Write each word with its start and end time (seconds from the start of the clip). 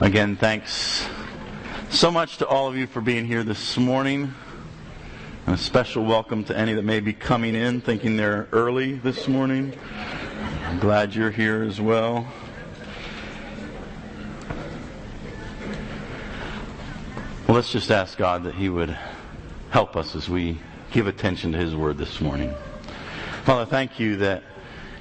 Again, 0.00 0.36
thanks 0.36 1.08
so 1.88 2.10
much 2.10 2.36
to 2.36 2.46
all 2.46 2.68
of 2.68 2.76
you 2.76 2.86
for 2.86 3.00
being 3.00 3.24
here 3.24 3.42
this 3.42 3.78
morning. 3.78 4.34
And 5.46 5.54
a 5.54 5.58
special 5.58 6.04
welcome 6.04 6.44
to 6.44 6.58
any 6.58 6.74
that 6.74 6.82
may 6.82 7.00
be 7.00 7.14
coming 7.14 7.54
in 7.54 7.80
thinking 7.80 8.18
they're 8.18 8.46
early 8.52 8.96
this 8.96 9.26
morning. 9.26 9.72
I'm 10.66 10.78
glad 10.80 11.14
you're 11.14 11.30
here 11.30 11.62
as 11.62 11.80
well. 11.80 12.30
Well, 17.48 17.54
let's 17.54 17.72
just 17.72 17.90
ask 17.90 18.18
God 18.18 18.44
that 18.44 18.54
He 18.54 18.68
would 18.68 18.94
help 19.70 19.96
us 19.96 20.14
as 20.14 20.28
we 20.28 20.58
give 20.92 21.06
attention 21.06 21.52
to 21.52 21.58
His 21.58 21.74
Word 21.74 21.96
this 21.96 22.20
morning. 22.20 22.54
Father, 23.44 23.64
thank 23.64 23.98
you 23.98 24.16
that 24.16 24.42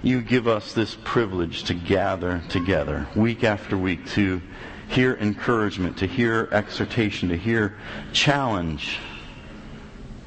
you 0.04 0.22
give 0.22 0.48
us 0.48 0.72
this 0.72 0.96
privilege 1.04 1.66
to 1.66 1.74
gather 1.74 2.42
together 2.48 3.10
week 3.14 3.44
after 3.44 3.78
week 3.78 4.06
to 4.12 4.42
hear 4.88 5.16
encouragement, 5.16 5.98
to 5.98 6.08
hear 6.08 6.48
exhortation, 6.52 7.30
to 7.30 7.38
hear 7.38 7.78
challenge 8.14 9.00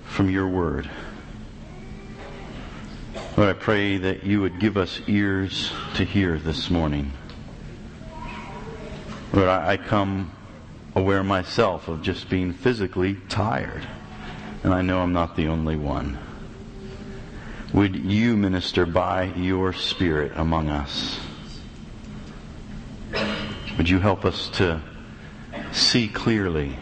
from 0.05 0.31
your 0.31 0.49
word. 0.49 0.89
Lord, 3.37 3.51
I 3.51 3.59
pray 3.59 3.99
that 3.99 4.25
you 4.25 4.41
would 4.41 4.59
give 4.59 4.77
us 4.77 5.01
ears 5.07 5.73
to 5.95 6.05
hear 6.05 6.39
this 6.39 6.71
morning. 6.71 7.13
Lord, 9.33 9.49
I, 9.49 9.77
come 9.77 10.33
aware 10.97 11.23
myself 11.23 11.87
of 11.87 12.03
just 12.03 12.29
being 12.29 12.53
physically 12.53 13.15
tired, 13.29 13.87
and 14.65 14.75
I 14.75 14.83
know 14.83 15.01
I'm 15.01 15.13
not 15.13 15.37
the 15.37 15.49
only 15.49 15.77
one. 15.77 16.19
Would 17.73 17.95
you 17.95 18.37
minister 18.37 18.87
by 18.87 19.25
your 19.37 19.73
Spirit 19.73 20.33
among 20.35 20.71
us? 20.71 21.21
Would 23.79 23.89
you 23.89 24.01
help 24.01 24.25
us 24.25 24.49
to 24.55 24.83
see 25.71 26.09
clearly? 26.09 26.77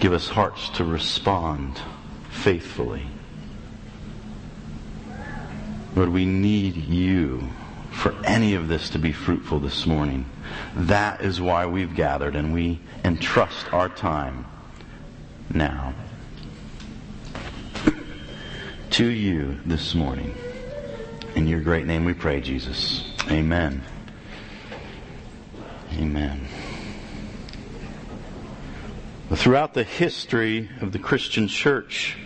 Give 0.00 0.14
us 0.14 0.26
hearts 0.26 0.70
to 0.70 0.84
respond 0.84 1.78
faithfully. 2.30 3.06
Lord, 5.94 6.08
we 6.08 6.24
need 6.24 6.76
you 6.76 7.48
for 7.92 8.14
any 8.24 8.54
of 8.54 8.68
this 8.68 8.90
to 8.90 8.98
be 8.98 9.12
fruitful 9.12 9.60
this 9.60 9.86
morning. 9.86 10.24
That 10.74 11.20
is 11.20 11.40
why 11.42 11.66
we've 11.66 11.94
gathered 11.94 12.34
and 12.34 12.54
we 12.54 12.80
entrust 13.04 13.72
our 13.74 13.90
time 13.90 14.46
now 15.52 15.94
to 18.90 19.06
you 19.06 19.58
this 19.66 19.94
morning. 19.94 20.34
In 21.34 21.46
your 21.46 21.60
great 21.60 21.84
name 21.84 22.06
we 22.06 22.14
pray, 22.14 22.40
Jesus. 22.40 23.04
Amen. 23.30 23.82
Amen. 25.94 26.46
Throughout 29.32 29.74
the 29.74 29.84
history 29.84 30.68
of 30.80 30.92
the 30.92 30.98
Christian 30.98 31.48
church, 31.48 32.16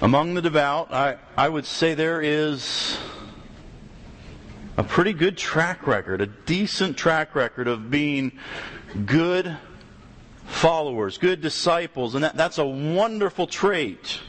among 0.00 0.34
the 0.34 0.42
devout, 0.42 0.92
I, 0.92 1.16
I 1.36 1.48
would 1.48 1.64
say 1.64 1.94
there 1.94 2.20
is 2.20 2.98
a 4.76 4.84
pretty 4.84 5.12
good 5.12 5.38
track 5.38 5.86
record, 5.86 6.20
a 6.20 6.26
decent 6.26 6.96
track 6.96 7.34
record 7.34 7.68
of 7.68 7.90
being 7.90 8.32
good 9.06 9.56
followers, 10.46 11.18
good 11.18 11.40
disciples, 11.40 12.14
and 12.14 12.24
that, 12.24 12.36
that's 12.36 12.58
a 12.58 12.66
wonderful 12.66 13.46
trait. 13.46 14.20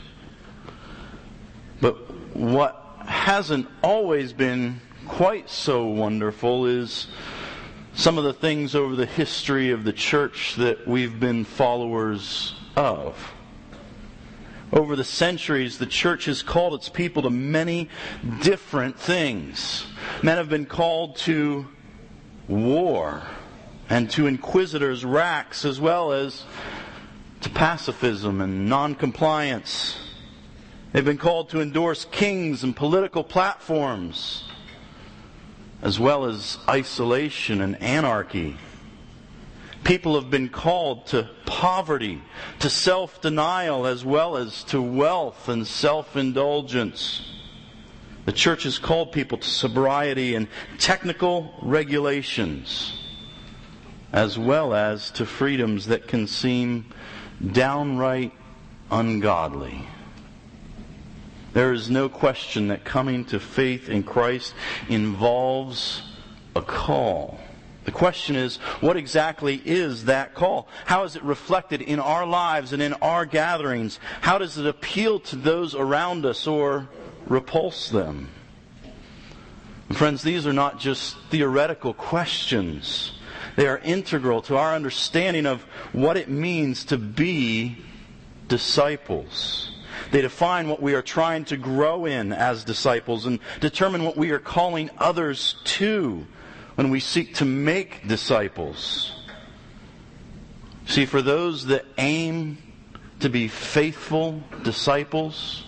But 1.81 1.95
what 2.35 2.81
hasn't 3.05 3.67
always 3.83 4.33
been 4.33 4.81
quite 5.05 5.49
so 5.49 5.85
wonderful 5.85 6.65
is 6.65 7.07
some 7.93 8.17
of 8.17 8.23
the 8.23 8.33
things 8.33 8.75
over 8.75 8.95
the 8.95 9.05
history 9.05 9.71
of 9.71 9.83
the 9.83 9.93
church 9.93 10.55
that 10.55 10.87
we've 10.87 11.19
been 11.19 11.45
followers 11.45 12.55
of. 12.75 13.33
Over 14.73 14.95
the 14.95 15.03
centuries, 15.03 15.77
the 15.77 15.85
church 15.85 16.25
has 16.25 16.41
called 16.41 16.73
its 16.73 16.89
people 16.89 17.23
to 17.23 17.29
many 17.29 17.89
different 18.41 18.99
things. 18.99 19.85
Men 20.21 20.37
have 20.37 20.49
been 20.49 20.65
called 20.65 21.15
to 21.17 21.67
war 22.47 23.23
and 23.89 24.09
to 24.11 24.27
inquisitors' 24.27 25.05
racks 25.05 25.63
as 25.63 25.79
well 25.79 26.11
as 26.11 26.43
to 27.41 27.49
pacifism 27.49 28.41
and 28.41 28.67
noncompliance. 28.67 29.97
They've 30.91 31.05
been 31.05 31.17
called 31.17 31.49
to 31.51 31.61
endorse 31.61 32.05
kings 32.05 32.63
and 32.63 32.75
political 32.75 33.23
platforms 33.23 34.43
as 35.81 35.99
well 35.99 36.25
as 36.25 36.57
isolation 36.67 37.61
and 37.61 37.81
anarchy. 37.81 38.57
People 39.83 40.19
have 40.19 40.31
been 40.31 40.49
called 40.49 41.07
to 41.07 41.29
poverty, 41.45 42.21
to 42.59 42.69
self 42.69 43.21
denial, 43.21 43.85
as 43.85 44.03
well 44.03 44.35
as 44.35 44.63
to 44.65 44.81
wealth 44.81 45.47
and 45.47 45.67
self 45.67 46.15
indulgence. 46.17 47.21
The 48.25 48.31
church 48.31 48.63
has 48.63 48.79
called 48.79 49.11
people 49.11 49.37
to 49.37 49.47
sobriety 49.47 50.33
and 50.33 50.47
technical 50.79 51.53
regulations, 51.61 52.93
as 54.11 54.39
well 54.39 54.73
as 54.73 55.11
to 55.11 55.25
freedoms 55.27 55.85
that 55.87 56.07
can 56.07 56.25
seem 56.25 56.91
downright 57.51 58.33
ungodly. 58.89 59.87
There 61.55 61.71
is 61.71 61.89
no 61.89 62.09
question 62.09 62.67
that 62.67 62.83
coming 62.83 63.23
to 63.27 63.39
faith 63.39 63.87
in 63.87 64.03
Christ 64.03 64.53
involves 64.89 66.03
a 66.53 66.61
call. 66.61 67.39
The 67.85 67.93
question 67.93 68.35
is, 68.35 68.57
what 68.81 68.97
exactly 68.97 69.61
is 69.63 70.03
that 70.05 70.33
call? 70.33 70.67
How 70.85 71.05
is 71.05 71.15
it 71.15 71.23
reflected 71.23 71.81
in 71.81 72.01
our 72.01 72.25
lives 72.25 72.73
and 72.73 72.81
in 72.81 72.91
our 72.95 73.25
gatherings? 73.25 74.01
How 74.19 74.37
does 74.37 74.57
it 74.57 74.65
appeal 74.65 75.21
to 75.21 75.37
those 75.37 75.75
around 75.75 76.25
us 76.25 76.45
or 76.45 76.89
repulse 77.25 77.87
them? 77.87 78.27
friends, 79.93 80.23
these 80.23 80.45
are 80.45 80.51
not 80.51 80.77
just 80.77 81.15
theoretical 81.29 81.93
questions. 81.93 83.13
They 83.55 83.67
are 83.67 83.77
integral 83.77 84.41
to 84.41 84.57
our 84.57 84.75
understanding 84.75 85.45
of 85.45 85.61
what 85.93 86.17
it 86.17 86.27
means 86.27 86.83
to 86.85 86.97
be 86.97 87.77
disciples. 88.49 89.71
They 90.11 90.21
define 90.21 90.67
what 90.67 90.81
we 90.81 90.93
are 90.93 91.01
trying 91.01 91.45
to 91.45 91.57
grow 91.57 92.05
in 92.05 92.31
as 92.31 92.63
disciples 92.63 93.25
and 93.25 93.39
determine 93.59 94.03
what 94.03 94.17
we 94.17 94.31
are 94.31 94.39
calling 94.39 94.89
others 94.97 95.55
to 95.65 96.25
when 96.75 96.89
we 96.89 96.99
seek 96.99 97.35
to 97.35 97.45
make 97.45 98.07
disciples. 98.07 99.11
See, 100.87 101.05
for 101.05 101.21
those 101.21 101.65
that 101.67 101.85
aim 101.97 102.57
to 103.21 103.29
be 103.29 103.47
faithful 103.47 104.43
disciples, 104.63 105.65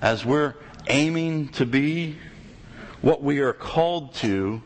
as 0.00 0.24
we're 0.24 0.54
aiming 0.88 1.48
to 1.48 1.66
be, 1.66 2.16
what 3.02 3.22
we 3.22 3.40
are 3.40 3.52
called 3.52 4.14
to 4.16 4.62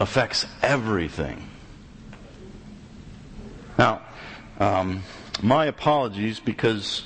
affects 0.00 0.46
everything. 0.62 1.48
Now, 3.78 4.02
um, 4.58 5.02
my 5.42 5.66
apologies 5.66 6.40
because 6.40 7.04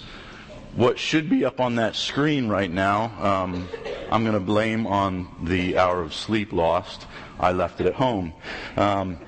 what 0.75 0.99
should 0.99 1.29
be 1.29 1.45
up 1.45 1.61
on 1.61 1.77
that 1.77 1.95
screen 1.95 2.49
right 2.49 2.71
now, 2.71 3.13
um, 3.21 3.69
I'm 4.11 4.23
going 4.25 4.35
to 4.35 4.41
blame 4.41 4.87
on 4.87 5.29
the 5.43 5.77
hour 5.77 6.01
of 6.01 6.15
sleep 6.15 6.53
lost. 6.53 7.07
I 7.39 7.53
left 7.53 7.81
it 7.81 7.87
at 7.87 7.95
home. 7.95 8.33
Um, 8.77 9.19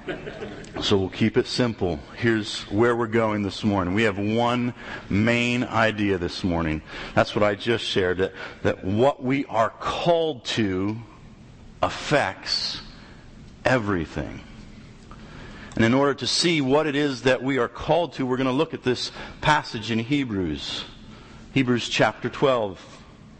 so 0.80 0.96
we'll 0.96 1.10
keep 1.10 1.36
it 1.36 1.46
simple. 1.46 1.98
Here's 2.16 2.62
where 2.70 2.96
we're 2.96 3.06
going 3.08 3.42
this 3.42 3.64
morning. 3.64 3.94
We 3.94 4.04
have 4.04 4.18
one 4.18 4.72
main 5.10 5.64
idea 5.64 6.16
this 6.16 6.44
morning. 6.44 6.80
That's 7.14 7.34
what 7.34 7.42
I 7.42 7.56
just 7.56 7.84
shared, 7.84 8.18
that, 8.18 8.32
that 8.62 8.84
what 8.84 9.22
we 9.22 9.44
are 9.46 9.70
called 9.70 10.44
to 10.46 10.96
affects 11.82 12.80
everything. 13.64 14.40
And 15.76 15.84
in 15.84 15.92
order 15.92 16.14
to 16.14 16.26
see 16.26 16.60
what 16.60 16.86
it 16.86 16.94
is 16.94 17.22
that 17.22 17.42
we 17.42 17.58
are 17.58 17.68
called 17.68 18.14
to, 18.14 18.24
we're 18.24 18.36
going 18.36 18.46
to 18.46 18.52
look 18.52 18.74
at 18.74 18.84
this 18.84 19.10
passage 19.40 19.90
in 19.90 19.98
Hebrews. 19.98 20.84
Hebrews 21.54 21.88
chapter 21.88 22.28
12, 22.28 22.80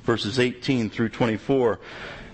verses 0.04 0.38
18 0.38 0.88
through 0.88 1.08
24. 1.08 1.80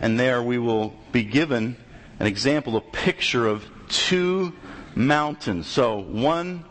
And 0.02 0.20
there 0.20 0.42
we 0.42 0.58
will 0.58 0.92
be 1.10 1.22
given 1.22 1.74
an 2.18 2.26
example, 2.26 2.76
a 2.76 2.82
picture 2.82 3.46
of 3.46 3.64
two 3.88 4.52
mountains. 4.94 5.66
So, 5.66 6.00
one 6.00 6.66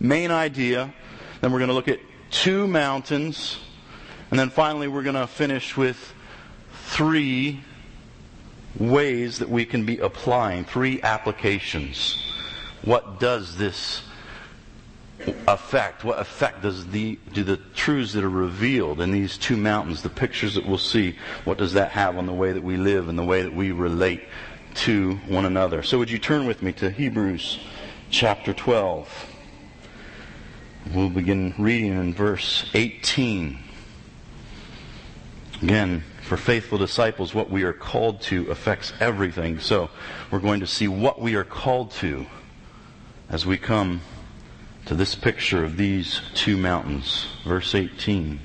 main 0.00 0.30
idea, 0.30 0.94
then 1.42 1.52
we're 1.52 1.58
going 1.58 1.68
to 1.68 1.74
look 1.74 1.88
at 1.88 2.00
two 2.30 2.66
mountains, 2.66 3.58
and 4.30 4.40
then 4.40 4.48
finally 4.48 4.88
we're 4.88 5.02
going 5.02 5.14
to 5.14 5.26
finish 5.26 5.76
with 5.76 6.14
three 6.86 7.60
ways 8.78 9.40
that 9.40 9.50
we 9.50 9.66
can 9.66 9.84
be 9.84 9.98
applying, 9.98 10.64
three 10.64 11.02
applications. 11.02 12.16
What 12.80 13.20
does 13.20 13.58
this 13.58 14.00
effect, 15.46 16.04
what 16.04 16.18
effect 16.18 16.62
does 16.62 16.86
the, 16.88 17.18
do 17.32 17.44
the 17.44 17.56
truths 17.74 18.12
that 18.12 18.24
are 18.24 18.30
revealed 18.30 19.00
in 19.00 19.10
these 19.10 19.38
two 19.38 19.56
mountains, 19.56 20.02
the 20.02 20.08
pictures 20.08 20.54
that 20.54 20.66
we'll 20.66 20.78
see, 20.78 21.16
what 21.44 21.58
does 21.58 21.72
that 21.74 21.90
have 21.92 22.16
on 22.16 22.26
the 22.26 22.32
way 22.32 22.52
that 22.52 22.62
we 22.62 22.76
live 22.76 23.08
and 23.08 23.18
the 23.18 23.24
way 23.24 23.42
that 23.42 23.54
we 23.54 23.72
relate 23.72 24.22
to 24.74 25.14
one 25.26 25.44
another. 25.44 25.82
So 25.82 25.98
would 25.98 26.10
you 26.10 26.18
turn 26.18 26.46
with 26.46 26.62
me 26.62 26.72
to 26.74 26.90
Hebrews 26.90 27.58
chapter 28.10 28.52
12? 28.52 29.26
We'll 30.94 31.10
begin 31.10 31.54
reading 31.58 31.92
in 31.92 32.14
verse 32.14 32.70
18. 32.74 33.58
Again, 35.62 36.04
for 36.22 36.36
faithful 36.36 36.78
disciples, 36.78 37.34
what 37.34 37.50
we 37.50 37.64
are 37.64 37.72
called 37.72 38.20
to 38.22 38.50
affects 38.50 38.92
everything. 39.00 39.58
So 39.58 39.90
we're 40.30 40.38
going 40.38 40.60
to 40.60 40.66
see 40.66 40.86
what 40.86 41.20
we 41.20 41.34
are 41.34 41.44
called 41.44 41.90
to 41.92 42.26
as 43.28 43.44
we 43.44 43.58
come 43.58 44.00
to 44.88 44.94
this 44.94 45.14
picture 45.14 45.66
of 45.66 45.76
these 45.76 46.22
two 46.32 46.56
mountains. 46.56 47.26
Verse 47.44 47.74
18. 47.74 48.40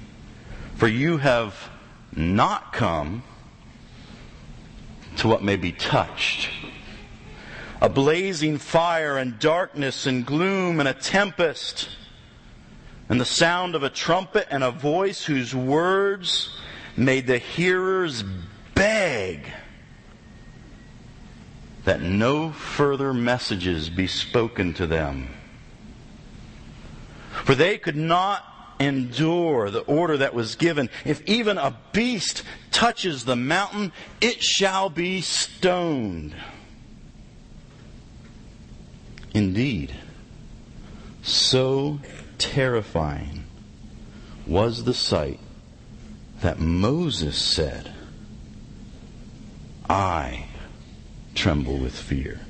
For 0.76 0.90
you 0.90 1.16
have 1.16 1.70
not 2.14 2.74
come 2.74 3.24
to 5.16 5.30
what 5.30 5.42
may 5.42 5.56
be 5.56 5.72
touched. 5.72 6.50
A 7.80 7.88
blazing 7.88 8.58
fire 8.58 9.18
and 9.18 9.40
darkness 9.40 10.06
and 10.06 10.26
gloom 10.26 10.82
and 10.82 10.90
a 10.90 10.94
tempest 10.94 11.88
and 13.08 13.22
the 13.22 13.26
sound 13.26 13.74
of 13.74 13.84
a 13.84 13.90
trumpet 13.90 14.46
and 14.52 14.66
a 14.66 14.72
voice 14.72 15.24
whose 15.24 15.56
words 15.56 16.54
made 16.98 17.26
the 17.26 17.38
hearers 17.38 18.22
beg 18.76 19.46
that 21.86 22.02
no 22.02 22.52
further 22.52 23.14
messages 23.14 23.90
be 23.90 24.08
spoken 24.08 24.74
to 24.74 24.86
them. 24.86 25.30
For 27.44 27.56
they 27.56 27.78
could 27.78 27.96
not 27.96 28.46
endure 28.80 29.70
the 29.70 29.82
order 29.82 30.18
that 30.18 30.34
was 30.34 30.56
given. 30.56 30.90
If 31.06 31.22
even 31.28 31.58
a 31.58 31.78
beast 31.92 32.44
touches 32.72 33.26
the 33.26 33.36
mountain, 33.36 33.92
it 34.22 34.42
shall 34.42 34.90
be 34.90 35.22
stoned. 35.22 36.36
Indeed, 39.34 39.94
so 41.22 42.00
terrifying 42.38 43.46
was 44.46 44.84
the 44.84 44.94
sight 44.94 45.40
that 46.42 46.60
Moses 46.60 47.38
said, 47.38 47.92
I 49.90 50.46
tremble 51.36 51.78
with 51.78 51.98
fear. 51.98 52.42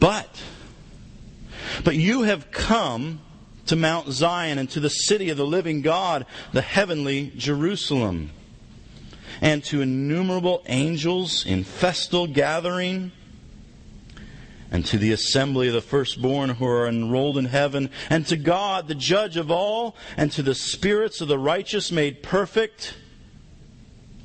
But, 0.00 0.40
but 1.84 1.96
you 1.96 2.22
have 2.22 2.50
come 2.50 3.20
to 3.66 3.76
Mount 3.76 4.08
Zion 4.10 4.58
and 4.58 4.68
to 4.70 4.80
the 4.80 4.90
city 4.90 5.30
of 5.30 5.36
the 5.36 5.46
living 5.46 5.82
God, 5.82 6.26
the 6.52 6.62
heavenly 6.62 7.32
Jerusalem, 7.36 8.30
and 9.40 9.62
to 9.64 9.82
innumerable 9.82 10.62
angels 10.66 11.46
in 11.46 11.64
festal 11.64 12.26
gathering, 12.26 13.12
and 14.70 14.84
to 14.86 14.98
the 14.98 15.12
assembly 15.12 15.68
of 15.68 15.74
the 15.74 15.80
firstborn 15.80 16.50
who 16.50 16.66
are 16.66 16.88
enrolled 16.88 17.38
in 17.38 17.46
heaven, 17.46 17.90
and 18.10 18.26
to 18.26 18.36
God, 18.36 18.88
the 18.88 18.94
judge 18.94 19.36
of 19.36 19.50
all, 19.50 19.96
and 20.16 20.32
to 20.32 20.42
the 20.42 20.54
spirits 20.54 21.20
of 21.20 21.28
the 21.28 21.38
righteous 21.38 21.92
made 21.92 22.22
perfect, 22.22 22.94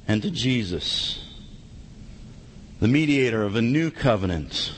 and 0.08 0.22
to 0.22 0.32
Jesus, 0.32 1.24
the 2.80 2.88
mediator 2.88 3.44
of 3.44 3.56
a 3.56 3.62
new 3.62 3.92
covenant 3.92 4.74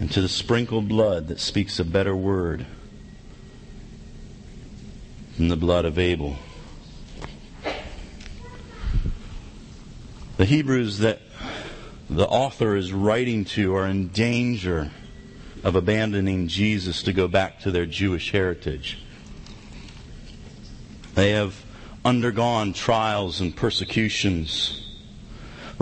and 0.00 0.10
to 0.10 0.22
the 0.22 0.28
sprinkled 0.28 0.88
blood 0.88 1.28
that 1.28 1.38
speaks 1.38 1.78
a 1.78 1.84
better 1.84 2.16
word 2.16 2.64
than 5.36 5.48
the 5.48 5.56
blood 5.56 5.84
of 5.84 5.98
Abel. 5.98 6.36
The 10.38 10.46
Hebrews 10.46 10.98
that 10.98 11.20
the 12.08 12.26
author 12.26 12.74
is 12.76 12.94
writing 12.94 13.44
to 13.44 13.76
are 13.76 13.86
in 13.86 14.08
danger 14.08 14.90
of 15.62 15.76
abandoning 15.76 16.48
Jesus 16.48 17.02
to 17.02 17.12
go 17.12 17.28
back 17.28 17.60
to 17.60 17.70
their 17.70 17.84
Jewish 17.84 18.32
heritage. 18.32 18.98
They 21.14 21.32
have 21.32 21.62
undergone 22.06 22.72
trials 22.72 23.42
and 23.42 23.54
persecutions 23.54 24.89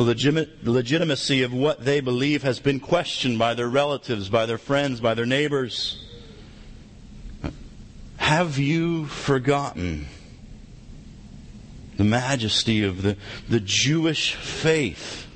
legit- 0.02 0.64
legitimacy 0.64 1.42
of 1.42 1.52
what 1.52 1.84
they 1.84 2.00
believe 2.00 2.42
has 2.42 2.60
been 2.60 2.80
questioned 2.80 3.38
by 3.38 3.54
their 3.54 3.68
relatives, 3.68 4.28
by 4.28 4.46
their 4.46 4.58
friends, 4.58 5.00
by 5.00 5.14
their 5.14 5.26
neighbors. 5.26 6.04
Have 8.16 8.58
you 8.58 9.06
forgotten 9.06 10.06
the 11.96 12.04
majesty 12.04 12.84
of 12.84 13.02
the, 13.02 13.16
the 13.48 13.60
Jewish 13.60 14.34
faith? 14.34 15.26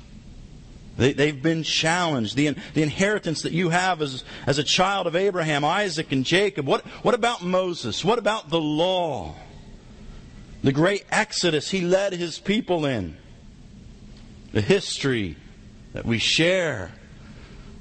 They, 0.97 1.11
they've 1.11 1.41
been 1.41 1.63
challenged. 1.63 2.35
The, 2.35 2.55
the 2.73 2.83
inheritance 2.83 3.41
that 3.41 3.51
you 3.51 3.69
have 3.69 4.01
as, 4.01 4.23
as 4.45 4.59
a 4.59 4.63
child 4.63 5.07
of 5.07 5.15
Abraham, 5.15 5.65
Isaac, 5.65 6.11
and 6.11 6.23
Jacob. 6.23 6.67
What, 6.67 6.85
what 7.03 7.15
about 7.15 7.43
Moses? 7.43 8.05
What 8.05 8.19
about 8.19 8.49
the 8.49 8.61
law? 8.61 9.35
The 10.63 10.71
great 10.71 11.03
exodus 11.11 11.71
he 11.71 11.81
led 11.81 12.13
his 12.13 12.39
people 12.39 12.85
in 12.85 13.17
the 14.53 14.61
history 14.61 15.35
that 15.93 16.05
we 16.05 16.19
share 16.19 16.91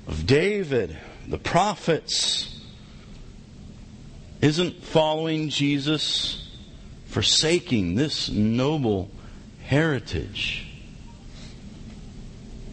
of 0.09 0.27
David, 0.27 0.97
the 1.29 1.39
prophets, 1.39 2.61
isn't 4.41 4.83
following 4.83 5.51
Jesus 5.51 6.51
forsaking 7.07 7.95
this 7.95 8.31
noble 8.31 9.11
heritage. 9.63 10.67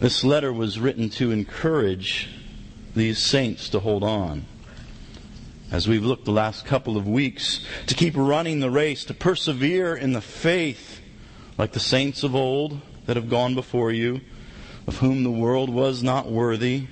This 0.00 0.24
letter 0.24 0.50
was 0.50 0.80
written 0.80 1.10
to 1.10 1.30
encourage 1.30 2.28
these 2.96 3.18
saints 3.18 3.68
to 3.68 3.80
hold 3.80 4.02
on. 4.02 4.46
As 5.70 5.86
we've 5.86 6.04
looked 6.04 6.24
the 6.24 6.32
last 6.32 6.64
couple 6.64 6.96
of 6.96 7.06
weeks, 7.06 7.64
to 7.86 7.94
keep 7.94 8.16
running 8.16 8.60
the 8.60 8.70
race, 8.70 9.04
to 9.04 9.14
persevere 9.14 9.94
in 9.94 10.12
the 10.14 10.22
faith 10.22 11.00
like 11.58 11.72
the 11.72 11.80
saints 11.80 12.24
of 12.24 12.34
old, 12.34 12.80
that 13.10 13.16
have 13.16 13.28
gone 13.28 13.56
before 13.56 13.90
you, 13.90 14.20
of 14.86 14.98
whom 14.98 15.24
the 15.24 15.30
world 15.32 15.68
was 15.68 16.00
not 16.00 16.30
worthy. 16.30 16.86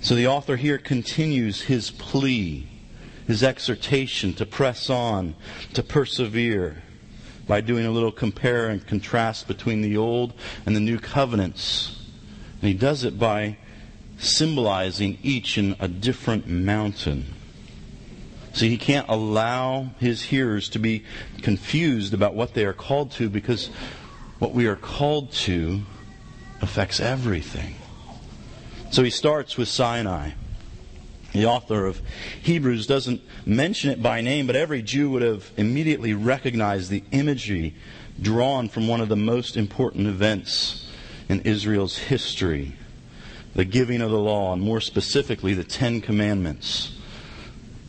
So 0.00 0.16
the 0.16 0.26
author 0.26 0.56
here 0.56 0.76
continues 0.76 1.62
his 1.62 1.92
plea, 1.92 2.66
his 3.28 3.44
exhortation 3.44 4.34
to 4.34 4.44
press 4.44 4.90
on, 4.90 5.36
to 5.74 5.84
persevere, 5.84 6.82
by 7.46 7.60
doing 7.60 7.86
a 7.86 7.92
little 7.92 8.10
compare 8.10 8.70
and 8.70 8.84
contrast 8.84 9.46
between 9.46 9.82
the 9.82 9.96
old 9.96 10.34
and 10.66 10.74
the 10.74 10.80
new 10.80 10.98
covenants. 10.98 12.04
And 12.60 12.66
he 12.66 12.74
does 12.74 13.04
it 13.04 13.20
by 13.20 13.56
symbolizing 14.18 15.16
each 15.22 15.56
in 15.56 15.76
a 15.78 15.86
different 15.86 16.48
mountain. 16.48 17.26
See, 18.54 18.68
he 18.68 18.76
can't 18.76 19.08
allow 19.08 19.90
his 19.98 20.22
hearers 20.22 20.68
to 20.70 20.78
be 20.78 21.04
confused 21.40 22.12
about 22.12 22.34
what 22.34 22.54
they 22.54 22.64
are 22.64 22.72
called 22.72 23.12
to 23.12 23.30
because 23.30 23.68
what 24.38 24.52
we 24.52 24.66
are 24.66 24.76
called 24.76 25.32
to 25.32 25.82
affects 26.60 27.00
everything. 27.00 27.76
So 28.90 29.02
he 29.02 29.10
starts 29.10 29.56
with 29.56 29.68
Sinai. 29.68 30.32
The 31.32 31.46
author 31.46 31.86
of 31.86 32.00
Hebrews 32.42 32.86
doesn't 32.86 33.22
mention 33.46 33.90
it 33.90 34.02
by 34.02 34.20
name, 34.20 34.46
but 34.46 34.54
every 34.54 34.82
Jew 34.82 35.10
would 35.10 35.22
have 35.22 35.50
immediately 35.56 36.12
recognized 36.12 36.90
the 36.90 37.02
imagery 37.10 37.74
drawn 38.20 38.68
from 38.68 38.86
one 38.86 39.00
of 39.00 39.08
the 39.08 39.16
most 39.16 39.56
important 39.56 40.06
events 40.06 40.90
in 41.30 41.40
Israel's 41.40 41.96
history 41.96 42.74
the 43.54 43.64
giving 43.64 44.00
of 44.00 44.10
the 44.10 44.18
law, 44.18 44.52
and 44.52 44.62
more 44.62 44.80
specifically, 44.80 45.54
the 45.54 45.64
Ten 45.64 46.00
Commandments. 46.00 46.92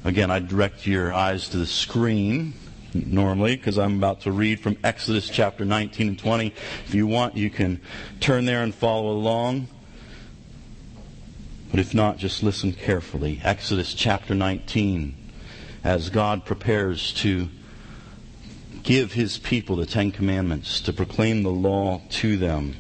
Again, 0.05 0.31
I 0.31 0.39
direct 0.39 0.86
your 0.86 1.13
eyes 1.13 1.48
to 1.50 1.57
the 1.57 1.65
screen 1.65 2.53
normally 2.93 3.55
because 3.55 3.77
I'm 3.77 3.98
about 3.98 4.22
to 4.22 4.33
read 4.33 4.60
from 4.60 4.75
Exodus 4.83 5.29
chapter 5.29 5.63
19 5.63 6.10
and 6.10 6.19
20. 6.19 6.53
If 6.86 6.93
you 6.93 7.07
want, 7.07 7.38
you 7.38 7.50
can 7.50 7.79
turn 8.19 8.43
there 8.43 8.63
and 8.63 8.75
follow 8.75 9.12
along. 9.12 9.69
But 11.72 11.79
if 11.79 11.93
not, 11.93 12.17
just 12.17 12.43
listen 12.43 12.74
carefully. 12.74 13.39
Exodus 13.45 13.93
chapter 13.93 14.36
19, 14.36 15.15
as 15.86 16.10
God 16.10 16.43
prepares 16.43 17.13
to 17.13 17.48
give 18.83 19.13
his 19.13 19.38
people 19.38 19.77
the 19.77 19.86
Ten 19.86 20.12
Commandments, 20.12 20.81
to 20.81 20.91
proclaim 20.91 21.43
the 21.43 21.50
law 21.50 22.01
to 22.10 22.36
them. 22.36 22.75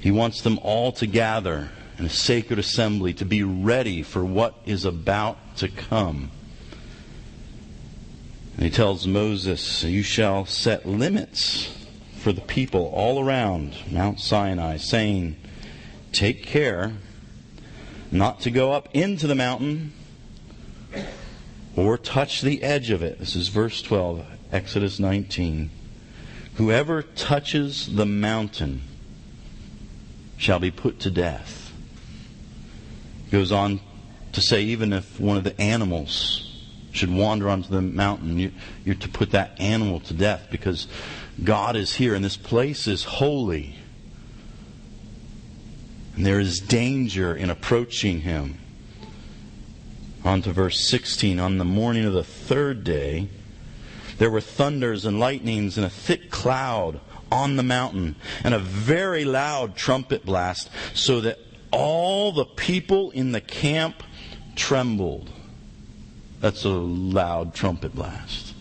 He 0.00 0.10
wants 0.10 0.42
them 0.42 0.58
all 0.62 0.90
to 0.92 1.06
gather 1.06 1.70
in 1.96 2.06
a 2.06 2.10
sacred 2.10 2.58
assembly 2.58 3.14
to 3.14 3.24
be 3.24 3.44
ready 3.44 4.02
for 4.02 4.24
what 4.24 4.56
is 4.66 4.84
about 4.84 5.38
to 5.60 5.68
come. 5.68 6.30
And 8.56 8.64
he 8.64 8.70
tells 8.70 9.06
Moses, 9.06 9.84
You 9.84 10.02
shall 10.02 10.44
set 10.46 10.86
limits 10.86 11.70
for 12.16 12.32
the 12.32 12.40
people 12.40 12.90
all 12.94 13.22
around 13.22 13.76
Mount 13.90 14.20
Sinai, 14.20 14.78
saying, 14.78 15.36
Take 16.12 16.44
care 16.44 16.92
not 18.10 18.40
to 18.40 18.50
go 18.50 18.72
up 18.72 18.88
into 18.92 19.26
the 19.26 19.34
mountain 19.34 19.92
or 21.76 21.96
touch 21.96 22.40
the 22.40 22.62
edge 22.62 22.90
of 22.90 23.02
it. 23.02 23.18
This 23.18 23.36
is 23.36 23.48
verse 23.48 23.80
12, 23.82 24.26
Exodus 24.52 24.98
19. 24.98 25.70
Whoever 26.54 27.02
touches 27.02 27.94
the 27.94 28.06
mountain 28.06 28.82
shall 30.36 30.58
be 30.58 30.70
put 30.70 31.00
to 31.00 31.10
death. 31.10 31.72
Goes 33.30 33.52
on 33.52 33.80
to 34.32 34.40
say, 34.40 34.62
even 34.62 34.92
if 34.92 35.18
one 35.18 35.36
of 35.36 35.44
the 35.44 35.58
animals 35.60 36.46
should 36.92 37.10
wander 37.10 37.48
onto 37.48 37.68
the 37.68 37.82
mountain, 37.82 38.38
you, 38.38 38.52
you're 38.84 38.94
to 38.96 39.08
put 39.08 39.30
that 39.32 39.60
animal 39.60 40.00
to 40.00 40.14
death 40.14 40.48
because 40.50 40.86
God 41.42 41.76
is 41.76 41.94
here 41.94 42.14
and 42.14 42.24
this 42.24 42.36
place 42.36 42.86
is 42.86 43.04
holy. 43.04 43.76
And 46.16 46.26
there 46.26 46.40
is 46.40 46.60
danger 46.60 47.34
in 47.34 47.50
approaching 47.50 48.20
him. 48.22 48.58
On 50.24 50.42
to 50.42 50.52
verse 50.52 50.86
16. 50.88 51.38
On 51.40 51.58
the 51.58 51.64
morning 51.64 52.04
of 52.04 52.12
the 52.12 52.24
third 52.24 52.84
day, 52.84 53.28
there 54.18 54.30
were 54.30 54.40
thunders 54.40 55.06
and 55.06 55.18
lightnings 55.18 55.78
and 55.78 55.86
a 55.86 55.90
thick 55.90 56.30
cloud 56.30 57.00
on 57.32 57.56
the 57.56 57.62
mountain 57.62 58.16
and 58.44 58.52
a 58.52 58.58
very 58.58 59.24
loud 59.24 59.76
trumpet 59.76 60.26
blast, 60.26 60.68
so 60.92 61.20
that 61.22 61.38
all 61.70 62.32
the 62.32 62.44
people 62.44 63.10
in 63.12 63.32
the 63.32 63.40
camp 63.40 64.02
trembled. 64.56 65.30
That's 66.40 66.64
a 66.64 66.70
loud 66.70 67.54
trumpet 67.54 67.94
blast. 67.94 68.54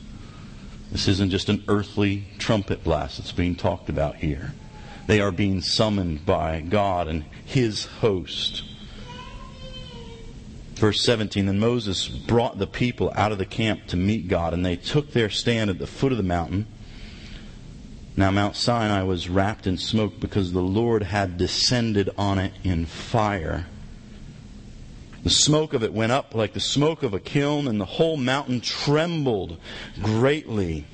This 0.92 1.08
isn't 1.08 1.30
just 1.30 1.50
an 1.50 1.64
earthly 1.68 2.26
trumpet 2.40 2.84
blast 2.84 3.18
that's 3.18 3.32
being 3.32 3.56
talked 3.56 3.90
about 3.90 4.16
here. 4.16 4.54
They 5.08 5.22
are 5.22 5.32
being 5.32 5.62
summoned 5.62 6.26
by 6.26 6.62
God 6.62 7.08
and 7.08 7.26
His 7.46 7.86
host. 7.86 8.64
Verse 10.76 11.04
17 11.04 11.46
Then 11.46 11.60
Moses 11.60 12.08
brought 12.08 12.58
the 12.58 12.68
people 12.68 13.12
out 13.16 13.32
of 13.32 13.38
the 13.38 13.46
camp 13.46 13.88
to 13.88 13.98
meet 13.98 14.28
God, 14.28 14.54
and 14.54 14.66
they 14.66 14.76
took 14.76 15.12
their 15.12 15.30
stand 15.30 15.70
at 15.70 15.78
the 15.78 15.88
foot 15.88 16.12
of 16.12 16.18
the 16.18 16.24
mountain. 16.24 16.68
Now, 18.16 18.32
Mount 18.32 18.56
Sinai 18.56 19.04
was 19.04 19.30
wrapped 19.30 19.68
in 19.68 19.78
smoke 19.78 20.20
because 20.20 20.52
the 20.52 20.62
Lord 20.62 21.04
had 21.04 21.38
descended 21.38 22.10
on 22.18 22.38
it 22.40 22.54
in 22.64 22.86
fire. 22.86 23.66
The 25.24 25.30
smoke 25.30 25.74
of 25.74 25.84
it 25.84 25.94
went 25.94 26.12
up 26.12 26.34
like 26.34 26.54
the 26.54 26.60
smoke 26.60 27.04
of 27.04 27.14
a 27.14 27.20
kiln, 27.20 27.68
and 27.68 27.80
the 27.80 27.86
whole 27.86 28.18
mountain 28.18 28.62
trembled 28.62 29.58
greatly. 30.02 30.86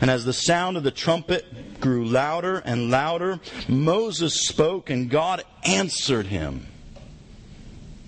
And 0.00 0.10
as 0.10 0.24
the 0.24 0.32
sound 0.32 0.76
of 0.76 0.82
the 0.82 0.90
trumpet 0.90 1.80
grew 1.80 2.04
louder 2.04 2.58
and 2.58 2.90
louder, 2.90 3.40
Moses 3.68 4.46
spoke, 4.46 4.90
and 4.90 5.08
God 5.08 5.44
answered 5.64 6.26
him 6.26 6.66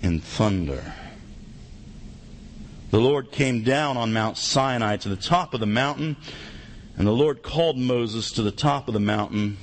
in 0.01 0.19
thunder. 0.19 0.93
The 2.91 2.99
Lord 2.99 3.31
came 3.31 3.63
down 3.63 3.95
on 3.95 4.11
Mount 4.11 4.37
Sinai 4.37 4.97
to 4.97 5.09
the 5.09 5.15
top 5.15 5.53
of 5.53 5.61
the 5.61 5.65
mountain, 5.65 6.17
and 6.97 7.07
the 7.07 7.11
Lord 7.11 7.41
called 7.41 7.77
Moses 7.77 8.31
to 8.33 8.41
the 8.41 8.51
top 8.51 8.89
of 8.89 8.93
the 8.93 8.99
mountain, 8.99 9.57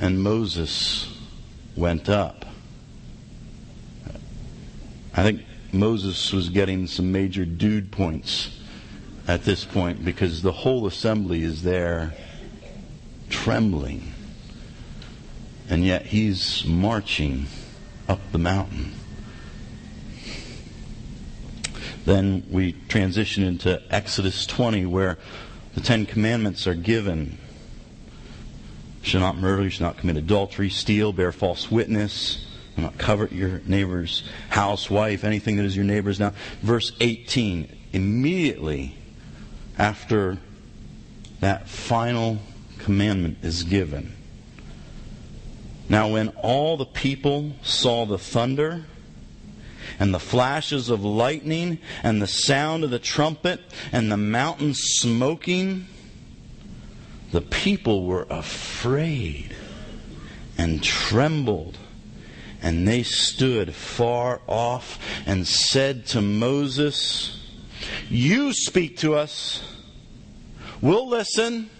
and 0.00 0.20
Moses 0.20 1.16
went 1.76 2.08
up. 2.08 2.44
I 5.16 5.22
think 5.22 5.44
Moses 5.72 6.30
was 6.30 6.50
getting 6.50 6.86
some 6.86 7.10
major 7.10 7.46
dude 7.46 7.90
points 7.90 8.50
at 9.26 9.44
this 9.44 9.64
point 9.64 10.04
because 10.04 10.42
the 10.42 10.52
whole 10.52 10.86
assembly 10.86 11.42
is 11.42 11.62
there 11.62 12.14
trembling. 13.30 14.12
And 15.70 15.84
yet 15.84 16.04
he's 16.06 16.66
marching 16.66 17.46
up 18.08 18.20
the 18.30 18.38
mountain. 18.38 18.92
Then 22.04 22.44
we 22.50 22.72
transition 22.88 23.42
into 23.42 23.82
Exodus 23.90 24.46
20, 24.46 24.86
where 24.86 25.18
the 25.74 25.80
Ten 25.80 26.06
Commandments 26.06 26.66
are 26.66 26.74
given. 26.74 27.38
Shall 29.02 29.22
not 29.22 29.38
murder, 29.38 29.68
shall 29.70 29.88
not 29.88 29.96
commit 29.96 30.16
adultery, 30.16 30.70
steal, 30.70 31.12
bear 31.12 31.32
false 31.32 31.70
witness, 31.70 32.45
do 32.76 32.82
not 32.82 32.98
covet 32.98 33.32
your 33.32 33.60
neighbor's 33.66 34.22
house, 34.48 34.90
wife, 34.90 35.24
anything 35.24 35.56
that 35.56 35.64
is 35.64 35.74
your 35.74 35.84
neighbor's. 35.84 36.20
Now, 36.20 36.34
verse 36.62 36.92
18, 37.00 37.74
immediately 37.92 38.94
after 39.78 40.38
that 41.40 41.68
final 41.68 42.38
commandment 42.78 43.38
is 43.42 43.62
given, 43.62 44.16
now, 45.88 46.08
when 46.08 46.28
all 46.42 46.76
the 46.76 46.86
people 46.86 47.52
saw 47.62 48.06
the 48.06 48.18
thunder 48.18 48.84
and 50.00 50.12
the 50.12 50.18
flashes 50.18 50.90
of 50.90 51.04
lightning 51.04 51.78
and 52.02 52.20
the 52.20 52.26
sound 52.26 52.82
of 52.82 52.90
the 52.90 52.98
trumpet 52.98 53.60
and 53.92 54.10
the 54.10 54.16
mountain 54.16 54.74
smoking, 54.74 55.86
the 57.30 57.40
people 57.40 58.04
were 58.04 58.26
afraid 58.28 59.54
and 60.58 60.82
trembled. 60.82 61.78
And 62.62 62.86
they 62.86 63.02
stood 63.02 63.74
far 63.74 64.40
off 64.46 64.98
and 65.26 65.46
said 65.46 66.06
to 66.06 66.20
Moses, 66.20 67.40
You 68.08 68.52
speak 68.52 68.98
to 68.98 69.14
us. 69.14 69.62
We'll 70.80 71.08
listen. 71.08 71.70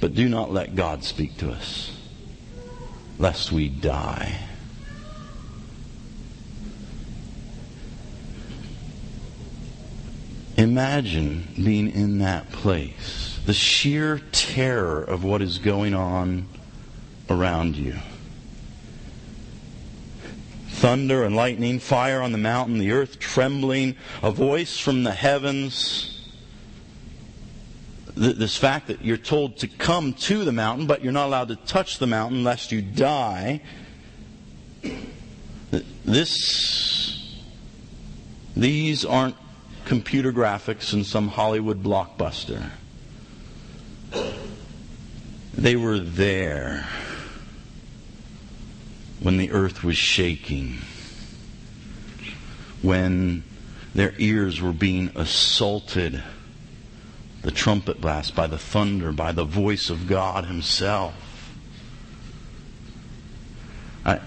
But 0.00 0.14
do 0.14 0.28
not 0.28 0.50
let 0.50 0.74
God 0.74 1.04
speak 1.04 1.36
to 1.38 1.50
us, 1.50 1.94
lest 3.18 3.52
we 3.52 3.68
die. 3.68 4.38
Imagine 10.56 11.48
being 11.56 11.90
in 11.90 12.18
that 12.18 12.50
place, 12.50 13.38
the 13.46 13.54
sheer 13.54 14.20
terror 14.30 15.02
of 15.02 15.24
what 15.24 15.40
is 15.40 15.58
going 15.58 15.94
on 15.94 16.46
around 17.30 17.76
you. 17.76 17.94
Thunder 20.80 21.24
and 21.24 21.36
lightning, 21.36 21.78
fire 21.78 22.22
on 22.22 22.32
the 22.32 22.38
mountain, 22.38 22.78
the 22.78 22.92
earth 22.92 23.18
trembling, 23.18 23.96
a 24.22 24.30
voice 24.30 24.78
from 24.78 25.04
the 25.04 25.12
heavens 25.12 26.20
this 28.20 28.56
fact 28.56 28.88
that 28.88 29.02
you're 29.02 29.16
told 29.16 29.56
to 29.58 29.66
come 29.68 30.12
to 30.12 30.44
the 30.44 30.52
mountain, 30.52 30.86
but 30.86 31.02
you're 31.02 31.12
not 31.12 31.26
allowed 31.26 31.48
to 31.48 31.56
touch 31.56 31.98
the 31.98 32.06
mountain 32.06 32.44
lest 32.44 32.70
you 32.70 32.82
die. 32.82 33.62
This, 36.04 37.38
these 38.56 39.04
aren't 39.04 39.36
computer 39.84 40.32
graphics 40.32 40.92
in 40.92 41.04
some 41.04 41.28
Hollywood 41.28 41.82
blockbuster. 41.82 42.70
They 45.54 45.76
were 45.76 45.98
there 45.98 46.86
when 49.20 49.36
the 49.36 49.50
earth 49.50 49.84
was 49.84 49.96
shaking, 49.96 50.78
when 52.82 53.44
their 53.94 54.14
ears 54.18 54.60
were 54.60 54.72
being 54.72 55.10
assaulted 55.14 56.22
the 57.42 57.50
trumpet 57.50 58.00
blast, 58.00 58.34
by 58.34 58.46
the 58.46 58.58
thunder, 58.58 59.12
by 59.12 59.32
the 59.32 59.44
voice 59.44 59.88
of 59.88 60.06
God 60.06 60.44
Himself. 60.44 61.14
I, 64.04 64.20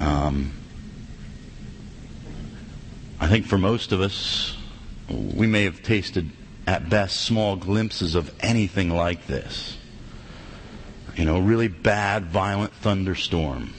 um, 0.00 0.52
I 3.20 3.28
think 3.28 3.46
for 3.46 3.58
most 3.58 3.92
of 3.92 4.00
us, 4.00 4.56
we 5.08 5.46
may 5.46 5.64
have 5.64 5.82
tasted 5.82 6.30
at 6.66 6.88
best 6.88 7.22
small 7.22 7.56
glimpses 7.56 8.14
of 8.14 8.34
anything 8.40 8.90
like 8.90 9.26
this. 9.26 9.77
You 11.18 11.24
know, 11.24 11.40
really 11.40 11.66
bad, 11.66 12.26
violent 12.26 12.72
thunderstorm 12.74 13.74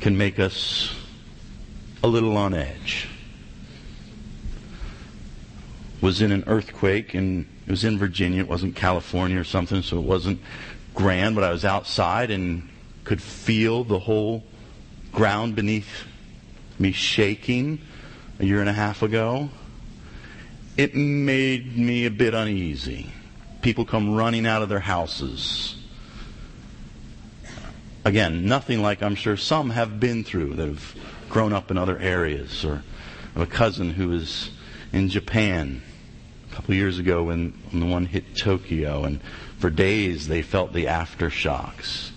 can 0.00 0.16
make 0.16 0.38
us 0.38 0.94
a 2.04 2.06
little 2.06 2.36
on 2.36 2.54
edge 2.54 3.08
was 6.00 6.22
in 6.22 6.30
an 6.30 6.44
earthquake, 6.46 7.12
and 7.14 7.44
it 7.66 7.70
was 7.72 7.82
in 7.82 7.98
Virginia. 7.98 8.38
It 8.38 8.48
wasn't 8.48 8.76
California 8.76 9.40
or 9.40 9.42
something, 9.42 9.82
so 9.82 9.98
it 9.98 10.04
wasn't 10.04 10.40
grand, 10.94 11.34
but 11.34 11.42
I 11.42 11.50
was 11.50 11.64
outside 11.64 12.30
and 12.30 12.68
could 13.02 13.20
feel 13.20 13.82
the 13.82 13.98
whole 13.98 14.44
ground 15.10 15.56
beneath 15.56 16.04
me 16.78 16.92
shaking 16.92 17.80
a 18.38 18.46
year 18.46 18.60
and 18.60 18.68
a 18.68 18.72
half 18.72 19.02
ago. 19.02 19.48
It 20.76 20.94
made 20.94 21.76
me 21.76 22.06
a 22.06 22.12
bit 22.12 22.32
uneasy. 22.32 23.10
People 23.66 23.84
come 23.84 24.14
running 24.14 24.46
out 24.46 24.62
of 24.62 24.68
their 24.68 24.78
houses. 24.78 25.74
Again, 28.04 28.46
nothing 28.46 28.80
like 28.80 29.02
I'm 29.02 29.16
sure 29.16 29.36
some 29.36 29.70
have 29.70 29.98
been 29.98 30.22
through 30.22 30.54
that 30.54 30.68
have 30.68 30.94
grown 31.28 31.52
up 31.52 31.68
in 31.72 31.76
other 31.76 31.98
areas, 31.98 32.64
or 32.64 32.84
a 33.34 33.44
cousin 33.44 33.90
who 33.90 34.10
was 34.10 34.50
in 34.92 35.08
Japan 35.08 35.82
a 36.48 36.54
couple 36.54 36.74
of 36.74 36.76
years 36.76 37.00
ago 37.00 37.24
when, 37.24 37.60
when 37.72 37.80
the 37.80 37.86
one 37.86 38.06
hit 38.06 38.36
Tokyo, 38.36 39.02
and 39.02 39.20
for 39.58 39.68
days 39.68 40.28
they 40.28 40.42
felt 40.42 40.72
the 40.72 40.84
aftershocks. 40.84 42.12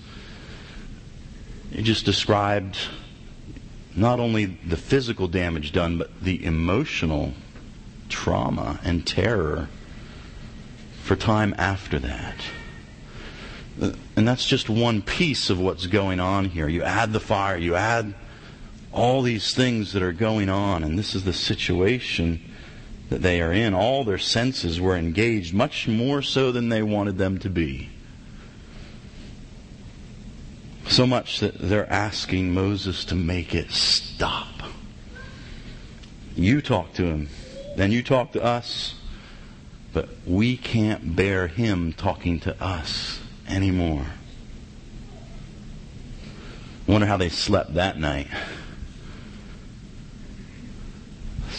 He 1.71 1.81
just 1.81 2.05
described 2.05 2.77
not 3.95 4.19
only 4.19 4.45
the 4.45 4.77
physical 4.77 5.27
damage 5.27 5.71
done, 5.71 5.97
but 5.97 6.21
the 6.21 6.45
emotional 6.45 7.33
trauma 8.07 8.79
and 8.83 9.07
terror 9.07 9.67
for 11.09 11.15
time 11.15 11.55
after 11.57 11.97
that. 11.97 12.35
And 14.15 14.27
that's 14.27 14.45
just 14.45 14.69
one 14.69 15.01
piece 15.01 15.49
of 15.49 15.59
what's 15.59 15.87
going 15.87 16.19
on 16.19 16.45
here. 16.45 16.67
You 16.67 16.83
add 16.83 17.13
the 17.13 17.19
fire, 17.19 17.57
you 17.57 17.73
add 17.73 18.13
all 18.91 19.23
these 19.23 19.55
things 19.55 19.93
that 19.93 20.03
are 20.03 20.11
going 20.11 20.49
on, 20.49 20.83
and 20.83 20.99
this 20.99 21.15
is 21.15 21.23
the 21.23 21.33
situation 21.33 22.39
that 23.09 23.23
they 23.23 23.41
are 23.41 23.51
in. 23.51 23.73
All 23.73 24.03
their 24.03 24.19
senses 24.19 24.79
were 24.79 24.95
engaged, 24.95 25.51
much 25.51 25.87
more 25.87 26.21
so 26.21 26.51
than 26.51 26.69
they 26.69 26.83
wanted 26.83 27.17
them 27.17 27.39
to 27.39 27.49
be. 27.49 27.89
So 30.89 31.07
much 31.07 31.39
that 31.39 31.57
they're 31.57 31.91
asking 31.91 32.53
Moses 32.53 33.03
to 33.05 33.15
make 33.15 33.55
it 33.55 33.71
stop. 33.71 34.61
You 36.35 36.61
talk 36.61 36.93
to 36.93 37.03
him, 37.03 37.29
then 37.77 37.91
you 37.91 38.03
talk 38.03 38.33
to 38.33 38.43
us, 38.43 38.93
but 39.93 40.10
we 40.25 40.58
can't 40.58 41.15
bear 41.15 41.48
him 41.48 41.93
talking 41.93 42.39
to 42.41 42.63
us 42.63 43.19
anymore. 43.48 44.05
Wonder 46.88 47.08
how 47.08 47.17
they 47.17 47.29
slept 47.29 47.75
that 47.75 48.00
night. 48.00 48.27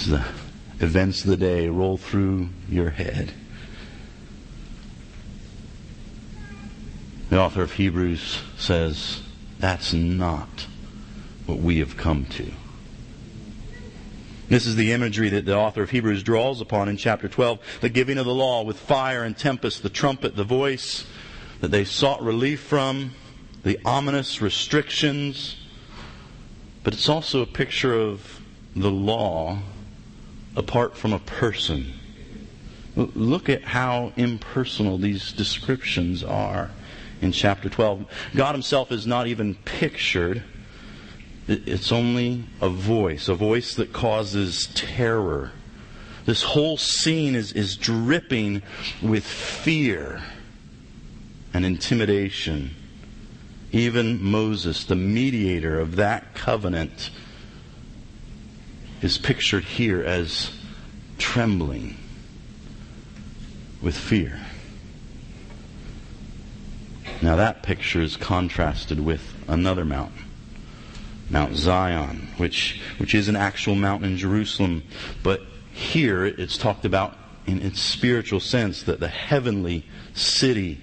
the 0.07 0.25
events 0.81 1.25
of 1.25 1.31
the 1.31 1.37
day 1.37 1.69
roll 1.69 1.97
through 1.97 2.49
your 2.69 2.91
head. 2.91 3.33
The 7.29 7.39
author 7.39 7.63
of 7.63 7.73
Hebrews 7.73 8.41
says, 8.57 9.23
that's 9.59 9.93
not 9.93 10.67
what 11.47 11.59
we 11.59 11.79
have 11.79 11.97
come 11.97 12.25
to. 12.27 12.51
This 14.51 14.67
is 14.67 14.75
the 14.75 14.91
imagery 14.91 15.29
that 15.29 15.45
the 15.45 15.57
author 15.57 15.85
of 15.85 15.91
Hebrews 15.91 16.25
draws 16.25 16.61
upon 16.61 16.89
in 16.89 16.97
chapter 16.97 17.29
12. 17.29 17.61
The 17.83 17.89
giving 17.89 18.19
of 18.19 18.27
the 18.27 18.35
law 18.35 18.65
with 18.65 18.81
fire 18.81 19.23
and 19.23 19.39
tempest, 19.39 19.85
the 19.85 19.89
trumpet, 19.89 20.35
the 20.35 20.43
voice 20.43 21.07
that 21.61 21.71
they 21.71 21.85
sought 21.85 22.21
relief 22.21 22.61
from, 22.61 23.13
the 23.63 23.79
ominous 23.85 24.43
restrictions. 24.43 25.55
But 26.83 26.95
it's 26.95 27.09
also 27.09 27.43
a 27.43 27.47
picture 27.47 27.95
of 27.95 28.41
the 28.75 28.91
law 28.91 29.61
apart 30.57 30.97
from 30.97 31.13
a 31.13 31.21
person. 31.21 31.93
Look 32.97 33.49
at 33.49 33.63
how 33.63 34.13
impersonal 34.17 34.99
these 34.99 35.31
descriptions 35.31 36.25
are 36.25 36.73
in 37.23 37.31
chapter 37.31 37.69
12. 37.69 38.05
God 38.35 38.57
Himself 38.57 38.91
is 38.91 39.07
not 39.07 39.29
even 39.29 39.55
pictured. 39.65 40.43
It's 41.49 41.91
only 41.91 42.45
a 42.61 42.69
voice, 42.69 43.29
a 43.29 43.35
voice 43.35 43.75
that 43.75 43.93
causes 43.93 44.69
terror. 44.75 45.53
This 46.27 46.43
whole 46.43 46.77
scene 46.77 47.35
is, 47.35 47.53
is 47.53 47.77
dripping 47.77 48.63
with 49.03 49.25
fear 49.25 50.23
and 51.53 51.65
intimidation. 51.65 52.75
Even 53.73 54.23
Moses, 54.23 54.85
the 54.85 54.97
mediator 54.97 55.81
of 55.81 55.97
that 55.97 56.35
covenant, 56.35 57.11
is 59.03 59.19
pictured 59.19 59.65
here 59.65 60.03
as 60.03 60.53
trembling 61.19 61.97
with 63.81 63.97
fear. 63.97 64.41
Now 67.23 67.37
that 67.37 67.63
picture 67.63 68.01
is 68.01 68.17
contrasted 68.17 69.01
with 69.01 69.35
another 69.49 69.85
mountain, 69.85 70.25
Mount 71.31 71.57
Zion, 71.57 72.29
which, 72.37 72.81
which 72.99 73.15
is 73.15 73.29
an 73.29 73.37
actual 73.37 73.77
mountain 73.77 74.11
in 74.11 74.17
Jerusalem, 74.19 74.83
but 75.23 75.43
here 75.73 76.27
it's 76.27 76.59
talked 76.59 76.85
about 76.85 77.17
in 77.47 77.63
its 77.63 77.81
spiritual 77.81 78.41
sense 78.41 78.83
that 78.83 79.01
the 79.01 79.09
heavenly 79.09 79.85
city, 80.13 80.81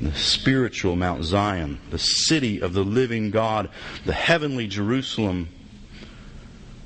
the 0.00 0.14
spiritual 0.14 0.96
Mount 0.96 1.24
Zion, 1.24 1.78
the 1.90 1.98
city 1.98 2.60
of 2.60 2.72
the 2.72 2.82
living 2.82 3.30
God, 3.30 3.68
the 4.06 4.14
heavenly 4.14 4.66
Jerusalem, 4.66 5.50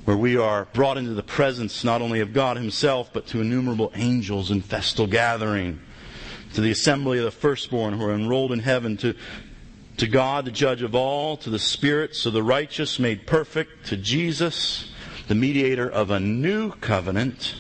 where 0.05 0.17
we 0.17 0.37
are 0.37 0.67
brought 0.73 0.99
into 0.99 1.15
the 1.15 1.23
presence 1.23 1.85
not 1.85 2.03
only 2.03 2.21
of 2.21 2.33
God 2.33 2.57
Himself, 2.57 3.11
but 3.13 3.27
to 3.29 3.41
innumerable 3.41 3.93
angels 3.95 4.51
in 4.51 4.61
festal 4.61 5.07
gathering, 5.07 5.81
to 6.55 6.61
the 6.61 6.71
assembly 6.71 7.19
of 7.19 7.25
the 7.25 7.31
firstborn 7.31 7.95
who 7.95 8.05
are 8.05 8.15
enrolled 8.15 8.53
in 8.53 8.59
heaven, 8.59 8.97
to, 8.99 9.15
to 9.97 10.07
God, 10.07 10.45
the 10.45 10.51
judge 10.51 10.83
of 10.83 10.95
all, 10.95 11.37
to 11.39 11.51
the 11.51 11.59
spirits 11.59 12.27
of 12.27 12.33
the 12.33 12.43
righteous 12.43 12.99
made 12.99 13.27
perfect, 13.27 13.87
to 13.87 13.97
Jesus, 13.97 14.91
the 15.29 15.35
mediator 15.35 15.89
of 15.89 16.11
a 16.11 16.21
new 16.21 16.73
covenant, 16.73 17.55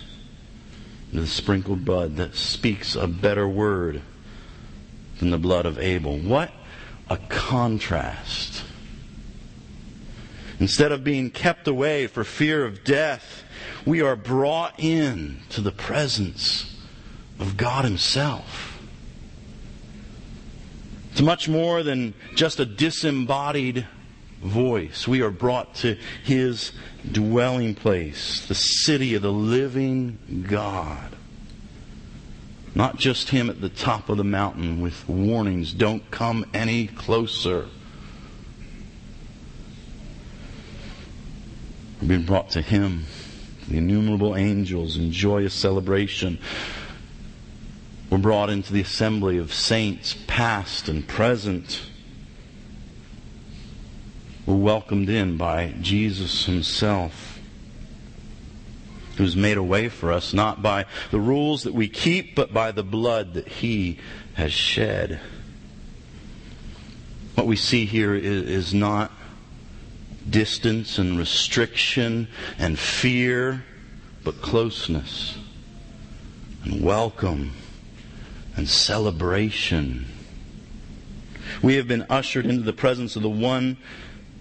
to 1.12 1.20
the 1.20 1.26
sprinkled 1.26 1.84
blood 1.84 2.16
that 2.16 2.34
speaks 2.34 2.96
a 2.96 3.06
better 3.06 3.48
word 3.48 4.02
than 5.20 5.30
the 5.30 5.38
blood 5.38 5.66
of 5.66 5.78
Abel. 5.78 6.18
What 6.18 6.50
a 7.08 7.18
contrast 7.28 8.64
Instead 10.60 10.92
of 10.92 11.04
being 11.04 11.30
kept 11.30 11.66
away 11.66 12.06
for 12.06 12.24
fear 12.24 12.64
of 12.64 12.84
death, 12.84 13.44
we 13.84 14.00
are 14.00 14.16
brought 14.16 14.78
in 14.78 15.40
to 15.50 15.60
the 15.60 15.72
presence 15.72 16.76
of 17.38 17.56
God 17.56 17.84
Himself. 17.84 18.73
It's 21.14 21.22
much 21.22 21.48
more 21.48 21.84
than 21.84 22.12
just 22.34 22.58
a 22.58 22.66
disembodied 22.66 23.86
voice. 24.42 25.06
We 25.06 25.22
are 25.22 25.30
brought 25.30 25.76
to 25.76 25.96
His 26.24 26.72
dwelling 27.08 27.76
place, 27.76 28.44
the 28.48 28.56
city 28.56 29.14
of 29.14 29.22
the 29.22 29.30
living 29.30 30.44
God. 30.48 31.14
Not 32.74 32.98
just 32.98 33.28
Him 33.28 33.48
at 33.48 33.60
the 33.60 33.68
top 33.68 34.08
of 34.08 34.16
the 34.16 34.24
mountain 34.24 34.80
with 34.80 35.08
warnings, 35.08 35.72
don't 35.72 36.10
come 36.10 36.46
any 36.52 36.88
closer. 36.88 37.68
We've 42.00 42.08
been 42.08 42.26
brought 42.26 42.50
to 42.50 42.60
Him. 42.60 43.04
The 43.68 43.78
innumerable 43.78 44.34
angels 44.34 44.96
in 44.96 45.12
joyous 45.12 45.54
celebration 45.54 46.40
were 48.14 48.18
brought 48.18 48.48
into 48.48 48.72
the 48.72 48.80
assembly 48.80 49.38
of 49.38 49.52
saints, 49.52 50.14
past 50.28 50.88
and 50.88 51.08
present. 51.08 51.82
Were 54.46 54.54
welcomed 54.54 55.08
in 55.08 55.36
by 55.36 55.74
Jesus 55.80 56.44
Himself, 56.44 57.40
who's 59.16 59.34
made 59.34 59.56
a 59.56 59.64
way 59.64 59.88
for 59.88 60.12
us, 60.12 60.32
not 60.32 60.62
by 60.62 60.84
the 61.10 61.18
rules 61.18 61.64
that 61.64 61.74
we 61.74 61.88
keep, 61.88 62.36
but 62.36 62.54
by 62.54 62.70
the 62.70 62.84
blood 62.84 63.34
that 63.34 63.48
He 63.48 63.98
has 64.34 64.52
shed. 64.52 65.18
What 67.34 67.48
we 67.48 67.56
see 67.56 67.84
here 67.84 68.14
is, 68.14 68.44
is 68.44 68.72
not 68.72 69.10
distance 70.30 70.98
and 70.98 71.18
restriction 71.18 72.28
and 72.60 72.78
fear, 72.78 73.64
but 74.22 74.40
closeness 74.40 75.36
and 76.62 76.80
welcome 76.80 77.50
and 78.56 78.68
celebration. 78.68 80.06
We 81.62 81.76
have 81.76 81.88
been 81.88 82.06
ushered 82.08 82.46
into 82.46 82.62
the 82.62 82.72
presence 82.72 83.16
of 83.16 83.22
the 83.22 83.28
one 83.28 83.76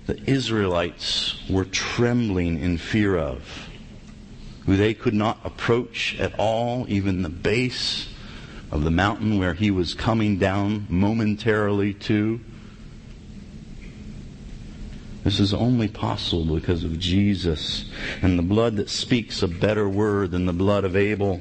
the 0.05 0.29
Israelites 0.29 1.35
were 1.49 1.65
trembling 1.65 2.59
in 2.59 2.77
fear 2.77 3.15
of, 3.17 3.69
who 4.65 4.75
they 4.75 4.93
could 4.93 5.13
not 5.13 5.39
approach 5.45 6.17
at 6.19 6.37
all, 6.37 6.85
even 6.89 7.21
the 7.21 7.29
base 7.29 8.09
of 8.71 8.83
the 8.83 8.91
mountain 8.91 9.39
where 9.39 9.53
he 9.53 9.71
was 9.71 9.93
coming 9.93 10.37
down 10.37 10.85
momentarily 10.89 11.93
to. 11.93 12.39
This 15.23 15.39
is 15.39 15.53
only 15.53 15.87
possible 15.87 16.55
because 16.55 16.83
of 16.83 16.99
Jesus 16.99 17.85
and 18.21 18.37
the 18.37 18.43
blood 18.43 18.75
that 18.75 18.89
speaks 18.89 19.41
a 19.41 19.47
better 19.47 19.87
word 19.87 20.31
than 20.31 20.45
the 20.45 20.53
blood 20.53 20.83
of 20.83 20.97
Abel. 20.97 21.39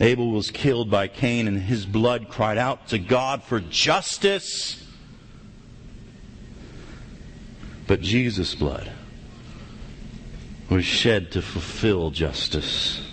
Abel 0.00 0.30
was 0.30 0.50
killed 0.50 0.90
by 0.90 1.08
Cain 1.08 1.48
and 1.48 1.60
his 1.60 1.84
blood 1.84 2.28
cried 2.28 2.58
out 2.58 2.88
to 2.88 2.98
God 2.98 3.42
for 3.42 3.60
justice. 3.60 4.84
But 7.86 8.00
Jesus' 8.00 8.54
blood 8.54 8.92
was 10.70 10.84
shed 10.84 11.32
to 11.32 11.42
fulfill 11.42 12.10
justice. 12.10 13.04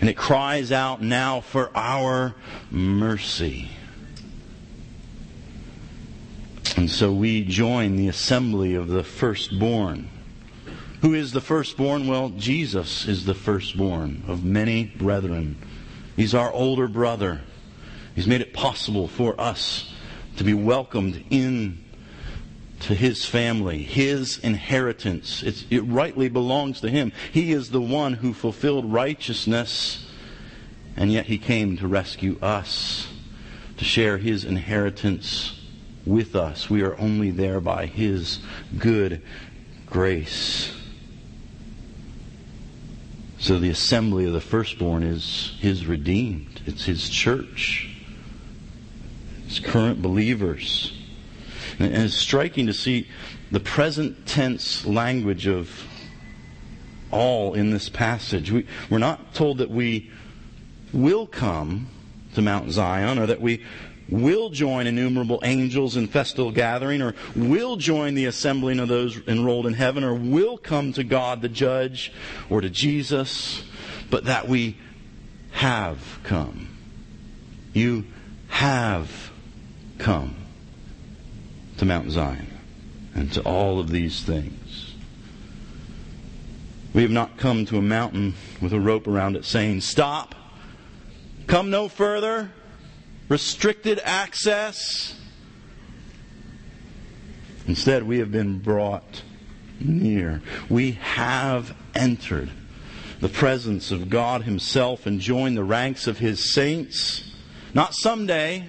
And 0.00 0.08
it 0.08 0.16
cries 0.16 0.72
out 0.72 1.02
now 1.02 1.40
for 1.40 1.70
our 1.74 2.34
mercy. 2.70 3.70
And 6.76 6.90
so 6.90 7.12
we 7.12 7.44
join 7.44 7.96
the 7.96 8.08
assembly 8.08 8.74
of 8.74 8.88
the 8.88 9.04
firstborn. 9.04 10.08
Who 11.02 11.14
is 11.14 11.32
the 11.32 11.40
firstborn? 11.40 12.06
Well, 12.06 12.30
Jesus 12.30 13.06
is 13.06 13.24
the 13.24 13.34
firstborn 13.34 14.22
of 14.28 14.44
many 14.44 14.84
brethren. 14.84 15.56
He's 16.20 16.34
our 16.34 16.52
older 16.52 16.86
brother. 16.86 17.40
He's 18.14 18.26
made 18.26 18.42
it 18.42 18.52
possible 18.52 19.08
for 19.08 19.40
us 19.40 19.90
to 20.36 20.44
be 20.44 20.52
welcomed 20.52 21.24
in 21.30 21.82
to 22.80 22.94
his 22.94 23.24
family, 23.24 23.82
his 23.82 24.36
inheritance. 24.36 25.42
It's, 25.42 25.64
it 25.70 25.80
rightly 25.80 26.28
belongs 26.28 26.82
to 26.82 26.90
him. 26.90 27.12
He 27.32 27.52
is 27.52 27.70
the 27.70 27.80
one 27.80 28.12
who 28.12 28.34
fulfilled 28.34 28.92
righteousness, 28.92 30.06
and 30.94 31.10
yet 31.10 31.24
he 31.24 31.38
came 31.38 31.78
to 31.78 31.88
rescue 31.88 32.38
us, 32.42 33.08
to 33.78 33.84
share 33.86 34.18
his 34.18 34.44
inheritance 34.44 35.58
with 36.04 36.36
us. 36.36 36.68
We 36.68 36.82
are 36.82 36.98
only 36.98 37.30
there 37.30 37.62
by 37.62 37.86
his 37.86 38.40
good 38.76 39.22
grace. 39.86 40.70
So 43.40 43.58
the 43.58 43.70
assembly 43.70 44.26
of 44.26 44.34
the 44.34 44.40
firstborn 44.40 45.02
is 45.02 45.56
his 45.60 45.86
redeemed. 45.86 46.60
It's 46.66 46.84
his 46.84 47.08
church. 47.08 47.88
His 49.46 49.58
current 49.58 50.02
believers. 50.02 50.92
And 51.78 51.94
it's 51.94 52.14
striking 52.14 52.66
to 52.66 52.74
see 52.74 53.08
the 53.50 53.58
present 53.58 54.26
tense 54.26 54.84
language 54.84 55.46
of 55.46 55.70
all 57.10 57.54
in 57.54 57.70
this 57.70 57.88
passage. 57.88 58.52
We, 58.52 58.66
we're 58.90 58.98
not 58.98 59.34
told 59.34 59.58
that 59.58 59.70
we 59.70 60.10
will 60.92 61.26
come 61.26 61.88
to 62.34 62.42
Mount 62.42 62.70
Zion 62.70 63.18
or 63.18 63.24
that 63.24 63.40
we 63.40 63.64
will 64.10 64.50
join 64.50 64.86
innumerable 64.86 65.40
angels 65.42 65.96
in 65.96 66.08
festal 66.08 66.50
gathering, 66.50 67.02
or 67.02 67.14
will 67.36 67.76
join 67.76 68.14
the 68.14 68.26
assembling 68.26 68.80
of 68.80 68.88
those 68.88 69.16
enrolled 69.28 69.66
in 69.66 69.74
heaven, 69.74 70.04
or 70.04 70.14
will 70.14 70.58
come 70.58 70.92
to 70.92 71.04
God 71.04 71.42
the 71.42 71.48
judge, 71.48 72.12
or 72.48 72.60
to 72.60 72.70
Jesus, 72.70 73.62
but 74.10 74.24
that 74.24 74.48
we 74.48 74.76
have 75.52 76.18
come. 76.22 76.68
You 77.72 78.04
have 78.48 79.30
come 79.98 80.34
to 81.78 81.84
Mount 81.84 82.10
Zion 82.10 82.46
and 83.14 83.32
to 83.32 83.42
all 83.42 83.78
of 83.78 83.90
these 83.90 84.22
things. 84.22 84.94
We 86.92 87.02
have 87.02 87.10
not 87.10 87.38
come 87.38 87.66
to 87.66 87.78
a 87.78 87.82
mountain 87.82 88.34
with 88.60 88.72
a 88.72 88.80
rope 88.80 89.06
around 89.06 89.36
it 89.36 89.44
saying, 89.44 89.82
Stop, 89.82 90.34
come 91.46 91.70
no 91.70 91.88
further, 91.88 92.50
restricted 93.30 94.00
access. 94.02 95.14
Instead, 97.66 98.02
we 98.02 98.18
have 98.18 98.32
been 98.32 98.58
brought 98.58 99.22
near. 99.78 100.42
We 100.68 100.92
have 100.92 101.74
entered 101.94 102.50
the 103.20 103.28
presence 103.28 103.92
of 103.92 104.10
God 104.10 104.42
Himself 104.42 105.06
and 105.06 105.20
joined 105.20 105.56
the 105.56 105.64
ranks 105.64 106.06
of 106.08 106.18
His 106.18 106.52
saints. 106.52 107.32
Not 107.72 107.94
someday, 107.94 108.68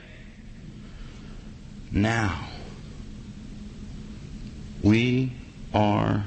now. 1.92 2.48
We 4.84 5.34
are 5.74 6.24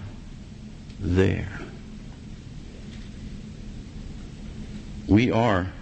there. 0.99 1.61
We 5.07 5.31
are 5.31 5.73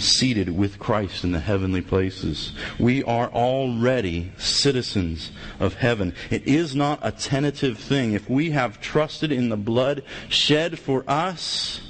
seated 0.00 0.56
with 0.56 0.78
Christ 0.78 1.24
in 1.24 1.32
the 1.32 1.40
heavenly 1.40 1.82
places. 1.82 2.52
We 2.78 3.04
are 3.04 3.28
already 3.28 4.32
citizens 4.38 5.30
of 5.58 5.74
heaven. 5.74 6.14
It 6.30 6.46
is 6.46 6.74
not 6.74 7.00
a 7.02 7.12
tentative 7.12 7.78
thing. 7.78 8.12
If 8.12 8.28
we 8.28 8.50
have 8.50 8.80
trusted 8.80 9.30
in 9.30 9.48
the 9.48 9.56
blood 9.56 10.02
shed 10.28 10.78
for 10.78 11.04
us, 11.06 11.80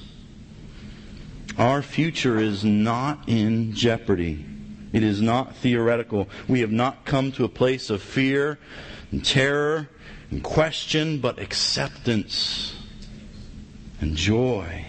our 1.56 1.82
future 1.82 2.38
is 2.38 2.64
not 2.64 3.28
in 3.28 3.72
jeopardy. 3.74 4.46
It 4.92 5.02
is 5.02 5.20
not 5.20 5.56
theoretical. 5.56 6.28
We 6.48 6.60
have 6.60 6.72
not 6.72 7.04
come 7.04 7.32
to 7.32 7.44
a 7.44 7.48
place 7.48 7.90
of 7.90 8.02
fear 8.02 8.58
and 9.12 9.24
terror 9.24 9.88
and 10.30 10.42
question, 10.42 11.18
but 11.18 11.38
acceptance 11.38 12.74
and 14.00 14.16
joy. 14.16 14.86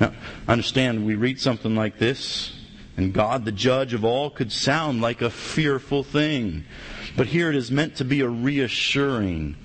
Now, 0.00 0.12
understand, 0.48 1.04
we 1.04 1.14
read 1.14 1.40
something 1.40 1.76
like 1.76 1.98
this, 1.98 2.52
and 2.96 3.12
God, 3.12 3.44
the 3.44 3.52
judge 3.52 3.94
of 3.94 4.04
all, 4.04 4.30
could 4.30 4.50
sound 4.50 5.00
like 5.00 5.22
a 5.22 5.30
fearful 5.30 6.02
thing. 6.02 6.64
But 7.16 7.28
here 7.28 7.50
it 7.50 7.56
is 7.56 7.70
meant 7.70 7.96
to 7.96 8.04
be 8.04 8.20
a 8.20 8.28
reassuring 8.28 9.56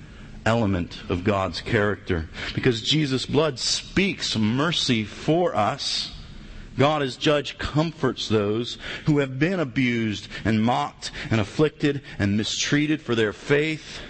element 0.44 1.02
of 1.08 1.24
God's 1.24 1.60
character. 1.60 2.28
Because 2.54 2.80
Jesus' 2.80 3.26
blood 3.26 3.58
speaks 3.58 4.36
mercy 4.36 5.04
for 5.04 5.54
us. 5.54 6.12
God 6.78 7.02
as 7.02 7.16
judge 7.16 7.58
comforts 7.58 8.28
those 8.28 8.78
who 9.06 9.18
have 9.18 9.38
been 9.38 9.60
abused 9.60 10.28
and 10.44 10.62
mocked 10.62 11.10
and 11.30 11.40
afflicted 11.40 12.02
and 12.18 12.36
mistreated 12.36 13.00
for 13.00 13.14
their 13.14 13.32
faith. 13.32 14.00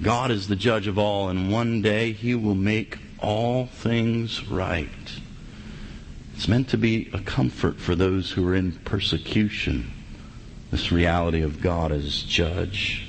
God 0.00 0.30
is 0.30 0.46
the 0.46 0.56
judge 0.56 0.86
of 0.86 0.98
all, 0.98 1.28
and 1.28 1.50
one 1.50 1.82
day 1.82 2.12
he 2.12 2.34
will 2.34 2.54
make 2.54 2.98
all 3.20 3.66
things 3.66 4.46
right. 4.48 4.88
It's 6.34 6.48
meant 6.48 6.68
to 6.68 6.78
be 6.78 7.10
a 7.12 7.18
comfort 7.18 7.80
for 7.80 7.94
those 7.94 8.30
who 8.30 8.46
are 8.48 8.54
in 8.54 8.72
persecution, 8.72 9.90
this 10.70 10.92
reality 10.92 11.42
of 11.42 11.60
God 11.60 11.90
as 11.90 12.22
judge. 12.22 13.04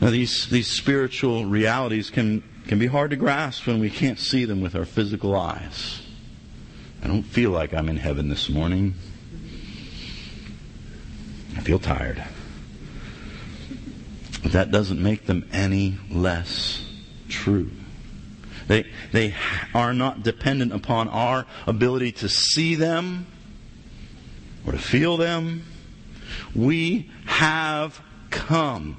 Now, 0.00 0.10
these, 0.10 0.48
these 0.48 0.68
spiritual 0.68 1.44
realities 1.44 2.08
can, 2.08 2.42
can 2.68 2.78
be 2.78 2.86
hard 2.86 3.10
to 3.10 3.16
grasp 3.16 3.66
when 3.66 3.80
we 3.80 3.90
can't 3.90 4.18
see 4.18 4.44
them 4.44 4.60
with 4.60 4.74
our 4.74 4.84
physical 4.84 5.34
eyes. 5.34 6.02
I 7.02 7.08
don't 7.08 7.22
feel 7.22 7.50
like 7.50 7.74
I'm 7.74 7.88
in 7.88 7.96
heaven 7.96 8.28
this 8.28 8.48
morning. 8.48 8.94
I 11.56 11.60
feel 11.60 11.78
tired. 11.78 12.22
But 14.42 14.52
that 14.52 14.70
doesn't 14.70 15.02
make 15.02 15.26
them 15.26 15.48
any 15.52 15.98
less 16.10 16.86
true. 17.28 17.70
They, 18.70 18.86
they 19.10 19.34
are 19.74 19.92
not 19.92 20.22
dependent 20.22 20.72
upon 20.72 21.08
our 21.08 21.44
ability 21.66 22.12
to 22.12 22.28
see 22.28 22.76
them 22.76 23.26
or 24.64 24.70
to 24.70 24.78
feel 24.78 25.16
them. 25.16 25.64
We 26.54 27.10
have 27.26 28.00
come 28.30 28.96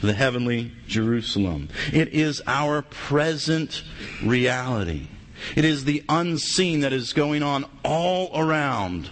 to 0.00 0.06
the 0.06 0.12
heavenly 0.12 0.72
Jerusalem. 0.86 1.70
It 1.94 2.08
is 2.08 2.42
our 2.46 2.82
present 2.82 3.82
reality. 4.22 5.08
It 5.56 5.64
is 5.64 5.86
the 5.86 6.04
unseen 6.06 6.80
that 6.80 6.92
is 6.92 7.14
going 7.14 7.42
on 7.42 7.64
all 7.86 8.38
around 8.38 9.08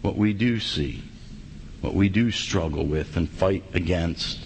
what 0.00 0.16
we 0.16 0.32
do 0.32 0.60
see, 0.60 1.02
what 1.82 1.92
we 1.92 2.08
do 2.08 2.30
struggle 2.30 2.86
with 2.86 3.18
and 3.18 3.28
fight 3.28 3.64
against. 3.74 4.38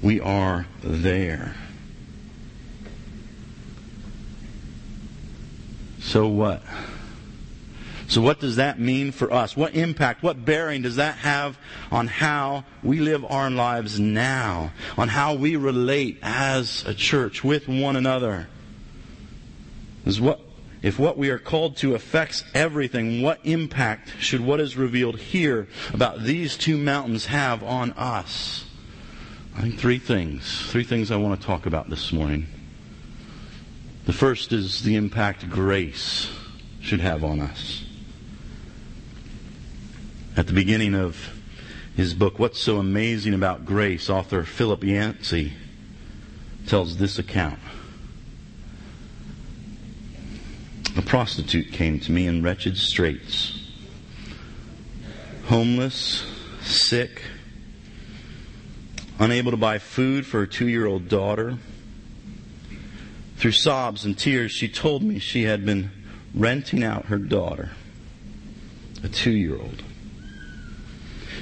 We 0.00 0.20
are 0.20 0.68
there. 0.84 1.56
So 6.06 6.28
what? 6.28 6.62
So, 8.08 8.20
what 8.20 8.38
does 8.38 8.56
that 8.56 8.78
mean 8.78 9.10
for 9.10 9.32
us? 9.32 9.56
What 9.56 9.74
impact, 9.74 10.22
what 10.22 10.44
bearing 10.44 10.82
does 10.82 10.96
that 10.96 11.16
have 11.16 11.58
on 11.90 12.06
how 12.06 12.64
we 12.84 13.00
live 13.00 13.24
our 13.24 13.50
lives 13.50 13.98
now? 13.98 14.70
On 14.96 15.08
how 15.08 15.34
we 15.34 15.56
relate 15.56 16.20
as 16.22 16.84
a 16.86 16.94
church 16.94 17.42
with 17.42 17.66
one 17.66 17.96
another? 17.96 18.46
Is 20.04 20.20
what, 20.20 20.40
if 20.80 20.96
what 21.00 21.18
we 21.18 21.28
are 21.30 21.40
called 21.40 21.76
to 21.78 21.96
affects 21.96 22.44
everything, 22.54 23.20
what 23.22 23.40
impact 23.42 24.12
should 24.20 24.40
what 24.40 24.60
is 24.60 24.76
revealed 24.76 25.18
here 25.18 25.66
about 25.92 26.22
these 26.22 26.56
two 26.56 26.78
mountains 26.78 27.26
have 27.26 27.64
on 27.64 27.90
us? 27.94 28.64
I 29.56 29.62
think 29.62 29.80
three 29.80 29.98
things. 29.98 30.70
Three 30.70 30.84
things 30.84 31.10
I 31.10 31.16
want 31.16 31.40
to 31.40 31.44
talk 31.44 31.66
about 31.66 31.90
this 31.90 32.12
morning. 32.12 32.46
The 34.06 34.12
first 34.12 34.52
is 34.52 34.82
the 34.82 34.94
impact 34.94 35.50
grace 35.50 36.30
should 36.80 37.00
have 37.00 37.24
on 37.24 37.40
us. 37.40 37.84
At 40.36 40.46
the 40.46 40.52
beginning 40.52 40.94
of 40.94 41.32
his 41.96 42.14
book, 42.14 42.38
What's 42.38 42.60
So 42.60 42.78
Amazing 42.78 43.34
About 43.34 43.66
Grace, 43.66 44.08
author 44.08 44.44
Philip 44.44 44.84
Yancey 44.84 45.54
tells 46.68 46.98
this 46.98 47.18
account. 47.18 47.58
A 50.96 51.02
prostitute 51.02 51.72
came 51.72 51.98
to 52.00 52.12
me 52.12 52.28
in 52.28 52.44
wretched 52.44 52.78
straits, 52.78 53.58
homeless, 55.46 56.24
sick, 56.60 57.22
unable 59.18 59.50
to 59.50 59.56
buy 59.56 59.78
food 59.80 60.24
for 60.24 60.38
her 60.38 60.46
two 60.46 60.68
year 60.68 60.86
old 60.86 61.08
daughter 61.08 61.58
through 63.36 63.52
sobs 63.52 64.04
and 64.04 64.18
tears, 64.18 64.50
she 64.50 64.68
told 64.68 65.02
me 65.02 65.18
she 65.18 65.44
had 65.44 65.64
been 65.64 65.90
renting 66.34 66.82
out 66.82 67.06
her 67.06 67.18
daughter, 67.18 67.70
a 69.02 69.08
two 69.08 69.30
year 69.30 69.56
old. 69.56 69.82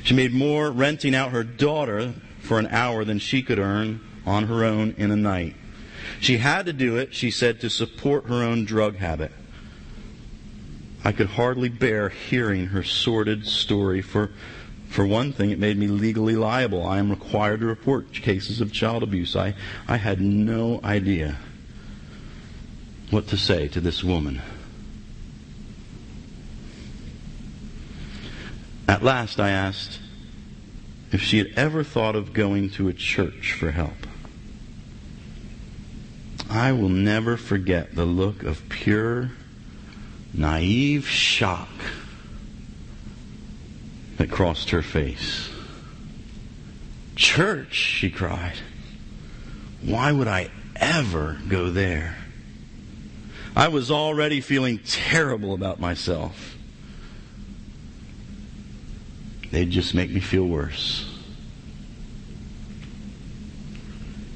She 0.03 0.15
made 0.15 0.35
more 0.35 0.71
renting 0.71 1.15
out 1.15 1.31
her 1.31 1.45
daughter 1.45 2.15
for 2.41 2.59
an 2.59 2.67
hour 2.67 3.05
than 3.05 3.19
she 3.19 3.43
could 3.43 3.59
earn 3.59 4.01
on 4.27 4.47
her 4.47 4.65
own 4.65 4.95
in 4.99 5.11
a 5.11 5.17
night. 5.17 5.55
She 6.21 6.39
had 6.39 6.67
to 6.67 6.73
do 6.73 6.97
it, 6.97 7.15
she 7.15 7.31
said, 7.31 7.61
to 7.61 7.71
support 7.71 8.27
her 8.27 8.43
own 8.43 8.65
drug 8.65 8.97
habit. 8.97 9.33
I 11.05 11.13
could 11.13 11.29
hardly 11.29 11.69
bear 11.69 12.09
hearing 12.09 12.67
her 12.67 12.83
sordid 12.83 13.47
story, 13.47 14.03
for 14.03 14.31
For 14.89 15.07
one 15.07 15.33
thing, 15.33 15.51
it 15.51 15.59
made 15.59 15.77
me 15.77 15.87
legally 15.87 16.37
liable. 16.37 16.87
I 16.87 16.99
am 16.99 17.11
required 17.11 17.61
to 17.61 17.67
report 17.67 18.13
cases 18.13 18.61
of 18.61 18.73
child 18.73 19.03
abuse. 19.03 19.35
I, 19.35 19.55
I 19.89 19.97
had 19.97 20.21
no 20.21 20.81
idea 20.85 21.39
what 23.11 23.29
to 23.29 23.37
say 23.37 23.69
to 23.69 23.81
this 23.81 24.03
woman. 24.03 24.41
At 28.87 29.03
last, 29.03 29.41
I 29.41 29.51
asked 29.51 30.01
if 31.13 31.23
she 31.23 31.39
had 31.39 31.53
ever 31.57 31.85
thought 31.85 32.17
of 32.17 32.33
going 32.33 32.71
to 32.71 32.89
a 32.89 32.93
church 32.93 33.53
for 33.53 33.71
help. 33.71 34.07
I 36.51 36.73
will 36.73 36.89
never 36.89 37.37
forget 37.37 37.95
the 37.95 38.05
look 38.05 38.43
of 38.43 38.69
pure, 38.69 39.31
naive 40.33 41.09
shock 41.09 41.69
that 44.17 44.31
crossed 44.31 44.71
her 44.71 44.83
face. 44.83 45.49
Church, 47.17 47.75
she 47.75 48.11
cried. 48.11 48.59
Why 49.83 50.13
would 50.13 50.29
I 50.29 50.51
ever 50.77 51.39
go 51.49 51.71
there? 51.71 52.24
I 53.57 53.69
was 53.69 53.91
already 53.91 54.41
feeling 54.41 54.79
terrible 54.79 55.55
about 55.55 55.79
myself. 55.79 56.57
They'd 59.51 59.71
just 59.71 59.95
make 59.95 60.11
me 60.11 60.21
feel 60.21 60.47
worse. 60.47 61.09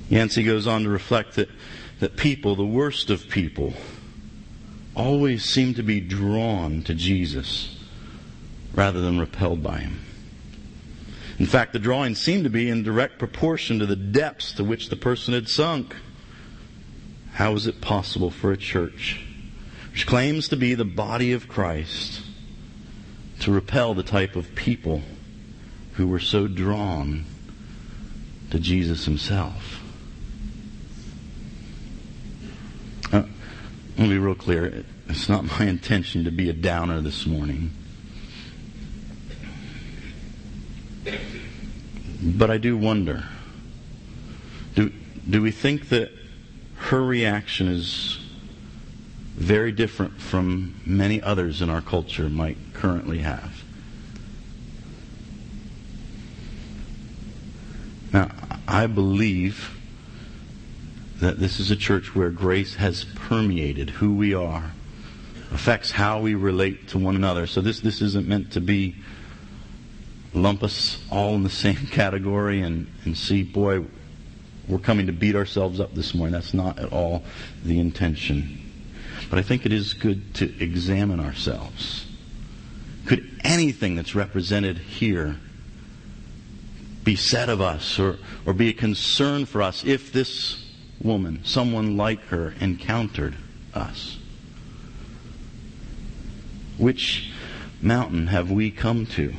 Yancey 0.09 0.45
goes 0.45 0.67
on 0.67 0.85
to 0.85 0.89
reflect 0.89 1.35
that, 1.35 1.49
that 1.99 2.17
people, 2.17 2.55
the 2.55 2.65
worst 2.65 3.11
of 3.11 3.29
people, 3.29 3.75
always 4.95 5.45
seem 5.45 5.75
to 5.75 5.83
be 5.83 6.01
drawn 6.01 6.83
to 6.83 6.95
Jesus 6.95 7.77
rather 8.75 9.01
than 9.01 9.19
repelled 9.19 9.63
by 9.63 9.79
him. 9.79 10.01
In 11.39 11.47
fact, 11.47 11.73
the 11.73 11.79
drawing 11.79 12.15
seemed 12.15 12.45
to 12.45 12.51
be 12.51 12.69
in 12.69 12.83
direct 12.83 13.19
proportion 13.19 13.79
to 13.81 13.87
the 13.87 13.97
depths 13.97 14.53
to 14.53 14.65
which 14.65 14.89
the 14.89 14.97
person 14.97 15.35
had 15.35 15.49
sunk. 15.49 15.95
How 17.39 17.55
is 17.55 17.69
it 17.69 17.81
possible 17.81 18.33
for 18.33 18.51
a 18.51 18.57
church 18.57 19.25
which 19.93 20.09
claims 20.09 20.49
to 20.49 20.57
be 20.57 20.75
the 20.75 20.85
body 20.85 21.33
of 21.33 21.47
Christ 21.47 22.21
to 23.39 23.53
repel 23.53 23.95
the 23.95 24.03
type 24.03 24.35
of 24.35 24.57
people 24.57 25.03
who 25.93 26.09
were 26.09 26.19
so 26.19 26.49
drawn 26.49 27.27
to 28.51 28.59
Jesus 28.59 29.05
himself? 29.05 29.81
Uh, 33.13 33.23
let 33.97 33.99
me 33.99 34.09
be 34.09 34.19
real 34.19 34.35
clear. 34.35 34.85
It's 35.09 35.29
not 35.29 35.45
my 35.61 35.67
intention 35.67 36.25
to 36.25 36.33
be 36.33 36.51
a 36.51 36.53
downer 36.53 37.01
this 37.01 37.25
morning. 37.25 37.71
But 42.21 42.51
I 42.51 42.59
do 42.59 42.77
wonder 42.77 43.29
do, 44.75 44.93
do 45.31 45.41
we 45.41 45.53
think 45.53 45.91
that 45.91 46.11
her 46.89 47.03
reaction 47.03 47.69
is 47.69 48.19
very 49.37 49.73
different 49.73 50.21
from 50.21 50.81
many 50.87 51.23
others 51.23 51.61
in 51.63 51.71
our 51.71 51.81
culture 51.81 52.29
might 52.29 52.57
currently 52.73 53.19
have? 53.19 53.63
Now, 58.13 58.31
I 58.67 58.87
believe 58.87 59.79
that 61.21 61.39
this 61.39 61.61
is 61.61 61.71
a 61.71 61.77
church 61.77 62.15
where 62.15 62.31
grace 62.31 62.77
has 62.77 63.05
permeated 63.05 63.91
who 63.91 64.15
we 64.15 64.33
are, 64.33 64.73
affects 65.53 65.91
how 65.91 66.21
we 66.21 66.35
relate 66.35 66.89
to 66.89 66.99
one 66.99 67.17
another. 67.17 67.47
So 67.47 67.61
this, 67.61 67.81
this 67.81 68.01
isn't 68.01 68.27
meant 68.27 68.53
to 68.53 68.61
be 68.61 68.97
lump 70.33 70.63
us 70.63 71.03
all 71.11 71.35
in 71.35 71.43
the 71.43 71.51
same 71.51 71.77
category 71.91 72.63
and, 72.63 72.87
and 73.05 73.17
see, 73.17 73.43
boy, 73.43 73.85
we're 74.69 74.79
coming 74.79 75.07
to 75.07 75.13
beat 75.13 75.35
ourselves 75.35 75.81
up 75.81 75.95
this 75.95 76.15
morning. 76.15 76.33
That's 76.33 76.55
not 76.55 76.79
at 76.79 76.93
all 76.93 77.23
the 77.65 77.79
intention. 77.81 78.61
But 79.31 79.39
I 79.39 79.43
think 79.43 79.65
it 79.67 79.73
is 79.73 79.95
good 79.95 80.35
to 80.37 80.63
examine 80.63 81.21
ourselves. 81.21 82.07
Could 83.07 83.41
anything 83.43 83.97
that's 83.97 84.15
represented 84.15 84.79
here 84.79 85.37
be 87.05 87.17
said 87.17 87.49
of 87.49 87.61
us 87.61 87.99
or, 87.99 88.19
or 88.45 88.53
be 88.53 88.69
a 88.69 88.73
concern 88.75 89.47
for 89.47 89.63
us 89.63 89.85
if 89.85 90.13
this 90.13 90.65
woman, 91.03 91.41
someone 91.45 91.97
like 91.97 92.21
her, 92.27 92.55
encountered 92.61 93.35
us? 93.75 94.19
Which 96.77 97.31
mountain 97.81 98.27
have 98.27 98.51
we 98.51 98.71
come 98.71 99.07
to? 99.07 99.35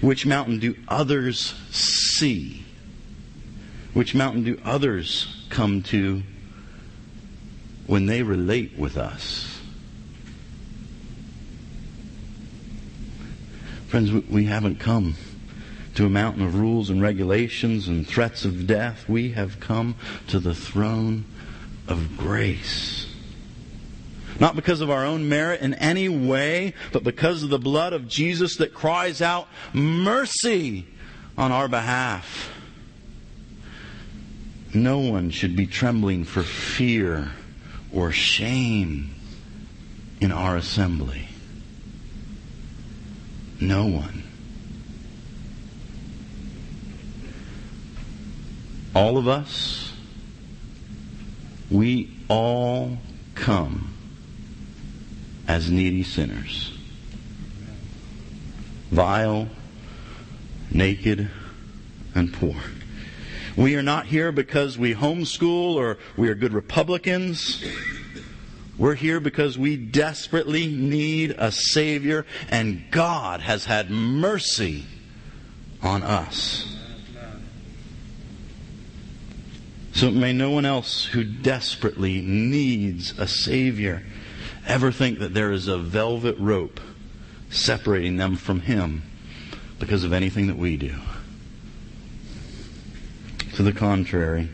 Which 0.00 0.24
mountain 0.26 0.58
do 0.58 0.74
others 0.88 1.54
see? 1.70 2.64
Which 3.94 4.14
mountain 4.14 4.44
do 4.44 4.60
others 4.64 5.46
come 5.50 5.82
to 5.84 6.22
when 7.86 8.06
they 8.06 8.22
relate 8.22 8.78
with 8.78 8.96
us? 8.96 9.60
Friends, 13.88 14.12
we 14.28 14.44
haven't 14.44 14.78
come 14.78 15.14
to 15.94 16.04
a 16.04 16.10
mountain 16.10 16.44
of 16.44 16.54
rules 16.54 16.90
and 16.90 17.00
regulations 17.00 17.88
and 17.88 18.06
threats 18.06 18.44
of 18.44 18.66
death. 18.66 19.08
We 19.08 19.32
have 19.32 19.58
come 19.60 19.96
to 20.28 20.38
the 20.38 20.54
throne 20.54 21.24
of 21.88 22.16
grace. 22.16 23.06
Not 24.38 24.54
because 24.54 24.80
of 24.80 24.90
our 24.90 25.04
own 25.04 25.28
merit 25.28 25.62
in 25.62 25.74
any 25.74 26.08
way, 26.08 26.74
but 26.92 27.02
because 27.02 27.42
of 27.42 27.50
the 27.50 27.58
blood 27.58 27.92
of 27.92 28.06
Jesus 28.06 28.56
that 28.56 28.74
cries 28.74 29.20
out 29.20 29.48
mercy 29.72 30.86
on 31.36 31.50
our 31.50 31.66
behalf. 31.66 32.52
No 34.74 34.98
one 34.98 35.30
should 35.30 35.56
be 35.56 35.66
trembling 35.66 36.24
for 36.24 36.42
fear 36.42 37.30
or 37.92 38.12
shame 38.12 39.14
in 40.20 40.30
our 40.30 40.56
assembly. 40.56 41.28
No 43.60 43.86
one. 43.86 44.22
All 48.94 49.16
of 49.16 49.26
us, 49.28 49.92
we 51.70 52.10
all 52.28 52.98
come 53.34 53.94
as 55.46 55.70
needy 55.70 56.02
sinners. 56.02 56.76
Vile, 58.90 59.48
naked, 60.70 61.30
and 62.14 62.32
poor. 62.32 62.56
We 63.58 63.74
are 63.74 63.82
not 63.82 64.06
here 64.06 64.30
because 64.30 64.78
we 64.78 64.94
homeschool 64.94 65.74
or 65.74 65.98
we 66.16 66.28
are 66.28 66.36
good 66.36 66.52
Republicans. 66.52 67.64
We're 68.78 68.94
here 68.94 69.18
because 69.18 69.58
we 69.58 69.76
desperately 69.76 70.68
need 70.68 71.34
a 71.36 71.50
Savior, 71.50 72.24
and 72.50 72.84
God 72.92 73.40
has 73.40 73.64
had 73.64 73.90
mercy 73.90 74.86
on 75.82 76.04
us. 76.04 76.72
So 79.92 80.12
may 80.12 80.32
no 80.32 80.50
one 80.50 80.64
else 80.64 81.06
who 81.06 81.24
desperately 81.24 82.20
needs 82.20 83.18
a 83.18 83.26
Savior 83.26 84.04
ever 84.68 84.92
think 84.92 85.18
that 85.18 85.34
there 85.34 85.50
is 85.50 85.66
a 85.66 85.78
velvet 85.78 86.38
rope 86.38 86.78
separating 87.50 88.18
them 88.18 88.36
from 88.36 88.60
Him 88.60 89.02
because 89.80 90.04
of 90.04 90.12
anything 90.12 90.46
that 90.46 90.56
we 90.56 90.76
do. 90.76 90.94
To 93.58 93.64
the 93.64 93.72
contrary, 93.72 94.50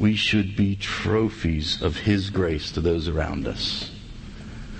we 0.00 0.16
should 0.16 0.56
be 0.56 0.74
trophies 0.74 1.80
of 1.80 1.98
His 1.98 2.30
grace 2.30 2.72
to 2.72 2.80
those 2.80 3.06
around 3.06 3.46
us. 3.46 3.92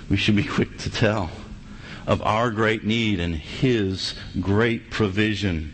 We 0.09 0.17
should 0.17 0.35
be 0.35 0.43
quick 0.55 0.77
to 0.79 0.91
tell 0.91 1.31
of 2.05 2.21
our 2.23 2.51
great 2.51 2.83
need 2.83 3.21
and 3.21 3.33
His 3.33 4.13
great 4.41 4.91
provision. 4.91 5.73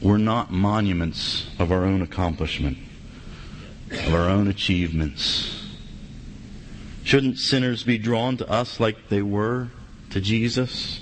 We're 0.00 0.16
not 0.16 0.50
monuments 0.50 1.50
of 1.58 1.70
our 1.70 1.84
own 1.84 2.00
accomplishment 2.00 2.78
of 3.90 4.14
our 4.14 4.30
own 4.30 4.48
achievements. 4.48 5.62
Shouldn't 7.04 7.36
sinners 7.36 7.82
be 7.82 7.98
drawn 7.98 8.38
to 8.38 8.48
us 8.48 8.80
like 8.80 9.10
they 9.10 9.20
were 9.20 9.68
to 10.08 10.22
Jesus? 10.22 11.01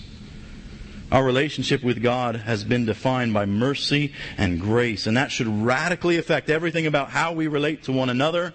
Our 1.13 1.25
relationship 1.25 1.83
with 1.83 2.03
God 2.03 2.37
has 2.37 2.63
been 2.63 2.87
defined 2.87 3.35
by 3.35 3.45
mercy 3.45 4.13
and 4.39 4.61
grace, 4.61 5.09
and 5.09 5.17
that 5.17 5.33
should 5.33 5.49
radically 5.49 6.19
affect 6.19 6.49
everything 6.49 6.87
about 6.87 7.11
how 7.11 7.33
we 7.33 7.49
relate 7.49 7.83
to 7.85 7.93
one 7.93 8.11
another, 8.11 8.55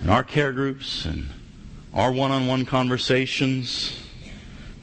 in 0.00 0.08
our 0.08 0.22
care 0.22 0.52
groups, 0.52 1.06
and 1.06 1.28
our 1.92 2.12
one 2.12 2.30
on 2.30 2.46
one 2.46 2.66
conversations, 2.66 4.00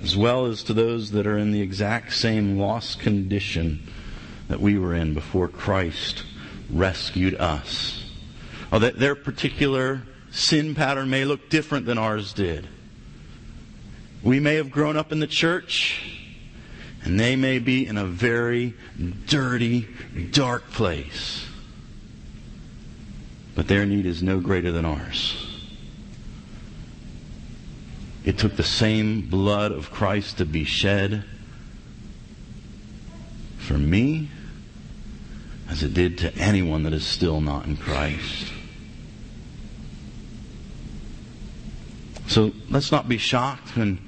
as 0.04 0.18
well 0.18 0.46
as 0.46 0.64
to 0.64 0.74
those 0.74 1.12
that 1.12 1.26
are 1.26 1.38
in 1.38 1.52
the 1.52 1.62
exact 1.62 2.14
same 2.14 2.58
lost 2.58 3.00
condition 3.00 3.88
that 4.50 4.60
we 4.60 4.78
were 4.78 4.94
in 4.94 5.14
before 5.14 5.48
Christ 5.48 6.26
rescued 6.70 7.36
us. 7.36 8.12
Oh, 8.74 8.80
that 8.80 9.00
their 9.00 9.16
particular 9.16 10.02
sin 10.32 10.76
pattern 10.76 11.10
may 11.10 11.24
look 11.24 11.50
different 11.50 11.86
than 11.86 11.98
ours 11.98 12.34
did. 12.34 12.68
We 14.24 14.40
may 14.40 14.56
have 14.56 14.70
grown 14.70 14.98
up 14.98 15.12
in 15.12 15.20
the 15.20 15.28
church, 15.28 16.00
and 17.04 17.20
they 17.20 17.36
may 17.36 17.58
be 17.58 17.88
in 17.88 17.98
a 17.98 18.06
very 18.06 18.76
dirty, 19.26 19.88
dark 20.32 20.70
place. 20.72 21.46
But 23.56 23.68
their 23.68 23.86
need 23.86 24.06
is 24.06 24.22
no 24.22 24.40
greater 24.40 24.72
than 24.72 24.86
ours. 24.86 25.48
It 28.24 28.38
took 28.38 28.56
the 28.56 28.64
same 28.64 29.22
blood 29.22 29.72
of 29.72 29.90
Christ 29.90 30.38
to 30.38 30.46
be 30.46 30.64
shed 30.64 31.24
for 33.58 33.78
me 33.78 34.30
as 35.68 35.82
it 35.82 35.94
did 35.94 36.20
to 36.20 36.36
anyone 36.36 36.84
that 36.84 36.94
is 36.94 37.06
still 37.06 37.42
not 37.42 37.66
in 37.66 37.78
Christ. 37.78 38.52
So 42.28 42.52
let's 42.70 42.92
not 42.92 43.10
be 43.10 43.18
shocked 43.18 43.76
when 43.76 44.00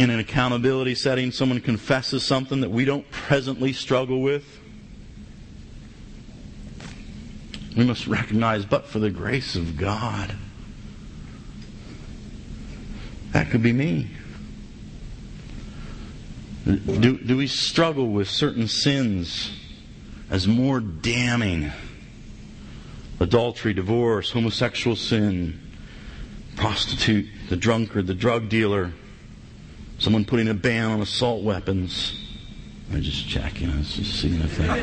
in 0.00 0.08
an 0.08 0.18
accountability 0.18 0.94
setting 0.94 1.30
someone 1.30 1.60
confesses 1.60 2.22
something 2.22 2.62
that 2.62 2.70
we 2.70 2.86
don't 2.86 3.08
presently 3.10 3.70
struggle 3.74 4.22
with. 4.22 4.58
We 7.76 7.84
must 7.84 8.06
recognize, 8.06 8.64
but 8.64 8.86
for 8.86 8.98
the 8.98 9.10
grace 9.10 9.56
of 9.56 9.76
God, 9.76 10.34
that 13.32 13.50
could 13.50 13.62
be 13.62 13.74
me. 13.74 14.08
Do, 16.64 17.18
do 17.18 17.36
we 17.36 17.46
struggle 17.46 18.08
with 18.08 18.26
certain 18.26 18.68
sins 18.68 19.52
as 20.30 20.48
more 20.48 20.80
damning? 20.80 21.72
Adultery, 23.20 23.74
divorce, 23.74 24.30
homosexual 24.30 24.96
sin, 24.96 25.60
prostitute, 26.56 27.26
the 27.50 27.56
drunkard, 27.56 28.06
the 28.06 28.14
drug 28.14 28.48
dealer, 28.48 28.94
someone 30.00 30.24
putting 30.24 30.48
a 30.48 30.54
ban 30.54 30.90
on 30.90 31.00
assault 31.00 31.44
weapons. 31.44 32.16
I'm 32.90 33.02
just 33.02 33.28
checking. 33.28 33.70
I 33.70 33.76
was 33.78 33.94
just 33.94 34.20
seeing 34.20 34.40
if 34.40 34.56
that. 34.58 34.80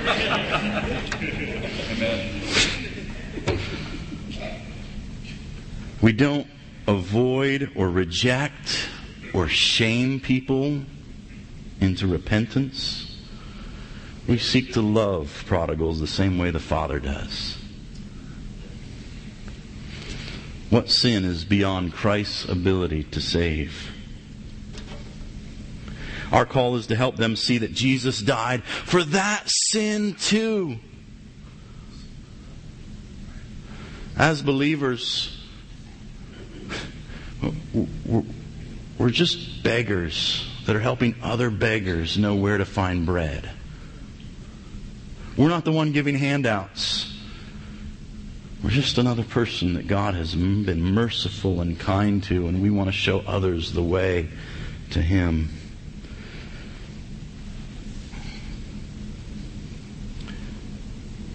we 6.02 6.14
don't 6.14 6.48
avoid 6.88 7.72
or 7.76 7.90
reject 7.90 8.88
or 9.34 9.50
shame 9.50 10.22
people 10.22 10.84
into 11.82 12.08
repentance. 12.08 13.20
We 14.28 14.38
seek 14.38 14.74
to 14.74 14.82
love 14.82 15.44
prodigals 15.48 16.00
the 16.00 16.08
same 16.08 16.38
way 16.38 16.52
the 16.52 16.60
Father 16.60 17.00
does. 17.00 17.58
What 20.70 20.90
sin 20.90 21.26
is 21.26 21.44
beyond 21.44 21.94
Christ's 21.94 22.46
ability 22.46 23.04
to 23.06 23.22
save? 23.22 23.97
Our 26.32 26.46
call 26.46 26.76
is 26.76 26.88
to 26.88 26.96
help 26.96 27.16
them 27.16 27.36
see 27.36 27.60
that 27.60 27.74
Jesus 27.74 28.20
died 28.20 28.64
for 28.64 29.04
that 29.04 29.44
sin 29.46 30.16
too. 30.16 30.78
As 34.18 34.42
believers, 34.42 35.38
we're 38.98 39.10
just 39.10 39.64
beggars 39.64 40.46
that 40.66 40.76
are 40.76 40.82
helping 40.82 41.16
other 41.22 41.50
beggars 41.50 42.18
know 42.18 42.36
where 42.36 42.58
to 42.58 42.66
find 42.66 43.06
bread. 43.06 43.50
We're 45.38 45.50
not 45.50 45.66
the 45.66 45.72
one 45.72 45.92
giving 45.92 46.16
handouts. 46.16 47.14
We're 48.64 48.72
just 48.72 48.98
another 48.98 49.24
person 49.24 49.76
that 49.76 49.88
God 49.88 50.16
has 50.16 50.34
been 50.34 50.84
merciful 50.84 51.62
and 51.62 51.80
kind 51.80 52.24
to, 52.24 52.48
and 52.48 52.62
we 52.62 52.72
want 52.72 52.88
to 52.88 52.92
show 52.92 53.20
others 53.20 53.72
the 53.72 53.84
way 53.84 54.30
to 54.90 55.02
Him. 55.02 55.50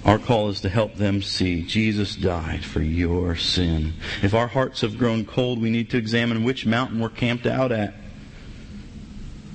Our 0.05 0.19
call 0.19 0.49
is 0.49 0.61
to 0.63 0.69
help 0.69 0.97
them 0.97 1.23
see 1.23 1.63
Jesus 1.63 2.17
died 2.17 2.65
for 2.65 2.83
your 2.83 3.37
sin. 3.37 3.95
If 4.21 4.35
our 4.35 4.49
hearts 4.49 4.81
have 4.81 4.99
grown 4.99 5.25
cold, 5.25 5.63
we 5.63 5.71
need 5.71 5.91
to 5.91 5.97
examine 5.97 6.43
which 6.43 6.67
mountain 6.67 6.99
we're 6.99 7.09
camped 7.09 7.47
out 7.47 7.71
at. 7.71 7.95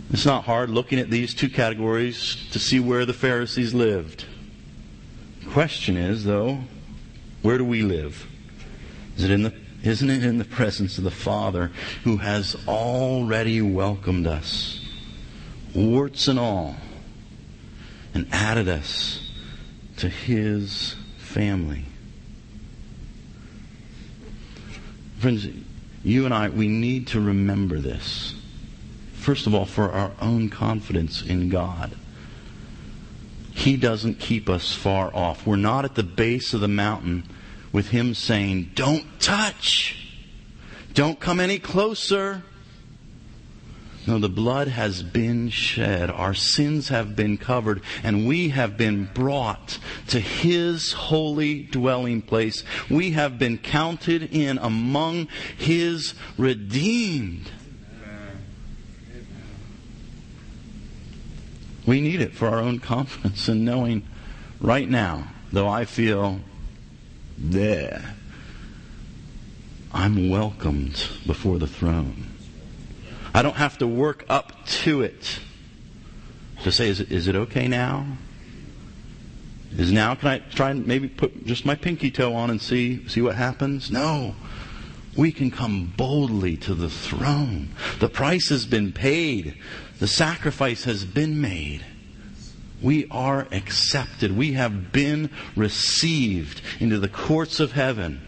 It's 0.10 0.26
not 0.26 0.46
hard 0.46 0.70
looking 0.70 1.00
at 1.00 1.10
these 1.10 1.34
two 1.34 1.50
categories 1.50 2.48
to 2.52 2.60
see 2.60 2.80
where 2.80 3.06
the 3.06 3.14
Pharisees 3.14 3.74
lived. 3.74 4.24
The 5.44 5.50
question 5.50 5.98
is, 5.98 6.24
though, 6.24 6.60
where 7.42 7.58
do 7.58 7.66
we 7.66 7.82
live? 7.82 8.26
Is 9.18 9.26
it 9.26 9.32
in 9.32 9.44
the, 9.44 9.54
isn't 9.84 10.10
it 10.10 10.24
in 10.24 10.38
the 10.38 10.46
presence 10.46 10.98
of 10.98 11.04
the 11.04 11.12
Father 11.12 11.72
who 12.06 12.18
has 12.18 12.56
already 12.70 13.62
welcomed 13.62 14.28
us, 14.28 14.80
warts 15.76 16.30
and 16.30 16.40
all, 16.40 16.78
and 18.14 18.30
added 18.32 18.70
us 18.70 19.27
to 19.98 20.10
His 20.10 20.96
family? 21.18 21.86
Friends, 25.20 25.48
you 26.04 26.26
and 26.26 26.34
I, 26.34 26.50
we 26.50 26.68
need 26.68 27.08
to 27.08 27.20
remember 27.20 27.80
this. 27.80 28.36
First 29.14 29.48
of 29.48 29.54
all, 29.54 29.66
for 29.66 29.92
our 29.92 30.12
own 30.22 30.50
confidence 30.50 31.22
in 31.22 31.50
God. 31.50 31.96
He 33.54 33.76
doesn't 33.76 34.20
keep 34.20 34.50
us 34.50 34.72
far 34.72 35.14
off. 35.16 35.46
We're 35.46 35.56
not 35.56 35.84
at 35.84 35.96
the 35.96 36.04
base 36.04 36.54
of 36.54 36.62
the 36.62 36.68
mountain 36.68 37.24
with 37.72 37.90
Him 37.90 38.14
saying, 38.14 38.72
Don't 38.76 39.20
touch. 39.20 39.98
Don't 40.94 41.20
come 41.20 41.40
any 41.40 41.60
closer. 41.60 42.44
No, 44.08 44.20
the 44.20 44.30
blood 44.30 44.70
has 44.70 45.04
been 45.04 45.50
shed. 45.50 46.10
Our 46.10 46.34
sins 46.34 46.88
have 46.88 47.14
been 47.14 47.38
covered, 47.38 47.82
and 48.04 48.26
we 48.26 48.50
have 48.50 48.78
been 48.78 49.10
brought 49.14 49.80
to 50.08 50.22
His 50.22 50.94
holy 50.94 51.64
dwelling 51.64 52.22
place. 52.22 52.64
We 52.90 53.12
have 53.12 53.38
been 53.38 53.58
counted 53.58 54.34
in 54.34 54.60
among 54.60 55.28
His 55.58 56.14
redeemed. 56.38 57.52
We 61.86 62.00
need 62.00 62.22
it 62.22 62.34
for 62.34 62.48
our 62.48 62.60
own 62.60 62.80
confidence 62.80 63.50
in 63.50 63.66
knowing 63.66 64.08
right 64.62 64.90
now, 64.90 65.28
though 65.52 65.68
I 65.68 65.84
feel 65.84 66.40
there, 67.38 68.16
I'm 69.94 70.30
welcomed 70.30 71.08
before 71.26 71.60
the 71.60 71.68
throne. 71.68 72.27
I 73.38 73.44
don't 73.44 73.58
have 73.58 73.78
to 73.78 73.88
work 73.88 74.26
up 74.30 74.66
to 74.66 75.04
it 75.04 75.40
to 76.64 76.72
say, 76.72 76.90
is 76.90 77.02
it, 77.02 77.12
is 77.12 77.28
it 77.28 77.36
okay 77.36 77.68
now? 77.68 78.18
Is 79.78 79.92
now, 79.92 80.16
can 80.16 80.30
I 80.30 80.40
try 80.40 80.72
and 80.72 80.88
maybe 80.88 81.08
put 81.08 81.46
just 81.46 81.64
my 81.64 81.76
pinky 81.76 82.10
toe 82.10 82.34
on 82.34 82.50
and 82.50 82.60
see, 82.60 83.08
see 83.08 83.22
what 83.22 83.36
happens? 83.36 83.92
No. 83.92 84.34
We 85.16 85.32
can 85.32 85.52
come 85.52 85.94
boldly 85.96 86.58
to 86.58 86.74
the 86.74 86.90
throne. 86.90 87.76
The 88.00 88.10
price 88.10 88.50
has 88.50 88.66
been 88.66 88.92
paid. 88.92 89.56
The 90.00 90.08
sacrifice 90.08 90.86
has 90.86 91.06
been 91.06 91.40
made. 91.40 91.86
We 92.82 93.08
are 93.12 93.48
accepted. 93.52 94.36
We 94.36 94.54
have 94.54 94.92
been 94.92 95.30
received 95.56 96.64
into 96.80 96.98
the 96.98 97.08
courts 97.08 97.60
of 97.60 97.74
heaven. 97.74 98.20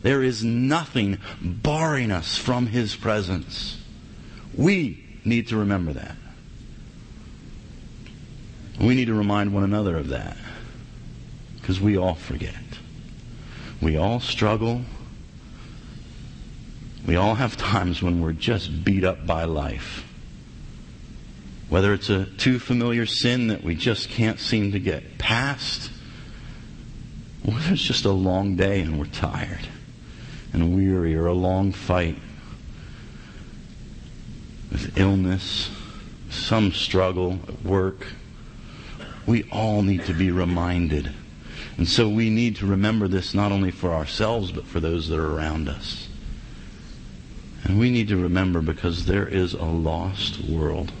There 0.00 0.22
is 0.22 0.42
nothing 0.42 1.18
barring 1.42 2.10
us 2.10 2.38
from 2.38 2.68
His 2.68 2.96
presence. 2.96 3.75
We 4.56 5.04
need 5.24 5.48
to 5.48 5.56
remember 5.56 5.92
that. 5.92 6.16
We 8.80 8.94
need 8.94 9.06
to 9.06 9.14
remind 9.14 9.52
one 9.52 9.64
another 9.64 9.96
of 9.96 10.08
that. 10.08 10.36
Because 11.60 11.80
we 11.80 11.96
all 11.96 12.14
forget. 12.14 12.54
We 13.82 13.96
all 13.96 14.20
struggle. 14.20 14.82
We 17.06 17.16
all 17.16 17.34
have 17.34 17.56
times 17.56 18.02
when 18.02 18.20
we're 18.20 18.32
just 18.32 18.84
beat 18.84 19.04
up 19.04 19.26
by 19.26 19.44
life. 19.44 20.04
Whether 21.68 21.92
it's 21.92 22.08
a 22.08 22.26
too 22.26 22.58
familiar 22.58 23.06
sin 23.06 23.48
that 23.48 23.64
we 23.64 23.74
just 23.74 24.08
can't 24.08 24.38
seem 24.38 24.72
to 24.72 24.78
get 24.78 25.18
past, 25.18 25.90
or 27.44 27.54
whether 27.54 27.72
it's 27.72 27.82
just 27.82 28.04
a 28.04 28.12
long 28.12 28.56
day 28.56 28.80
and 28.80 28.98
we're 28.98 29.06
tired 29.06 29.66
and 30.52 30.76
weary, 30.76 31.16
or 31.16 31.26
a 31.26 31.34
long 31.34 31.72
fight 31.72 32.16
with 34.70 34.98
illness, 34.98 35.70
some 36.30 36.72
struggle 36.72 37.38
at 37.48 37.62
work, 37.62 38.06
we 39.26 39.48
all 39.50 39.82
need 39.82 40.04
to 40.06 40.14
be 40.14 40.30
reminded. 40.30 41.12
And 41.76 41.88
so 41.88 42.08
we 42.08 42.30
need 42.30 42.56
to 42.56 42.66
remember 42.66 43.08
this 43.08 43.34
not 43.34 43.52
only 43.52 43.70
for 43.70 43.92
ourselves, 43.92 44.52
but 44.52 44.66
for 44.66 44.80
those 44.80 45.08
that 45.08 45.18
are 45.18 45.36
around 45.36 45.68
us. 45.68 46.08
And 47.64 47.78
we 47.78 47.90
need 47.90 48.08
to 48.08 48.16
remember 48.16 48.60
because 48.60 49.06
there 49.06 49.26
is 49.26 49.52
a 49.52 49.64
lost 49.64 50.40
world 50.40 50.92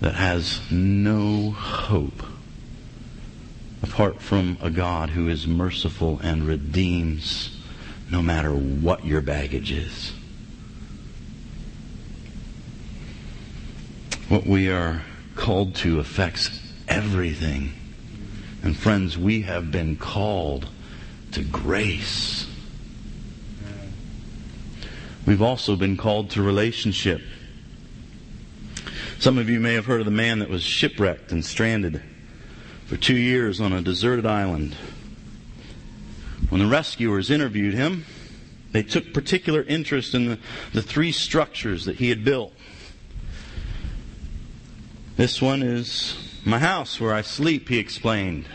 that 0.00 0.14
has 0.14 0.60
no 0.70 1.50
hope 1.50 2.22
apart 3.82 4.20
from 4.20 4.58
a 4.60 4.70
God 4.70 5.10
who 5.10 5.28
is 5.28 5.46
merciful 5.46 6.18
and 6.22 6.46
redeems 6.46 7.56
no 8.10 8.22
matter 8.22 8.50
what 8.50 9.04
your 9.04 9.20
baggage 9.20 9.72
is. 9.72 10.12
What 14.30 14.46
we 14.46 14.68
are 14.68 15.02
called 15.34 15.74
to 15.76 15.98
affects 15.98 16.50
everything. 16.86 17.72
And 18.62 18.76
friends, 18.76 19.18
we 19.18 19.42
have 19.42 19.72
been 19.72 19.96
called 19.96 20.68
to 21.32 21.42
grace. 21.42 22.46
We've 25.26 25.42
also 25.42 25.74
been 25.74 25.96
called 25.96 26.30
to 26.30 26.42
relationship. 26.42 27.20
Some 29.18 29.36
of 29.36 29.50
you 29.50 29.58
may 29.58 29.74
have 29.74 29.86
heard 29.86 30.00
of 30.00 30.04
the 30.04 30.12
man 30.12 30.38
that 30.38 30.48
was 30.48 30.62
shipwrecked 30.62 31.32
and 31.32 31.44
stranded 31.44 32.00
for 32.86 32.96
two 32.96 33.16
years 33.16 33.60
on 33.60 33.72
a 33.72 33.82
deserted 33.82 34.26
island. 34.26 34.76
When 36.50 36.60
the 36.60 36.68
rescuers 36.68 37.32
interviewed 37.32 37.74
him, 37.74 38.06
they 38.70 38.84
took 38.84 39.12
particular 39.12 39.64
interest 39.64 40.14
in 40.14 40.26
the, 40.26 40.38
the 40.72 40.82
three 40.82 41.10
structures 41.10 41.84
that 41.86 41.96
he 41.96 42.10
had 42.10 42.24
built. 42.24 42.52
This 45.20 45.42
one 45.42 45.62
is 45.62 46.16
my 46.46 46.58
house 46.58 46.98
where 46.98 47.12
I 47.12 47.20
sleep, 47.20 47.68
he 47.68 47.76
explained. 47.76 48.46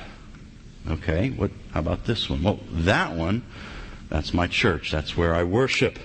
Okay, 0.89 1.29
what 1.29 1.51
how 1.71 1.79
about 1.81 2.05
this 2.05 2.27
one? 2.27 2.41
Well, 2.41 2.59
that 2.71 3.15
one, 3.15 3.43
that's 4.09 4.33
my 4.33 4.47
church. 4.47 4.91
That's 4.91 5.15
where 5.15 5.35
I 5.35 5.43
worship. 5.43 5.99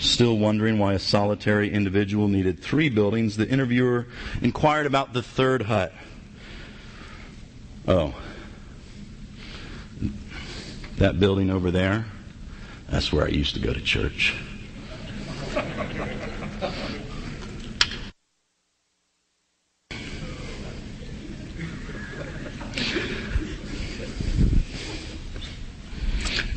Still 0.00 0.38
wondering 0.38 0.78
why 0.78 0.94
a 0.94 0.98
solitary 0.98 1.70
individual 1.70 2.26
needed 2.26 2.58
three 2.62 2.88
buildings, 2.88 3.36
the 3.36 3.46
interviewer 3.46 4.06
inquired 4.40 4.86
about 4.86 5.12
the 5.12 5.22
third 5.22 5.60
hut. 5.60 5.92
Oh. 7.86 8.14
That 10.96 11.20
building 11.20 11.50
over 11.50 11.70
there, 11.70 12.06
that's 12.88 13.12
where 13.12 13.26
I 13.26 13.28
used 13.28 13.52
to 13.56 13.60
go 13.60 13.74
to 13.74 13.80
church. 13.82 14.34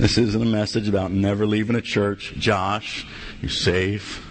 This 0.06 0.20
isn't 0.20 0.40
a 0.40 0.46
message 0.46 0.88
about 0.88 1.12
never 1.12 1.48
leaving 1.48 1.76
a 1.76 1.82
church. 1.82 2.36
Josh, 2.38 3.08
you're 3.42 3.50
safe. 3.50 4.24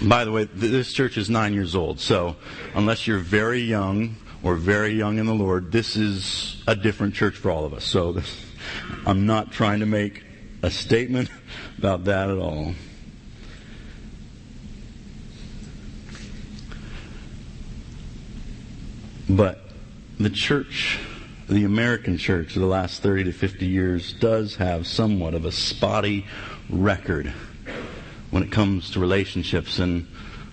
By 0.00 0.24
the 0.24 0.32
way, 0.32 0.44
this 0.44 0.94
church 0.94 1.18
is 1.18 1.28
nine 1.28 1.52
years 1.52 1.76
old, 1.76 2.00
so 2.00 2.36
unless 2.74 3.06
you're 3.06 3.18
very 3.18 3.60
young 3.60 4.16
or 4.42 4.54
very 4.54 4.94
young 4.94 5.18
in 5.18 5.26
the 5.26 5.34
Lord, 5.34 5.70
this 5.70 5.96
is 5.96 6.62
a 6.66 6.74
different 6.74 7.12
church 7.14 7.36
for 7.36 7.50
all 7.50 7.66
of 7.66 7.74
us. 7.74 7.84
So 7.84 8.12
this, 8.12 8.46
I'm 9.06 9.26
not 9.26 9.52
trying 9.52 9.80
to 9.80 9.86
make 9.86 10.24
a 10.62 10.70
statement 10.70 11.28
about 11.76 12.04
that 12.04 12.30
at 12.30 12.38
all. 12.38 12.72
But 19.28 19.60
the 20.18 20.30
church 20.30 20.98
the 21.48 21.64
American 21.64 22.16
church 22.16 22.56
of 22.56 22.62
the 22.62 22.68
last 22.68 23.02
30 23.02 23.24
to 23.24 23.32
50 23.32 23.66
years 23.66 24.12
does 24.14 24.56
have 24.56 24.86
somewhat 24.86 25.34
of 25.34 25.44
a 25.44 25.52
spotty 25.52 26.26
record 26.70 27.32
when 28.30 28.42
it 28.42 28.50
comes 28.50 28.90
to 28.92 29.00
relationships. 29.00 29.78
And 29.78 30.06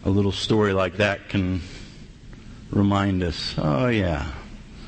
a 0.03 0.09
little 0.09 0.31
story 0.31 0.73
like 0.73 0.97
that 0.97 1.29
can 1.29 1.61
remind 2.71 3.23
us 3.23 3.55
oh, 3.57 3.87
yeah, 3.87 4.31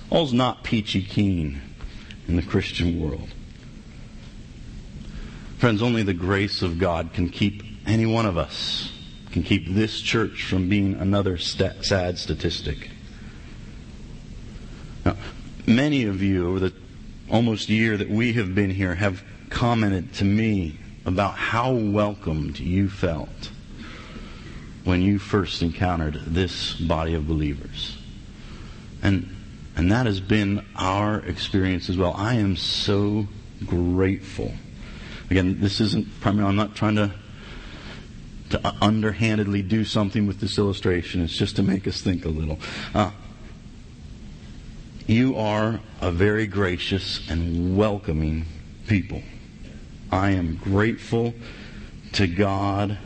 all's 0.09 0.33
not 0.33 0.63
peachy 0.63 1.03
keen 1.03 1.61
in 2.27 2.35
the 2.35 2.41
Christian 2.41 2.99
world. 2.99 3.29
Friends, 5.57 5.81
only 5.81 6.03
the 6.03 6.13
grace 6.13 6.61
of 6.61 6.77
God 6.77 7.13
can 7.13 7.29
keep 7.29 7.63
any 7.85 8.05
one 8.05 8.25
of 8.25 8.37
us, 8.37 8.91
can 9.31 9.43
keep 9.43 9.69
this 9.69 10.01
church 10.01 10.43
from 10.43 10.67
being 10.67 10.95
another 10.95 11.37
sad 11.37 12.17
statistic. 12.19 12.89
Now, 15.05 15.15
Many 15.65 16.05
of 16.05 16.21
you, 16.21 16.49
over 16.49 16.59
the 16.59 16.73
almost 17.29 17.69
year 17.69 17.95
that 17.95 18.09
we 18.09 18.33
have 18.33 18.53
been 18.53 18.69
here, 18.69 18.95
have 18.95 19.23
commented 19.49 20.13
to 20.15 20.25
me 20.25 20.77
about 21.05 21.35
how 21.35 21.73
welcomed 21.73 22.59
you 22.59 22.89
felt 22.89 23.51
when 24.83 25.01
you 25.01 25.19
first 25.19 25.61
encountered 25.61 26.15
this 26.25 26.73
body 26.73 27.13
of 27.13 27.27
believers. 27.27 27.97
And, 29.01 29.33
and 29.75 29.91
that 29.91 30.05
has 30.05 30.19
been 30.19 30.65
our 30.75 31.19
experience 31.19 31.89
as 31.89 31.97
well. 31.97 32.13
I 32.17 32.35
am 32.35 32.57
so 32.57 33.27
grateful. 33.65 34.53
Again, 35.29 35.61
this 35.61 35.79
isn't 35.79 36.19
primarily, 36.19 36.49
I'm 36.49 36.55
not 36.57 36.75
trying 36.75 36.95
to, 36.95 37.13
to 38.49 38.75
underhandedly 38.81 39.61
do 39.61 39.85
something 39.85 40.27
with 40.27 40.41
this 40.41 40.57
illustration. 40.57 41.21
It's 41.21 41.37
just 41.37 41.55
to 41.55 41.63
make 41.63 41.87
us 41.87 42.01
think 42.01 42.25
a 42.25 42.29
little. 42.29 42.59
Uh, 42.93 43.11
you 45.07 45.37
are 45.37 45.79
a 46.01 46.11
very 46.11 46.47
gracious 46.47 47.27
and 47.29 47.77
welcoming 47.77 48.45
people. 48.87 49.21
I 50.11 50.31
am 50.31 50.55
grateful 50.55 51.33
to 52.13 52.27
God 52.27 52.97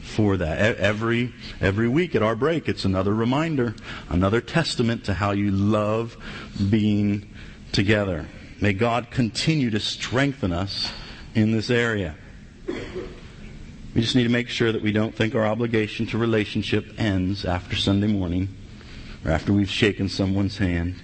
for 0.00 0.36
that. 0.36 0.76
Every, 0.78 1.32
every 1.60 1.88
week 1.88 2.14
at 2.14 2.22
our 2.22 2.36
break, 2.36 2.68
it's 2.68 2.84
another 2.84 3.12
reminder, 3.12 3.74
another 4.08 4.40
testament 4.40 5.04
to 5.04 5.14
how 5.14 5.32
you 5.32 5.50
love 5.50 6.16
being 6.70 7.28
together. 7.72 8.26
May 8.60 8.72
God 8.72 9.10
continue 9.10 9.70
to 9.70 9.80
strengthen 9.80 10.52
us 10.52 10.92
in 11.34 11.52
this 11.52 11.70
area. 11.70 12.14
We 12.68 14.00
just 14.00 14.14
need 14.16 14.24
to 14.24 14.30
make 14.30 14.48
sure 14.48 14.72
that 14.72 14.82
we 14.82 14.92
don't 14.92 15.14
think 15.14 15.34
our 15.34 15.44
obligation 15.44 16.06
to 16.08 16.18
relationship 16.18 16.98
ends 16.98 17.44
after 17.44 17.76
Sunday 17.76 18.06
morning 18.06 18.48
or 19.24 19.30
after 19.30 19.52
we've 19.52 19.70
shaken 19.70 20.08
someone's 20.08 20.58
hand. 20.58 20.96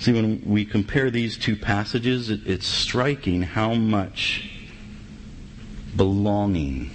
See, 0.00 0.14
when 0.14 0.40
we 0.46 0.64
compare 0.64 1.10
these 1.10 1.36
two 1.36 1.56
passages, 1.56 2.30
it, 2.30 2.40
it's 2.46 2.66
striking 2.66 3.42
how 3.42 3.74
much 3.74 4.50
belonging 5.94 6.90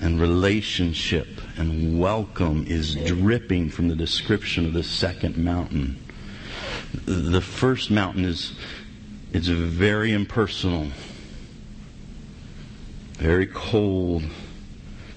and 0.00 0.20
relationship 0.20 1.26
and 1.56 1.98
welcome 1.98 2.66
is 2.68 2.94
dripping 2.94 3.70
from 3.70 3.88
the 3.88 3.96
description 3.96 4.64
of 4.64 4.74
the 4.74 4.84
second 4.84 5.36
mountain. 5.36 6.00
The 7.06 7.40
first 7.40 7.90
mountain 7.90 8.24
is 8.24 8.52
it's 9.32 9.48
very 9.48 10.12
impersonal, 10.12 10.86
very 13.14 13.48
cold, 13.48 14.22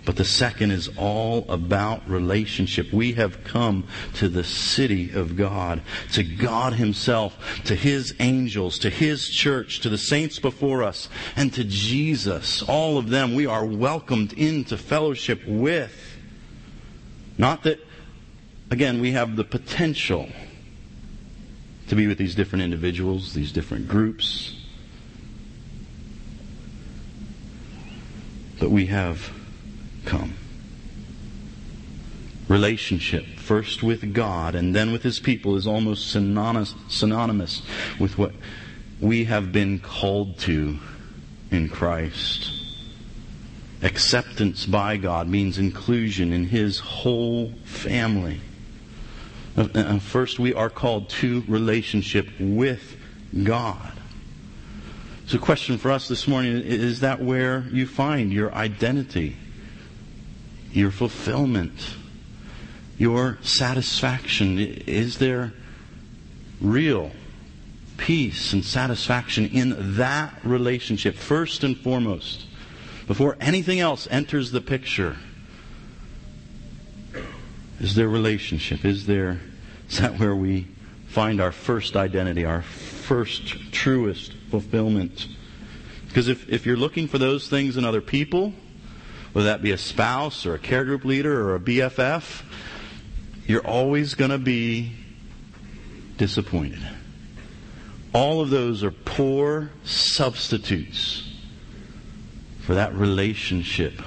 but 0.06 0.18
the 0.18 0.26
second 0.26 0.72
is 0.72 0.90
all 0.98 1.46
about 1.50 2.08
relationship. 2.10 2.92
We 2.92 3.14
have 3.14 3.44
come 3.44 3.88
to 4.16 4.28
the 4.28 4.44
city 4.44 5.12
of 5.12 5.38
God, 5.38 5.82
to 6.14 6.24
God 6.24 6.74
Himself, 6.74 7.38
to 7.66 7.76
His 7.76 8.14
angels, 8.20 8.80
to 8.80 8.90
His 8.90 9.30
church, 9.30 9.80
to 9.82 9.90
the 9.90 9.98
saints 9.98 10.40
before 10.40 10.84
us, 10.84 11.08
and 11.36 11.54
to 11.54 11.64
Jesus. 11.64 12.62
All 12.64 12.98
of 12.98 13.10
them 13.10 13.34
we 13.34 13.46
are 13.46 13.66
welcomed 13.66 14.34
into 14.34 14.78
fellowship 14.78 15.42
with. 15.48 15.96
Not 17.38 17.64
that, 17.64 17.80
again, 18.70 19.00
we 19.00 19.12
have 19.12 19.38
the 19.38 19.46
potential 19.46 20.28
to 21.88 21.96
be 21.96 22.08
with 22.08 22.18
these 22.18 22.36
different 22.36 22.64
individuals, 22.64 23.34
these 23.34 23.52
different 23.52 23.88
groups, 23.88 24.56
but 28.60 28.70
we 28.70 28.86
have 28.88 29.32
come. 30.06 30.36
Relationship, 32.48 33.26
first 33.38 33.84
with 33.84 34.14
God 34.14 34.56
and 34.56 34.76
then 34.76 34.92
with 34.92 35.04
His 35.04 35.20
people, 35.20 35.56
is 35.56 35.66
almost 35.66 36.10
synonymous, 36.10 36.76
synonymous 36.90 37.62
with 38.00 38.18
what 38.18 38.34
we 39.00 39.26
have 39.26 39.52
been 39.52 39.80
called 39.80 40.38
to 40.40 40.78
in 41.52 41.70
Christ. 41.70 42.52
Acceptance 43.82 44.66
by 44.66 44.98
God 44.98 45.28
means 45.28 45.58
inclusion 45.58 46.32
in 46.32 46.46
His 46.46 46.80
whole 46.80 47.52
family. 47.66 48.40
Uh, 49.58 49.68
uh, 49.76 50.00
first, 50.00 50.40
we 50.40 50.54
are 50.54 50.70
called 50.70 51.10
to 51.10 51.44
relationship 51.48 52.28
with 52.40 52.96
God. 53.44 53.92
So, 55.26 55.38
question 55.38 55.78
for 55.78 55.92
us 55.92 56.08
this 56.08 56.28
morning 56.28 56.62
is 56.62 57.02
that 57.02 57.22
where 57.22 57.66
you 57.72 57.88
find 57.88 58.32
your 58.32 58.54
identity? 58.54 59.38
Your 60.74 60.92
fulfillment, 60.92 61.96
your 62.98 63.38
satisfaction? 63.42 64.58
Is 64.60 65.20
there 65.20 65.54
real 66.60 67.12
peace 67.98 68.54
and 68.54 68.66
satisfaction 68.66 69.46
in 69.48 69.96
that 69.98 70.34
relationship, 70.44 71.16
first 71.16 71.64
and 71.64 71.78
foremost, 71.78 72.46
before 73.08 73.38
anything 73.40 73.80
else 73.80 74.08
enters 74.10 74.52
the 74.52 74.62
picture? 74.62 75.18
Is 77.80 77.96
there 77.96 78.08
relationship? 78.08 78.86
Is 78.86 79.06
there, 79.06 79.40
is 79.90 80.00
that 80.00 80.20
where 80.20 80.36
we 80.36 80.68
find 81.08 81.40
our 81.40 81.52
first 81.52 81.96
identity, 81.96 82.46
our 82.46 82.62
first, 82.62 83.72
truest 83.72 84.34
fulfillment? 84.50 85.28
Because 86.08 86.28
if, 86.28 86.50
if 86.50 86.66
you're 86.66 86.78
looking 86.78 87.08
for 87.08 87.18
those 87.18 87.48
things 87.48 87.78
in 87.78 87.86
other 87.86 88.02
people, 88.02 88.54
whether 89.34 89.48
that 89.48 89.62
be 89.62 89.72
a 89.72 89.78
spouse 89.78 90.46
or 90.46 90.54
a 90.54 90.60
care 90.60 90.86
group 90.86 91.04
leader 91.04 91.50
or 91.50 91.56
a 91.56 91.60
BFF, 91.60 92.44
you're 93.46 93.66
always 93.66 94.14
going 94.14 94.32
to 94.32 94.38
be 94.38 94.94
disappointed. 96.18 96.80
All 98.14 98.42
of 98.42 98.52
those 98.52 98.84
are 98.84 98.92
poor 98.92 99.72
substitutes 99.84 101.30
for 102.62 102.76
that 102.76 102.94
relationship 102.94 104.02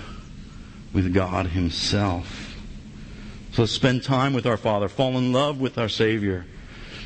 with 0.93 1.13
God 1.13 1.49
Himself. 1.49 2.57
So 3.53 3.63
let's 3.63 3.73
spend 3.73 4.05
time 4.05 4.33
with 4.33 4.47
our 4.47 4.57
Father, 4.57 4.89
fall 4.89 5.19
in 5.19 5.33
love 5.33 5.61
with 5.61 5.77
our 5.77 5.89
Savior, 5.89 6.47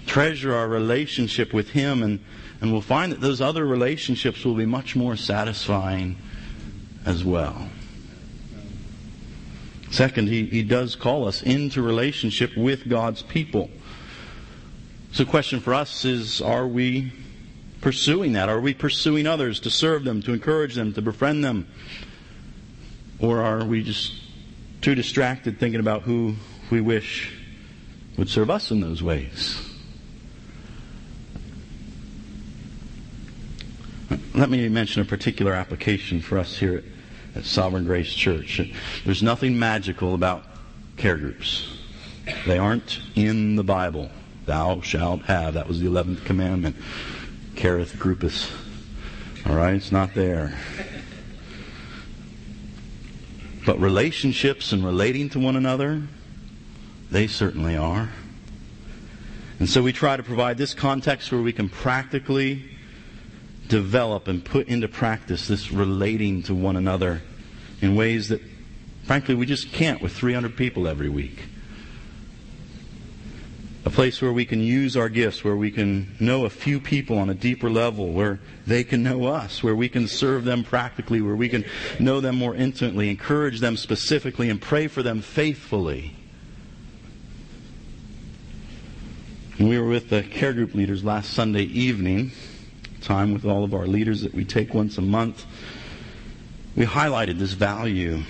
treasure 0.07 0.55
our 0.55 0.69
relationship 0.69 1.55
with 1.55 1.71
Him, 1.71 2.03
and, 2.03 2.21
and 2.61 2.71
we'll 2.71 2.83
find 2.83 3.13
that 3.13 3.21
those 3.21 3.41
other 3.41 3.65
relationships 3.65 4.45
will 4.45 4.55
be 4.55 4.67
much 4.67 4.95
more 4.95 5.17
satisfying 5.17 6.17
as 7.07 7.25
well. 7.25 7.69
Second, 9.91 10.29
he, 10.29 10.47
he 10.47 10.63
does 10.63 10.95
call 10.95 11.27
us 11.27 11.43
into 11.43 11.83
relationship 11.83 12.57
with 12.57 12.89
God's 12.89 13.23
people. 13.23 13.71
So, 15.13 15.25
the 15.25 15.31
question 15.31 15.59
for 15.59 15.75
us 15.75 16.05
is 16.05 16.41
are 16.41 16.67
we 16.67 17.13
pursuing 17.81 18.35
that? 18.35 18.49
Are 18.49 18.61
we 18.61 18.73
pursuing 18.73 19.27
others 19.27 19.59
to 19.61 19.71
serve 19.71 20.05
them, 20.05 20.23
to 20.23 20.33
encourage 20.33 20.77
them, 20.77 20.93
to 20.93 21.03
befriend 21.03 21.43
them? 21.43 21.67
Or 23.19 23.43
are 23.43 23.65
we 23.65 23.83
just 23.83 24.15
too 24.81 24.95
distracted 24.95 25.59
thinking 25.59 25.81
about 25.81 26.03
who 26.03 26.37
we 26.71 26.81
wish 26.81 27.35
would 28.17 28.29
serve 28.29 28.49
us 28.49 28.71
in 28.71 28.81
those 28.81 29.03
ways? 29.03 29.61
Let 34.35 34.49
me 34.49 34.69
mention 34.69 35.03
a 35.03 35.05
particular 35.05 35.53
application 35.53 36.21
for 36.21 36.39
us 36.39 36.57
here 36.57 36.85
at, 37.35 37.45
Sovereign 37.45 37.85
Grace 37.85 38.13
Church. 38.13 38.61
There's 39.05 39.23
nothing 39.23 39.59
magical 39.59 40.15
about 40.15 40.45
care 40.97 41.17
groups. 41.17 41.77
They 42.47 42.59
aren't 42.59 43.01
in 43.15 43.57
the 43.57 43.65
Bible. 43.65 44.11
Thou 44.47 44.81
shalt 44.81 45.23
have. 45.23 45.55
That 45.55 45.69
was 45.69 45.81
the 45.81 45.87
11th 45.87 46.25
commandment. 46.25 46.77
Careth 47.57 47.95
groupus. 47.97 48.51
All 49.47 49.55
right, 49.55 49.75
it's 49.75 49.93
not 49.93 50.15
there. 50.15 50.55
But 53.65 53.81
relationships 53.81 54.73
and 54.73 54.85
relating 54.85 55.29
to 55.31 55.39
one 55.39 55.57
another, 55.57 56.03
they 57.11 57.27
certainly 57.27 57.77
are. 57.77 58.11
And 59.59 59.69
so 59.69 59.83
we 59.83 59.93
try 59.93 60.17
to 60.17 60.23
provide 60.23 60.57
this 60.57 60.73
context 60.73 61.31
where 61.31 61.43
we 61.43 61.53
can 61.53 61.69
practically 61.69 62.71
develop 63.71 64.29
and 64.29 64.45
put 64.45 64.69
into 64.69 64.89
practice 64.89 65.49
this 65.49 65.71
relating 65.71 66.43
to 66.43 66.55
one 66.55 66.77
another 66.77 67.23
in 67.81 67.95
ways 67.95 68.29
that, 68.29 68.43
frankly, 69.05 69.35
we 69.35 69.47
just 69.47 69.73
can't 69.73 70.03
with 70.03 70.13
300 70.13 70.57
people 70.57 70.87
every 70.87 71.09
week. 71.09 71.45
A 73.87 73.91
place 73.91 74.21
where 74.21 74.33
we 74.33 74.45
can 74.45 74.61
use 74.61 74.95
our 74.97 75.09
gifts, 75.09 75.43
where 75.43 75.57
we 75.57 75.71
can 75.71 76.15
know 76.21 76.45
a 76.45 76.51
few 76.51 76.81
people 76.81 77.17
on 77.17 77.31
a 77.31 77.35
deeper 77.35 77.71
level, 77.71 78.13
where 78.13 78.39
they 78.67 78.85
can 78.85 79.03
know 79.03 79.25
us, 79.25 79.63
where 79.63 79.75
we 79.75 79.89
can 79.89 80.07
serve 80.07 80.45
them 80.45 80.63
practically, 80.65 81.23
where 81.23 81.37
we 81.37 81.49
can 81.49 81.65
know 81.99 82.21
them 82.21 82.37
more 82.37 82.55
intimately, 82.55 83.09
encourage 83.09 83.61
them 83.61 83.79
specifically, 83.79 84.51
and 84.51 84.61
pray 84.61 84.87
for 84.87 85.03
them 85.03 85.23
faithfully. 85.23 86.15
we 89.59 89.79
were 89.79 89.89
with 89.89 90.09
the 90.09 90.23
care 90.23 90.55
group 90.55 90.75
leaders 90.75 91.05
last 91.05 91.35
Sunday 91.35 91.65
evening, 91.65 92.33
time 93.03 93.33
with 93.33 93.45
all 93.45 93.65
of 93.65 93.75
our 93.75 93.87
leaders 93.87 94.23
that 94.23 94.35
we 94.35 94.45
take 94.45 94.75
once 94.75 94.99
a 94.99 95.03
month. 95.03 95.45
We 96.77 96.87
highlighted 96.87 97.39
this 97.39 97.53
value 97.53 98.23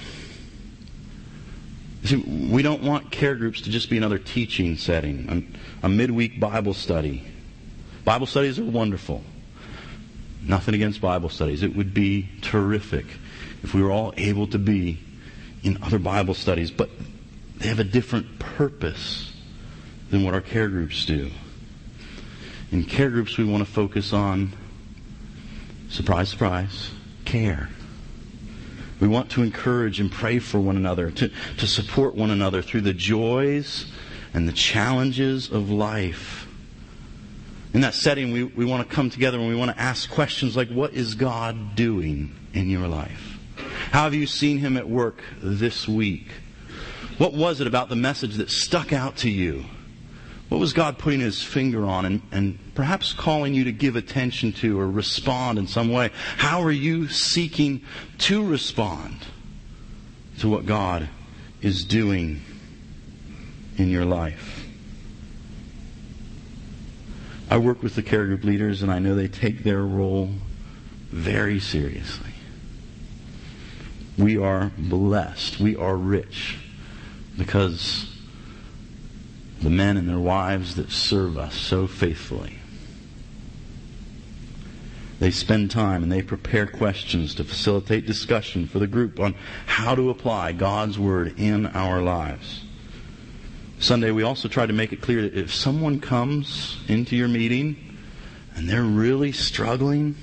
See, 2.04 2.16
we 2.16 2.62
don't 2.62 2.82
want 2.82 3.10
care 3.10 3.34
groups 3.34 3.60
to 3.62 3.70
just 3.70 3.90
be 3.90 3.98
another 3.98 4.18
teaching 4.18 4.76
setting, 4.76 5.52
a, 5.82 5.86
a 5.86 5.88
midweek 5.88 6.40
Bible 6.40 6.72
study. 6.72 7.22
Bible 8.04 8.26
studies 8.26 8.58
are 8.58 8.64
wonderful. 8.64 9.22
Nothing 10.42 10.74
against 10.74 11.02
Bible 11.02 11.28
studies. 11.28 11.62
It 11.62 11.76
would 11.76 11.92
be 11.92 12.28
terrific 12.40 13.04
if 13.62 13.74
we 13.74 13.82
were 13.82 13.90
all 13.90 14.14
able 14.16 14.46
to 14.48 14.58
be 14.58 14.98
in 15.62 15.82
other 15.82 15.98
Bible 15.98 16.32
studies, 16.32 16.70
but 16.70 16.88
they 17.58 17.68
have 17.68 17.80
a 17.80 17.84
different 17.84 18.38
purpose 18.38 19.30
than 20.10 20.24
what 20.24 20.32
our 20.32 20.40
care 20.40 20.68
groups 20.68 21.04
do. 21.04 21.30
In 22.72 22.84
care 22.84 23.10
groups, 23.10 23.36
we 23.36 23.44
want 23.44 23.66
to 23.66 23.70
focus 23.70 24.14
on, 24.14 24.52
surprise, 25.90 26.30
surprise, 26.30 26.90
care. 27.24 27.68
We 29.00 29.08
want 29.08 29.30
to 29.32 29.42
encourage 29.42 29.98
and 30.00 30.10
pray 30.10 30.38
for 30.38 30.60
one 30.60 30.76
another, 30.76 31.10
to, 31.10 31.30
to 31.58 31.66
support 31.66 32.14
one 32.14 32.30
another 32.30 32.62
through 32.62 32.82
the 32.82 32.92
joys 32.92 33.86
and 34.32 34.46
the 34.48 34.52
challenges 34.52 35.50
of 35.50 35.70
life. 35.70 36.46
In 37.72 37.80
that 37.82 37.94
setting, 37.94 38.32
we, 38.32 38.44
we 38.44 38.64
want 38.64 38.88
to 38.88 38.94
come 38.94 39.10
together 39.10 39.38
and 39.38 39.48
we 39.48 39.54
want 39.54 39.70
to 39.70 39.80
ask 39.80 40.10
questions 40.10 40.56
like, 40.56 40.68
What 40.68 40.92
is 40.92 41.14
God 41.14 41.76
doing 41.76 42.34
in 42.52 42.68
your 42.68 42.88
life? 42.88 43.38
How 43.90 44.04
have 44.04 44.14
you 44.14 44.26
seen 44.26 44.58
Him 44.58 44.76
at 44.76 44.88
work 44.88 45.22
this 45.42 45.88
week? 45.88 46.26
What 47.18 47.32
was 47.32 47.60
it 47.60 47.66
about 47.66 47.88
the 47.88 47.96
message 47.96 48.36
that 48.36 48.50
stuck 48.50 48.92
out 48.92 49.18
to 49.18 49.30
you? 49.30 49.64
What 50.50 50.58
was 50.58 50.72
God 50.72 50.98
putting 50.98 51.20
his 51.20 51.40
finger 51.40 51.86
on 51.86 52.04
and, 52.04 52.22
and 52.32 52.58
perhaps 52.74 53.12
calling 53.12 53.54
you 53.54 53.64
to 53.64 53.72
give 53.72 53.94
attention 53.94 54.52
to 54.54 54.80
or 54.80 54.90
respond 54.90 55.60
in 55.60 55.68
some 55.68 55.92
way? 55.92 56.10
How 56.36 56.60
are 56.64 56.72
you 56.72 57.06
seeking 57.06 57.82
to 58.18 58.44
respond 58.44 59.14
to 60.40 60.48
what 60.48 60.66
God 60.66 61.08
is 61.62 61.84
doing 61.84 62.42
in 63.76 63.90
your 63.90 64.04
life? 64.04 64.66
I 67.48 67.58
work 67.58 67.80
with 67.80 67.94
the 67.94 68.02
care 68.02 68.26
group 68.26 68.42
leaders 68.42 68.82
and 68.82 68.90
I 68.90 68.98
know 68.98 69.14
they 69.14 69.28
take 69.28 69.62
their 69.62 69.82
role 69.82 70.30
very 71.10 71.60
seriously. 71.60 72.32
We 74.18 74.36
are 74.36 74.72
blessed. 74.76 75.60
We 75.60 75.76
are 75.76 75.96
rich 75.96 76.58
because 77.38 78.09
the 79.62 79.70
men 79.70 79.96
and 79.96 80.08
their 80.08 80.18
wives 80.18 80.76
that 80.76 80.90
serve 80.90 81.36
us 81.36 81.54
so 81.54 81.86
faithfully. 81.86 82.56
They 85.18 85.30
spend 85.30 85.70
time 85.70 86.02
and 86.02 86.10
they 86.10 86.22
prepare 86.22 86.66
questions 86.66 87.34
to 87.34 87.44
facilitate 87.44 88.06
discussion 88.06 88.66
for 88.66 88.78
the 88.78 88.86
group 88.86 89.20
on 89.20 89.34
how 89.66 89.94
to 89.94 90.08
apply 90.08 90.52
God's 90.52 90.98
Word 90.98 91.38
in 91.38 91.66
our 91.66 92.00
lives. 92.00 92.64
Sunday, 93.78 94.10
we 94.10 94.22
also 94.22 94.48
try 94.48 94.64
to 94.64 94.72
make 94.72 94.92
it 94.92 95.02
clear 95.02 95.22
that 95.22 95.34
if 95.34 95.54
someone 95.54 96.00
comes 96.00 96.78
into 96.88 97.16
your 97.16 97.28
meeting 97.28 97.98
and 98.54 98.68
they're 98.68 98.82
really 98.82 99.32
struggling 99.32 100.16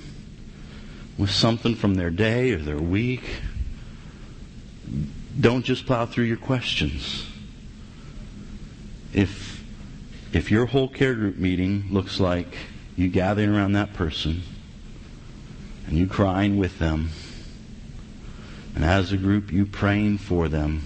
with 1.16 1.30
something 1.30 1.76
from 1.76 1.94
their 1.94 2.10
day 2.10 2.52
or 2.52 2.58
their 2.58 2.78
week, 2.78 3.22
don't 5.38 5.64
just 5.64 5.86
plow 5.86 6.06
through 6.06 6.24
your 6.24 6.36
questions 6.36 7.24
if 9.12 9.64
if 10.32 10.50
your 10.50 10.66
whole 10.66 10.88
care 10.88 11.14
group 11.14 11.38
meeting 11.38 11.86
looks 11.90 12.20
like 12.20 12.56
you 12.96 13.08
gathering 13.08 13.54
around 13.54 13.72
that 13.72 13.94
person 13.94 14.42
and 15.86 15.96
you 15.96 16.06
crying 16.06 16.58
with 16.58 16.78
them, 16.78 17.08
and 18.74 18.84
as 18.84 19.12
a 19.12 19.16
group 19.16 19.50
you 19.50 19.64
praying 19.64 20.18
for 20.18 20.48
them, 20.48 20.82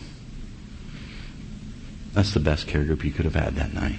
that's 2.12 2.32
the 2.32 2.40
best 2.40 2.66
care 2.68 2.84
group 2.84 3.04
you 3.04 3.10
could 3.10 3.24
have 3.24 3.34
had 3.34 3.56
that 3.56 3.74
night. 3.74 3.98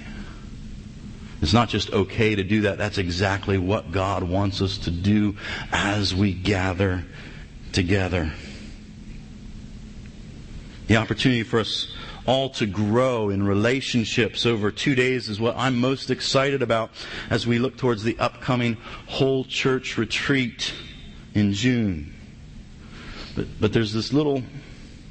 It's 1.42 1.52
not 1.52 1.68
just 1.68 1.92
okay 1.92 2.34
to 2.34 2.42
do 2.42 2.62
that. 2.62 2.78
That's 2.78 2.96
exactly 2.96 3.58
what 3.58 3.92
God 3.92 4.22
wants 4.22 4.62
us 4.62 4.78
to 4.78 4.90
do 4.90 5.36
as 5.70 6.14
we 6.14 6.32
gather 6.32 7.04
together. 7.72 8.32
The 10.86 10.96
opportunity 10.96 11.42
for 11.42 11.60
us 11.60 11.92
all 12.26 12.48
to 12.50 12.66
grow 12.66 13.30
in 13.30 13.42
relationships 13.42 14.46
over 14.46 14.70
two 14.70 14.94
days 14.94 15.28
is 15.28 15.40
what 15.40 15.56
I'm 15.56 15.76
most 15.78 16.10
excited 16.10 16.62
about 16.62 16.90
as 17.30 17.46
we 17.46 17.58
look 17.58 17.76
towards 17.76 18.02
the 18.02 18.18
upcoming 18.18 18.76
whole 19.06 19.44
church 19.44 19.98
retreat 19.98 20.72
in 21.34 21.52
June. 21.52 22.14
But, 23.36 23.46
but 23.60 23.72
there's 23.72 23.92
this 23.92 24.12
little, 24.12 24.42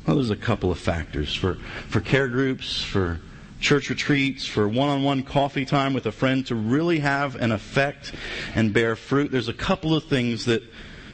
well, 0.08 0.16
there's 0.16 0.30
a 0.30 0.36
couple 0.36 0.72
of 0.72 0.80
factors 0.80 1.36
for, 1.36 1.56
for 1.90 2.00
care 2.00 2.28
groups, 2.28 2.82
for 2.82 3.20
church 3.60 3.90
retreats, 3.90 4.46
for 4.46 4.68
one 4.68 4.90
on 4.90 5.04
one 5.04 5.24
coffee 5.24 5.66
time 5.66 5.94
with 5.94 6.06
a 6.06 6.12
friend 6.12 6.46
to 6.48 6.56
really 6.56 7.00
have 7.00 7.36
an 7.36 7.52
effect 7.52 8.14
and 8.56 8.74
bear 8.74 8.96
fruit. 8.96 9.32
There's 9.32 9.48
a 9.48 9.54
couple 9.54 9.96
of 9.96 10.06
things 10.06 10.46
that, 10.46 10.64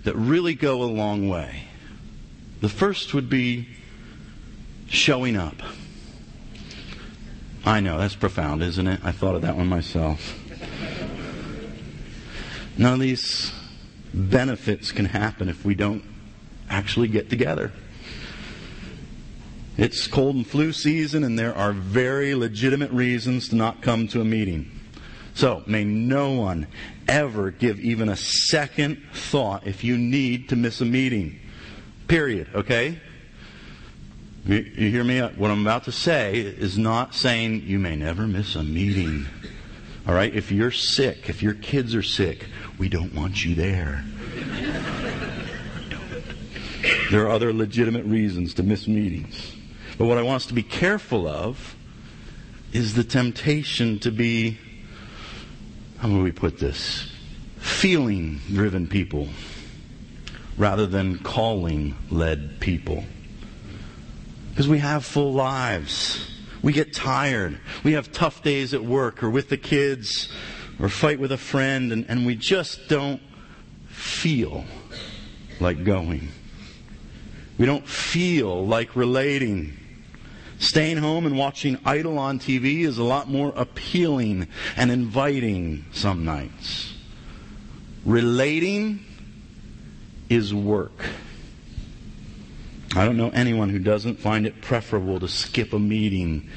that 0.04 0.16
really 0.16 0.56
go 0.56 0.82
a 0.84 0.86
long 0.86 1.28
way. 1.28 1.64
The 2.62 2.70
first 2.70 3.14
would 3.14 3.30
be 3.30 3.70
showing 4.88 5.38
up. 5.38 5.62
I 7.66 7.80
know, 7.82 8.00
that's 8.00 8.16
profound, 8.16 8.64
isn't 8.64 8.88
it? 8.88 9.02
I 9.04 9.12
thought 9.12 9.36
of 9.36 9.42
that 9.42 9.56
one 9.56 9.68
myself. 9.68 10.38
None 12.78 12.94
of 12.94 13.00
these 13.00 13.52
benefits 14.14 14.92
can 14.92 15.06
happen 15.06 15.50
if 15.50 15.66
we 15.66 15.76
don't 15.76 16.04
actually 16.70 17.10
get 17.10 17.30
together. 17.30 17.72
It's 19.78 20.08
cold 20.08 20.36
and 20.36 20.48
flu 20.48 20.72
season, 20.72 21.24
and 21.24 21.38
there 21.38 21.56
are 21.56 21.74
very 21.74 22.36
legitimate 22.36 22.92
reasons 22.92 23.50
to 23.50 23.56
not 23.56 23.82
come 23.82 24.08
to 24.10 24.22
a 24.22 24.26
meeting. 24.26 24.72
So, 25.34 25.64
may 25.68 25.84
no 25.84 26.32
one 26.32 26.68
ever 27.08 27.52
give 27.52 27.80
even 27.80 28.10
a 28.10 28.18
second 28.18 29.02
thought 29.14 29.66
if 29.66 29.84
you 29.84 29.98
need 29.98 30.50
to 30.50 30.56
miss 30.56 30.82
a 30.82 30.86
meeting. 30.86 31.40
Period, 32.08 32.50
okay? 32.54 33.00
You, 34.50 34.64
hear 34.64 35.04
me? 35.04 35.20
What 35.20 35.52
I'm 35.52 35.62
about 35.62 35.84
to 35.84 35.92
say 35.92 36.40
is 36.40 36.76
not 36.76 37.14
saying 37.14 37.62
you 37.68 37.78
may 37.78 37.96
never 37.96 38.26
miss 38.26 38.56
a 38.56 38.64
meeting. 38.64 39.28
All 40.08 40.16
right? 40.16 40.34
If 40.34 40.52
you're 40.52 40.72
sick, 40.72 41.30
if 41.30 41.44
your 41.44 41.54
kids 41.54 41.94
are 41.94 42.02
sick, 42.02 42.48
we 42.80 42.90
don't 42.90 43.14
want 43.14 43.46
you 43.46 43.54
there. 43.54 44.04
there 47.12 47.28
are 47.28 47.30
other 47.30 47.54
legitimate 47.54 48.06
reasons 48.06 48.56
to 48.56 48.64
miss 48.64 48.88
meetings. 48.88 49.56
But 50.00 50.06
what 50.06 50.18
I 50.18 50.24
want 50.24 50.38
us 50.38 50.48
to 50.48 50.56
be 50.56 50.64
careful 50.64 51.28
of 51.28 51.76
is 52.74 52.96
the 52.96 53.04
temptation 53.04 54.00
to 54.00 54.10
be, 54.10 54.58
how 56.00 56.08
do 56.08 56.24
we 56.24 56.32
put 56.32 56.58
this? 56.58 57.08
Feeling 57.60 58.42
driven 58.52 58.88
people 58.88 59.28
rather 60.58 60.88
than 60.88 61.20
calling 61.20 61.96
led 62.10 62.60
people. 62.60 63.06
Because 64.60 64.68
we 64.68 64.80
have 64.80 65.06
full 65.06 65.32
lives. 65.32 66.30
We 66.62 66.74
get 66.74 66.92
tired. 66.94 67.62
We 67.86 67.94
have 67.94 68.12
tough 68.12 68.44
days 68.44 68.74
at 68.74 68.84
work 68.84 69.24
or 69.24 69.30
with 69.30 69.48
the 69.48 69.56
kids 69.56 70.28
or 70.82 70.90
fight 70.90 71.18
with 71.18 71.32
a 71.32 71.38
friend, 71.38 71.94
and, 71.94 72.06
and 72.10 72.26
we 72.26 72.36
just 72.36 72.90
don't 72.90 73.22
feel 73.88 74.66
like 75.62 75.86
going. 75.86 76.28
We 77.58 77.68
don't 77.68 77.88
feel 77.88 78.68
like 78.68 78.98
relating. 78.98 79.78
Staying 80.58 80.98
home 80.98 81.26
and 81.26 81.38
watching 81.38 81.80
Idol 81.86 82.20
on 82.20 82.38
TV 82.38 82.82
is 82.82 82.98
a 82.98 83.04
lot 83.06 83.30
more 83.30 83.54
appealing 83.56 84.50
and 84.76 84.92
inviting 84.92 85.86
some 85.94 86.26
nights. 86.26 86.96
Relating 88.04 89.06
is 90.28 90.54
work. 90.54 91.06
I 92.96 93.06
don't 93.06 93.18
know 93.18 93.30
anyone 93.30 93.70
who 93.70 93.80
doesn't 93.80 94.20
find 94.20 94.48
it 94.48 94.62
preferable 94.62 95.20
to 95.20 95.28
skip 95.28 95.74
a 95.74 95.80
meeting 95.80 96.50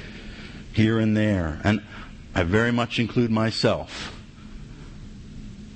here 0.72 0.99
and 0.99 1.16
there. 1.16 1.61
And 1.62 1.83
I 2.35 2.43
very 2.45 2.72
much 2.72 2.99
include 2.99 3.30
myself 3.30 4.18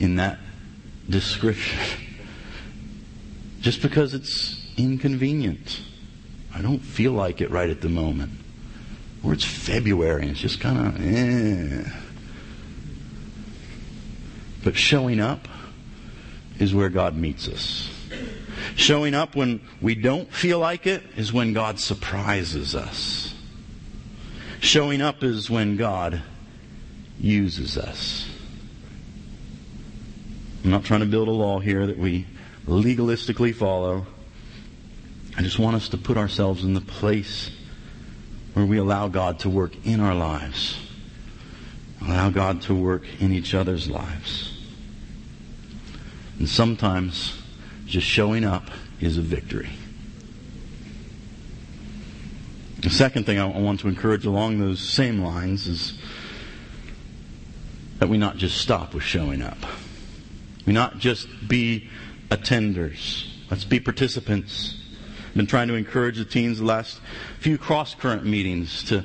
in 0.00 0.16
that 0.16 0.38
description. 1.08 1.78
Just 3.60 3.82
because 3.82 4.14
it's 4.14 4.64
inconvenient. 4.76 5.80
I 6.54 6.62
don't 6.62 6.78
feel 6.78 7.12
like 7.12 7.40
it 7.40 7.50
right 7.50 7.68
at 7.68 7.80
the 7.80 7.88
moment. 7.88 8.32
Or 9.22 9.32
it's 9.32 9.44
February 9.44 10.22
and 10.22 10.30
it's 10.30 10.40
just 10.40 10.60
kind 10.60 10.86
of, 10.86 11.04
eh. 11.04 11.90
But 14.62 14.76
showing 14.76 15.18
up 15.18 15.48
is 16.60 16.72
where 16.72 16.88
God 16.88 17.16
meets 17.16 17.48
us. 17.48 17.95
Showing 18.74 19.14
up 19.14 19.34
when 19.34 19.60
we 19.80 19.94
don't 19.94 20.32
feel 20.32 20.58
like 20.58 20.86
it 20.86 21.02
is 21.16 21.32
when 21.32 21.52
God 21.52 21.78
surprises 21.78 22.74
us. 22.74 23.34
Showing 24.60 25.00
up 25.00 25.22
is 25.22 25.50
when 25.50 25.76
God 25.76 26.22
uses 27.18 27.78
us. 27.78 28.28
I'm 30.64 30.70
not 30.70 30.84
trying 30.84 31.00
to 31.00 31.06
build 31.06 31.28
a 31.28 31.32
law 31.32 31.60
here 31.60 31.86
that 31.86 31.98
we 31.98 32.26
legalistically 32.66 33.54
follow. 33.54 34.06
I 35.36 35.42
just 35.42 35.58
want 35.58 35.76
us 35.76 35.88
to 35.90 35.98
put 35.98 36.16
ourselves 36.16 36.64
in 36.64 36.74
the 36.74 36.80
place 36.80 37.50
where 38.54 38.64
we 38.64 38.78
allow 38.78 39.06
God 39.06 39.38
to 39.40 39.50
work 39.50 39.74
in 39.84 40.00
our 40.00 40.14
lives, 40.14 40.78
allow 42.00 42.30
God 42.30 42.62
to 42.62 42.74
work 42.74 43.04
in 43.20 43.32
each 43.32 43.54
other's 43.54 43.88
lives. 43.88 44.58
And 46.38 46.48
sometimes 46.48 47.35
just 47.86 48.06
showing 48.06 48.44
up 48.44 48.70
is 49.00 49.16
a 49.16 49.22
victory. 49.22 49.70
The 52.80 52.90
second 52.90 53.24
thing 53.24 53.38
I 53.38 53.46
want 53.46 53.80
to 53.80 53.88
encourage 53.88 54.26
along 54.26 54.58
those 54.58 54.80
same 54.80 55.22
lines 55.22 55.66
is 55.66 55.98
that 57.98 58.08
we 58.08 58.18
not 58.18 58.36
just 58.36 58.58
stop 58.58 58.94
with 58.94 59.02
showing 59.02 59.42
up. 59.42 59.58
We 60.66 60.72
not 60.72 60.98
just 60.98 61.28
be 61.48 61.88
attenders. 62.30 63.26
Let's 63.50 63.64
be 63.64 63.80
participants 63.80 64.76
I've 65.36 65.40
been 65.40 65.46
trying 65.48 65.68
to 65.68 65.74
encourage 65.74 66.16
the 66.16 66.24
teens 66.24 66.60
the 66.60 66.64
last 66.64 66.98
few 67.40 67.58
cross 67.58 67.94
current 67.94 68.24
meetings 68.24 68.82
to 68.84 69.04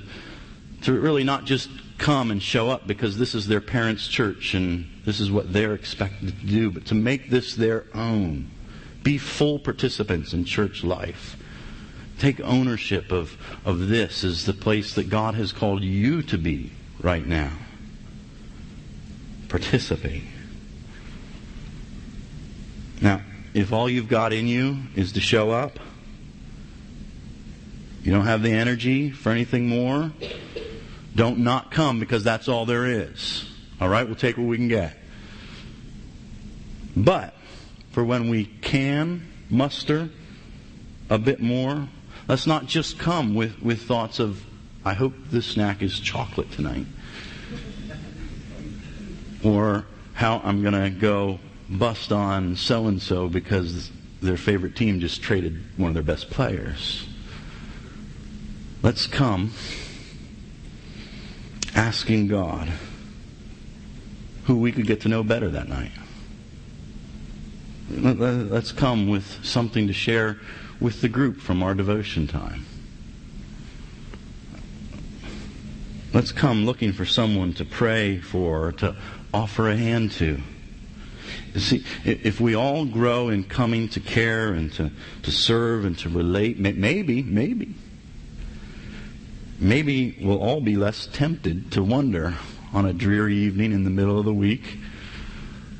to 0.83 0.97
really 0.97 1.25
not 1.25 1.43
just 1.43 1.69
come 1.97 2.31
and 2.31 2.41
show 2.41 2.69
up 2.69 2.87
because 2.87 3.17
this 3.17 3.35
is 3.35 3.47
their 3.47 3.59
parents' 3.59 4.07
church 4.07 4.53
and 4.53 4.87
this 5.03 5.19
is 5.19 5.29
what 5.29 5.51
they're 5.51 5.73
expected 5.73 6.29
to 6.39 6.45
do, 6.45 6.71
but 6.71 6.85
to 6.85 6.95
make 6.95 7.29
this 7.29 7.55
their 7.55 7.83
own. 7.93 8.49
Be 9.03 9.17
full 9.17 9.59
participants 9.59 10.33
in 10.33 10.45
church 10.45 10.83
life. 10.83 11.37
Take 12.19 12.39
ownership 12.41 13.11
of, 13.11 13.35
of 13.65 13.87
this 13.87 14.23
as 14.23 14.45
the 14.45 14.53
place 14.53 14.93
that 14.93 15.09
God 15.09 15.33
has 15.35 15.51
called 15.51 15.83
you 15.83 16.21
to 16.23 16.37
be 16.37 16.71
right 17.01 17.25
now. 17.25 17.51
Participate. 19.49 20.23
Now, 23.01 23.21
if 23.53 23.73
all 23.73 23.89
you've 23.89 24.07
got 24.07 24.33
in 24.33 24.47
you 24.47 24.77
is 24.95 25.13
to 25.13 25.19
show 25.19 25.49
up, 25.49 25.79
you 28.03 28.11
don't 28.11 28.25
have 28.25 28.43
the 28.43 28.51
energy 28.51 29.11
for 29.11 29.31
anything 29.31 29.67
more? 29.67 30.11
Don't 31.15 31.39
not 31.39 31.71
come 31.71 31.99
because 31.99 32.23
that's 32.23 32.47
all 32.47 32.65
there 32.65 32.85
is. 32.85 33.45
All 33.79 33.89
right, 33.89 34.05
we'll 34.05 34.15
take 34.15 34.37
what 34.37 34.47
we 34.47 34.57
can 34.57 34.67
get. 34.67 34.95
But 36.95 37.35
for 37.91 38.03
when 38.03 38.29
we 38.29 38.45
can 38.45 39.27
muster 39.49 40.09
a 41.09 41.17
bit 41.17 41.41
more, 41.41 41.87
let's 42.27 42.47
not 42.47 42.65
just 42.65 42.97
come 42.97 43.35
with, 43.35 43.61
with 43.61 43.81
thoughts 43.81 44.19
of, 44.19 44.43
I 44.85 44.93
hope 44.93 45.13
this 45.29 45.45
snack 45.45 45.81
is 45.81 45.99
chocolate 45.99 46.51
tonight. 46.51 46.85
Or 49.43 49.85
how 50.13 50.41
I'm 50.43 50.61
going 50.61 50.73
to 50.73 50.89
go 50.89 51.39
bust 51.69 52.11
on 52.11 52.55
so 52.55 52.87
and 52.87 53.01
so 53.01 53.27
because 53.27 53.91
their 54.21 54.37
favorite 54.37 54.75
team 54.75 54.99
just 54.99 55.21
traded 55.21 55.61
one 55.77 55.89
of 55.89 55.93
their 55.93 56.03
best 56.03 56.29
players. 56.29 57.07
Let's 58.83 59.07
come 59.07 59.51
asking 61.75 62.27
God 62.27 62.69
who 64.45 64.57
we 64.57 64.71
could 64.71 64.87
get 64.87 65.01
to 65.01 65.09
know 65.09 65.23
better 65.23 65.49
that 65.49 65.67
night. 65.67 65.91
Let's 67.97 68.71
come 68.71 69.09
with 69.09 69.43
something 69.45 69.87
to 69.87 69.93
share 69.93 70.37
with 70.79 71.01
the 71.01 71.09
group 71.09 71.37
from 71.41 71.61
our 71.61 71.73
devotion 71.73 72.25
time. 72.25 72.65
Let's 76.13 76.31
come 76.31 76.65
looking 76.65 76.93
for 76.93 77.05
someone 77.05 77.53
to 77.55 77.65
pray 77.65 78.19
for, 78.19 78.71
to 78.73 78.95
offer 79.33 79.69
a 79.69 79.75
hand 79.75 80.11
to. 80.13 80.41
See, 81.57 81.85
if 82.05 82.39
we 82.39 82.55
all 82.55 82.85
grow 82.85 83.27
in 83.27 83.43
coming 83.43 83.89
to 83.89 83.99
care 83.99 84.53
and 84.53 84.71
to, 84.73 84.91
to 85.23 85.31
serve 85.31 85.83
and 85.83 85.97
to 85.99 86.09
relate, 86.09 86.59
maybe, 86.59 87.23
maybe, 87.23 87.75
maybe 89.59 90.17
we'll 90.21 90.41
all 90.41 90.61
be 90.61 90.77
less 90.77 91.07
tempted 91.11 91.71
to 91.73 91.83
wonder 91.83 92.35
on 92.73 92.85
a 92.85 92.93
dreary 92.93 93.35
evening 93.35 93.73
in 93.73 93.83
the 93.83 93.89
middle 93.89 94.17
of 94.17 94.23
the 94.23 94.33
week 94.33 94.77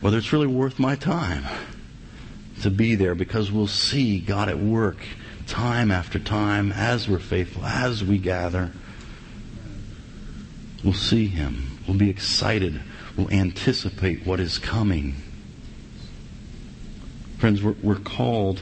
whether 0.01 0.17
it's 0.17 0.33
really 0.33 0.47
worth 0.47 0.77
my 0.77 0.95
time 0.95 1.45
to 2.61 2.69
be 2.69 2.95
there 2.95 3.15
because 3.15 3.51
we'll 3.51 3.67
see 3.67 4.19
God 4.19 4.49
at 4.49 4.59
work 4.59 4.97
time 5.47 5.91
after 5.91 6.19
time 6.19 6.71
as 6.71 7.07
we're 7.07 7.19
faithful, 7.19 7.65
as 7.65 8.03
we 8.03 8.17
gather. 8.17 8.71
We'll 10.83 10.93
see 10.93 11.27
Him. 11.27 11.79
We'll 11.87 11.97
be 11.97 12.09
excited. 12.09 12.81
We'll 13.17 13.31
anticipate 13.31 14.25
what 14.25 14.39
is 14.39 14.57
coming. 14.57 15.15
Friends, 17.37 17.61
we're, 17.61 17.75
we're 17.83 17.95
called 17.95 18.61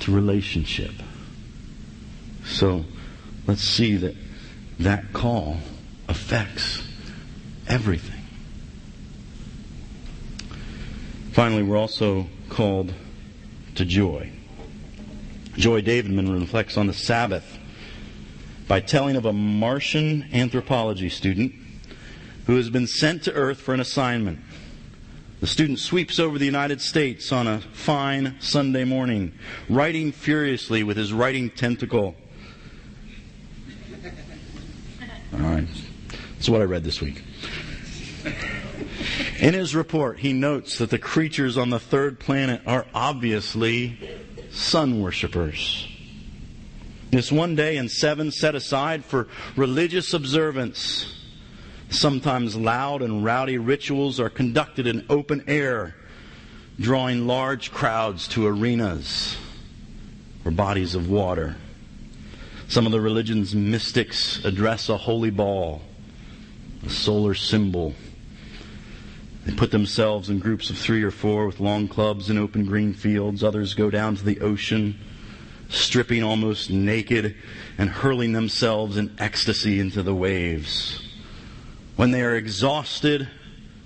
to 0.00 0.14
relationship. 0.14 0.92
So, 2.44 2.84
let's 3.46 3.62
see 3.62 3.96
that 3.96 4.14
that 4.78 5.12
call 5.12 5.58
affects 6.08 6.82
everything. 7.66 8.14
Finally, 11.32 11.62
we're 11.62 11.76
also 11.76 12.26
called 12.58 12.92
to 13.76 13.84
joy. 13.84 14.28
Joy 15.54 15.80
Davidman 15.80 16.40
reflects 16.40 16.76
on 16.76 16.88
the 16.88 16.92
Sabbath 16.92 17.56
by 18.66 18.80
telling 18.80 19.14
of 19.14 19.24
a 19.24 19.32
Martian 19.32 20.28
anthropology 20.32 21.08
student 21.08 21.52
who 22.48 22.56
has 22.56 22.68
been 22.68 22.88
sent 22.88 23.22
to 23.22 23.32
Earth 23.32 23.60
for 23.60 23.74
an 23.74 23.78
assignment. 23.78 24.40
The 25.38 25.46
student 25.46 25.78
sweeps 25.78 26.18
over 26.18 26.36
the 26.36 26.46
United 26.46 26.80
States 26.80 27.30
on 27.30 27.46
a 27.46 27.60
fine 27.60 28.34
Sunday 28.40 28.82
morning, 28.82 29.34
writing 29.68 30.10
furiously 30.10 30.82
with 30.82 30.96
his 30.96 31.12
writing 31.12 31.50
tentacle. 31.50 32.16
All 35.32 35.38
right. 35.38 35.68
That's 36.34 36.48
what 36.48 36.60
I 36.60 36.64
read 36.64 36.82
this 36.82 37.00
week. 37.00 37.22
In 39.38 39.54
his 39.54 39.74
report, 39.74 40.18
he 40.18 40.32
notes 40.32 40.78
that 40.78 40.90
the 40.90 40.98
creatures 40.98 41.56
on 41.56 41.70
the 41.70 41.78
third 41.78 42.18
planet 42.18 42.60
are 42.66 42.86
obviously 42.92 43.96
sun 44.50 45.00
worshippers. 45.00 45.86
This 47.10 47.30
one 47.30 47.54
day 47.54 47.76
in 47.76 47.88
seven 47.88 48.32
set 48.32 48.56
aside 48.56 49.04
for 49.04 49.28
religious 49.56 50.12
observance. 50.12 51.14
Sometimes 51.88 52.56
loud 52.56 53.00
and 53.00 53.24
rowdy 53.24 53.58
rituals 53.58 54.18
are 54.18 54.28
conducted 54.28 54.88
in 54.88 55.06
open 55.08 55.44
air, 55.46 55.94
drawing 56.80 57.28
large 57.28 57.70
crowds 57.70 58.26
to 58.28 58.46
arenas 58.46 59.36
or 60.44 60.50
bodies 60.50 60.96
of 60.96 61.08
water. 61.08 61.56
Some 62.66 62.86
of 62.86 62.92
the 62.92 63.00
religion's 63.00 63.54
mystics 63.54 64.44
address 64.44 64.88
a 64.88 64.96
holy 64.96 65.30
ball, 65.30 65.82
a 66.84 66.90
solar 66.90 67.34
symbol. 67.34 67.94
They 69.48 69.54
put 69.54 69.70
themselves 69.70 70.28
in 70.28 70.40
groups 70.40 70.68
of 70.68 70.76
three 70.76 71.02
or 71.02 71.10
four 71.10 71.46
with 71.46 71.58
long 71.58 71.88
clubs 71.88 72.28
in 72.28 72.36
open 72.36 72.66
green 72.66 72.92
fields. 72.92 73.42
Others 73.42 73.72
go 73.72 73.88
down 73.88 74.14
to 74.16 74.22
the 74.22 74.42
ocean, 74.42 75.00
stripping 75.70 76.22
almost 76.22 76.68
naked 76.68 77.34
and 77.78 77.88
hurling 77.88 78.34
themselves 78.34 78.98
in 78.98 79.16
ecstasy 79.18 79.80
into 79.80 80.02
the 80.02 80.14
waves. 80.14 81.00
When 81.96 82.10
they 82.10 82.20
are 82.20 82.36
exhausted, 82.36 83.26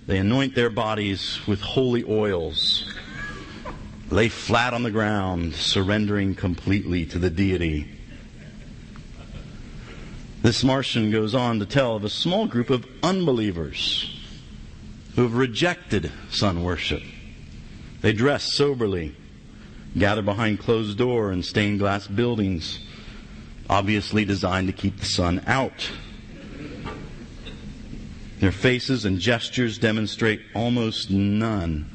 they 0.08 0.18
anoint 0.18 0.56
their 0.56 0.68
bodies 0.68 1.38
with 1.46 1.60
holy 1.60 2.02
oils, 2.08 2.92
lay 4.10 4.28
flat 4.28 4.74
on 4.74 4.82
the 4.82 4.90
ground, 4.90 5.54
surrendering 5.54 6.34
completely 6.34 7.06
to 7.06 7.20
the 7.20 7.30
deity. 7.30 7.86
This 10.42 10.64
Martian 10.64 11.12
goes 11.12 11.36
on 11.36 11.60
to 11.60 11.66
tell 11.66 11.94
of 11.94 12.02
a 12.02 12.10
small 12.10 12.48
group 12.48 12.68
of 12.68 12.84
unbelievers 13.04 14.18
who 15.14 15.22
have 15.22 15.34
rejected 15.34 16.10
sun 16.30 16.62
worship. 16.62 17.02
They 18.00 18.12
dress 18.12 18.52
soberly, 18.52 19.14
gather 19.96 20.22
behind 20.22 20.60
closed 20.60 20.98
door 20.98 21.32
in 21.32 21.42
stained 21.42 21.78
glass 21.78 22.06
buildings, 22.06 22.80
obviously 23.68 24.24
designed 24.24 24.68
to 24.68 24.72
keep 24.72 24.98
the 24.98 25.06
sun 25.06 25.42
out. 25.46 25.90
Their 28.40 28.52
faces 28.52 29.04
and 29.04 29.20
gestures 29.20 29.78
demonstrate 29.78 30.40
almost 30.54 31.10
none 31.10 31.88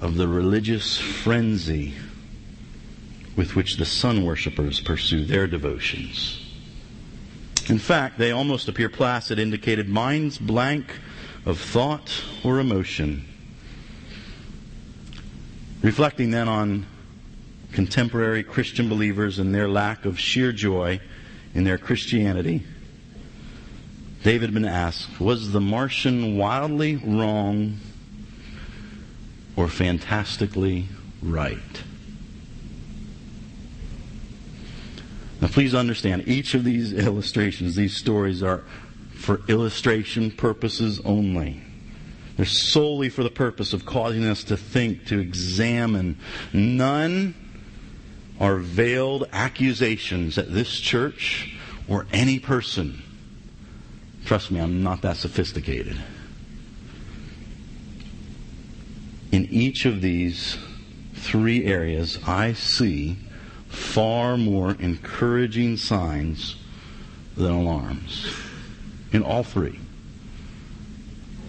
of 0.00 0.16
the 0.16 0.28
religious 0.28 0.98
frenzy 0.98 1.94
with 3.36 3.56
which 3.56 3.76
the 3.76 3.86
sun 3.86 4.24
worshippers 4.24 4.80
pursue 4.80 5.24
their 5.24 5.46
devotions. 5.46 6.38
In 7.68 7.78
fact, 7.78 8.18
they 8.18 8.32
almost 8.32 8.68
appear 8.68 8.88
placid, 8.88 9.38
indicated 9.38 9.88
minds 9.88 10.36
blank 10.36 10.92
of 11.44 11.60
thought 11.60 12.22
or 12.44 12.60
emotion. 12.60 13.24
Reflecting 15.82 16.30
then 16.30 16.48
on 16.48 16.86
contemporary 17.72 18.42
Christian 18.42 18.88
believers 18.88 19.38
and 19.38 19.54
their 19.54 19.68
lack 19.68 20.04
of 20.04 20.18
sheer 20.18 20.52
joy 20.52 21.00
in 21.54 21.64
their 21.64 21.78
Christianity, 21.78 22.62
David 24.22 24.50
had 24.50 24.54
been 24.54 24.64
asked, 24.64 25.20
was 25.20 25.50
the 25.50 25.60
Martian 25.60 26.36
wildly 26.36 26.96
wrong 26.96 27.78
or 29.56 29.66
fantastically 29.66 30.86
right? 31.20 31.82
Now, 35.40 35.48
please 35.48 35.74
understand, 35.74 36.28
each 36.28 36.54
of 36.54 36.62
these 36.62 36.92
illustrations, 37.06 37.74
these 37.74 37.96
stories 37.96 38.44
are 38.44 38.62
for 39.22 39.40
illustration 39.48 40.30
purposes 40.30 41.00
only. 41.04 41.62
They're 42.36 42.46
solely 42.46 43.08
for 43.08 43.22
the 43.22 43.30
purpose 43.30 43.72
of 43.72 43.86
causing 43.86 44.24
us 44.24 44.44
to 44.44 44.56
think, 44.56 45.06
to 45.06 45.18
examine. 45.18 46.18
None 46.52 47.34
are 48.40 48.56
veiled 48.56 49.28
accusations 49.32 50.38
at 50.38 50.52
this 50.52 50.78
church 50.80 51.54
or 51.88 52.06
any 52.12 52.38
person 52.38 53.02
Trust 54.24 54.50
me, 54.50 54.60
I'm 54.60 54.82
not 54.82 55.02
that 55.02 55.16
sophisticated. 55.16 55.96
In 59.32 59.46
each 59.46 59.84
of 59.84 60.00
these 60.00 60.58
three 61.14 61.64
areas, 61.64 62.18
I 62.26 62.52
see 62.52 63.16
far 63.68 64.36
more 64.36 64.76
encouraging 64.78 65.76
signs 65.76 66.56
than 67.36 67.50
alarms. 67.50 68.32
In 69.12 69.22
all 69.22 69.42
three. 69.42 69.78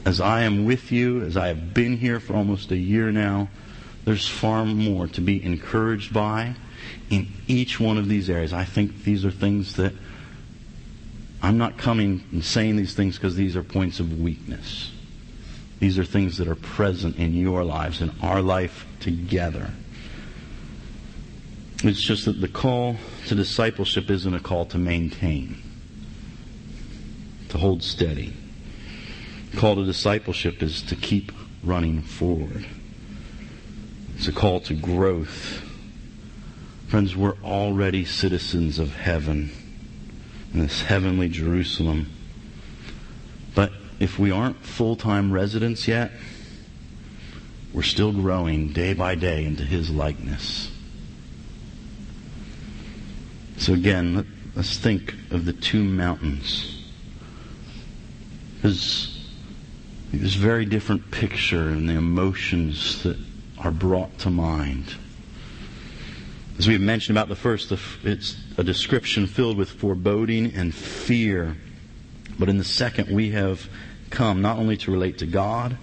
As 0.06 0.20
I 0.20 0.42
am 0.42 0.66
with 0.66 0.92
you, 0.92 1.22
as 1.22 1.38
I 1.38 1.48
have 1.48 1.74
been 1.74 1.98
here 1.98 2.20
for 2.20 2.36
almost 2.36 2.72
a 2.72 2.78
year 2.78 3.12
now, 3.12 3.48
there's 4.06 4.28
far 4.28 4.66
more 4.66 5.08
to 5.08 5.22
be 5.22 5.44
encouraged 5.44 6.14
by 6.14 6.56
in 7.10 7.28
each 7.48 7.80
one 7.80 7.98
of 7.98 8.10
these 8.10 8.30
areas. 8.30 8.52
I 8.52 8.66
think 8.66 9.04
these 9.04 9.24
are 9.24 9.32
things 9.32 9.76
that 9.76 9.94
I'm 11.42 11.58
not 11.58 11.78
coming 11.78 12.24
and 12.32 12.44
saying 12.44 12.76
these 12.76 12.94
things 12.94 13.18
because 13.18 13.36
these 13.36 13.56
are 13.56 13.64
points 13.64 14.00
of 14.00 14.20
weakness. 14.20 14.92
These 15.80 16.00
are 16.00 16.06
things 16.06 16.38
that 16.38 16.48
are 16.48 16.56
present 16.56 17.18
in 17.18 17.34
your 17.34 17.64
lives, 17.64 18.02
in 18.02 18.12
our 18.22 18.42
life 18.42 18.86
together. 19.02 19.72
It's 21.84 22.02
just 22.02 22.26
that 22.26 22.40
the 22.40 22.48
call 22.48 22.96
to 23.28 23.36
discipleship 23.36 24.10
isn't 24.10 24.34
a 24.34 24.40
call 24.40 24.66
to 24.68 24.78
maintain, 24.78 25.62
to 27.54 27.60
hold 27.60 27.84
steady. 27.84 28.34
The 29.52 29.58
call 29.58 29.76
to 29.76 29.86
discipleship 29.86 30.64
is 30.64 30.82
to 30.82 30.96
keep 30.96 31.32
running 31.64 32.02
forward. 32.02 32.66
It's 34.16 34.28
a 34.28 34.32
call 34.32 34.60
to 34.62 34.74
growth. 34.74 35.62
Friends, 36.88 37.16
we're 37.16 37.38
already 37.44 38.06
citizens 38.06 38.80
of 38.80 38.96
heaven 38.96 39.52
in 40.52 40.62
this 40.62 40.82
heavenly 40.82 41.30
Jerusalem. 41.30 42.10
But 43.54 43.72
if 44.00 44.18
we 44.18 44.32
aren't 44.32 44.66
full 44.66 44.96
time 44.96 45.32
residents 45.32 45.88
yet, 45.88 46.12
we're 47.72 47.84
still 47.84 48.12
growing 48.12 48.74
day 48.74 48.96
by 48.96 49.14
day 49.14 49.46
into 49.46 49.64
His 49.64 49.92
likeness. 49.92 50.72
So 53.58 53.74
again, 53.74 54.16
let, 54.16 54.26
us 54.58 54.80
think 54.80 55.14
of 55.30 55.46
the 55.46 55.54
two 55.54 55.84
mountains. 55.84 56.73
There's, 58.64 59.20
a 60.14 60.18
very 60.18 60.64
different 60.64 61.12
picture 61.12 61.68
and 61.68 61.90
the 61.90 61.96
emotions 61.96 63.04
that 63.04 63.18
are 63.60 63.72
brought 63.72 64.20
to 64.20 64.30
mind. 64.30 64.96
As 66.58 66.66
we've 66.70 66.80
mentioned 66.80 67.18
about 67.18 67.28
the 67.28 67.36
first, 67.36 67.74
it's 68.06 68.38
a 68.58 68.64
description 68.64 69.28
filled 69.28 69.58
with 69.58 69.70
foreboding 69.70 70.54
and 70.54 70.74
fear. 70.74 71.58
But 72.40 72.48
in 72.48 72.58
the 72.58 72.64
second, 72.64 73.14
we 73.14 73.32
have 73.32 73.68
come 74.10 74.42
not 74.42 74.58
only 74.58 74.78
to 74.78 74.92
relate 74.92 75.18
to 75.18 75.26
God, 75.26 75.78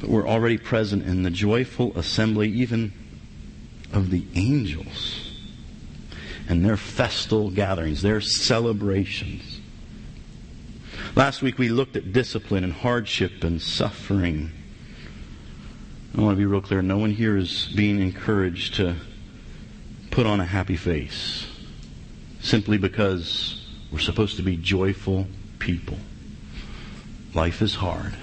but 0.00 0.08
we're 0.08 0.28
already 0.28 0.56
present 0.56 1.02
in 1.04 1.24
the 1.24 1.30
joyful 1.30 1.98
assembly 1.98 2.48
even 2.48 2.92
of 3.92 4.10
the 4.10 4.24
angels 4.36 5.32
and 6.48 6.64
their 6.64 6.76
festal 6.76 7.50
gatherings, 7.50 8.02
their 8.02 8.20
celebrations. 8.20 9.47
Last 11.16 11.42
week 11.42 11.58
we 11.58 11.68
looked 11.68 11.96
at 11.96 12.12
discipline 12.12 12.64
and 12.64 12.72
hardship 12.72 13.42
and 13.42 13.60
suffering. 13.60 14.52
I 16.16 16.20
want 16.20 16.34
to 16.34 16.38
be 16.38 16.46
real 16.46 16.60
clear. 16.60 16.82
No 16.82 16.98
one 16.98 17.10
here 17.10 17.36
is 17.36 17.66
being 17.74 18.00
encouraged 18.00 18.74
to 18.76 18.96
put 20.10 20.26
on 20.26 20.40
a 20.40 20.44
happy 20.44 20.76
face 20.76 21.46
simply 22.40 22.78
because 22.78 23.66
we're 23.90 23.98
supposed 23.98 24.36
to 24.36 24.42
be 24.42 24.56
joyful 24.56 25.26
people. 25.58 25.98
Life 27.34 27.62
is 27.62 27.74
hard. 27.74 28.14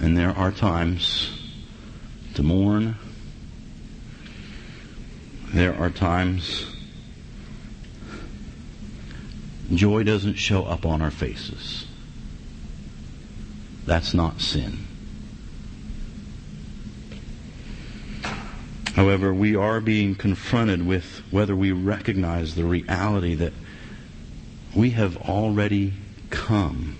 And 0.00 0.16
there 0.16 0.30
are 0.30 0.50
times 0.50 1.30
to 2.34 2.42
mourn. 2.42 2.96
There 5.52 5.74
are 5.74 5.90
times 5.90 6.73
joy 9.72 10.02
doesn't 10.02 10.34
show 10.34 10.64
up 10.64 10.84
on 10.84 11.00
our 11.00 11.10
faces. 11.10 11.86
That's 13.86 14.14
not 14.14 14.40
sin. 14.40 14.86
However, 18.94 19.34
we 19.34 19.56
are 19.56 19.80
being 19.80 20.14
confronted 20.14 20.86
with 20.86 21.22
whether 21.30 21.56
we 21.56 21.72
recognize 21.72 22.54
the 22.54 22.64
reality 22.64 23.34
that 23.34 23.52
we 24.74 24.90
have 24.90 25.16
already 25.16 25.94
come 26.30 26.96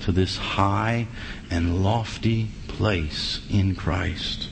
to 0.00 0.12
this 0.12 0.36
high 0.36 1.06
and 1.50 1.82
lofty 1.82 2.50
place 2.68 3.40
in 3.50 3.74
Christ. 3.76 4.48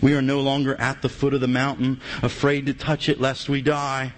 We 0.00 0.14
are 0.14 0.22
no 0.22 0.40
longer 0.40 0.74
at 0.80 1.00
the 1.02 1.08
foot 1.08 1.32
of 1.32 1.40
the 1.40 1.48
mountain, 1.48 2.00
afraid 2.22 2.66
to 2.66 2.74
touch 2.74 3.08
it 3.08 3.20
lest 3.20 3.48
we 3.48 3.62
die. 3.62 4.12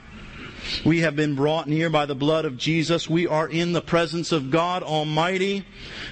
We 0.84 1.00
have 1.00 1.16
been 1.16 1.34
brought 1.34 1.68
near 1.68 1.90
by 1.90 2.06
the 2.06 2.14
blood 2.14 2.44
of 2.44 2.56
Jesus. 2.56 3.08
We 3.08 3.26
are 3.26 3.48
in 3.48 3.72
the 3.72 3.80
presence 3.80 4.32
of 4.32 4.50
God 4.50 4.82
Almighty, 4.82 5.64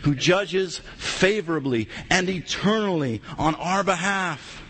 who 0.02 0.14
judges 0.14 0.80
favorably 0.96 1.88
and 2.10 2.28
eternally 2.28 3.22
on 3.38 3.54
our 3.56 3.84
behalf. 3.84 4.62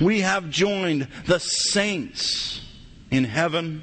We 0.00 0.20
have 0.20 0.50
joined 0.50 1.08
the 1.26 1.38
saints 1.38 2.60
in 3.10 3.24
heaven, 3.24 3.82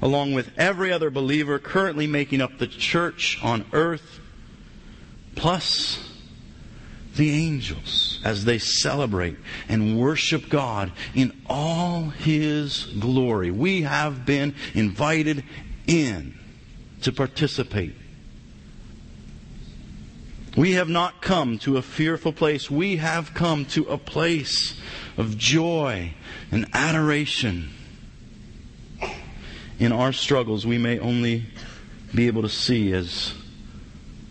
along 0.00 0.34
with 0.34 0.50
every 0.56 0.92
other 0.92 1.10
believer 1.10 1.58
currently 1.58 2.06
making 2.06 2.40
up 2.40 2.58
the 2.58 2.66
church 2.66 3.38
on 3.42 3.64
earth, 3.72 4.20
plus 5.34 6.11
the 7.16 7.30
angels 7.30 8.20
as 8.24 8.44
they 8.44 8.58
celebrate 8.58 9.36
and 9.68 9.98
worship 9.98 10.48
God 10.48 10.92
in 11.14 11.32
all 11.46 12.04
His 12.04 12.84
glory. 12.98 13.50
We 13.50 13.82
have 13.82 14.24
been 14.24 14.54
invited 14.74 15.44
in 15.86 16.38
to 17.02 17.12
participate. 17.12 17.94
We 20.56 20.72
have 20.72 20.88
not 20.88 21.22
come 21.22 21.58
to 21.60 21.78
a 21.78 21.82
fearful 21.82 22.32
place. 22.32 22.70
We 22.70 22.96
have 22.96 23.34
come 23.34 23.64
to 23.66 23.84
a 23.84 23.98
place 23.98 24.78
of 25.16 25.38
joy 25.38 26.12
and 26.50 26.66
adoration. 26.74 27.70
In 29.78 29.92
our 29.92 30.12
struggles, 30.12 30.66
we 30.66 30.78
may 30.78 30.98
only 30.98 31.44
be 32.14 32.26
able 32.26 32.42
to 32.42 32.48
see 32.48 32.92
as 32.92 33.34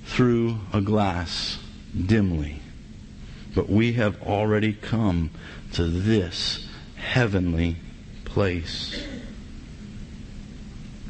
through 0.06 0.60
a 0.72 0.82
glass 0.82 1.58
dimly 2.06 2.61
but 3.54 3.70
we 3.70 3.94
have 3.94 4.22
already 4.24 4.74
come 4.74 5.32
to 5.74 5.86
this 5.86 6.68
heavenly 6.96 7.78
place. 8.26 9.04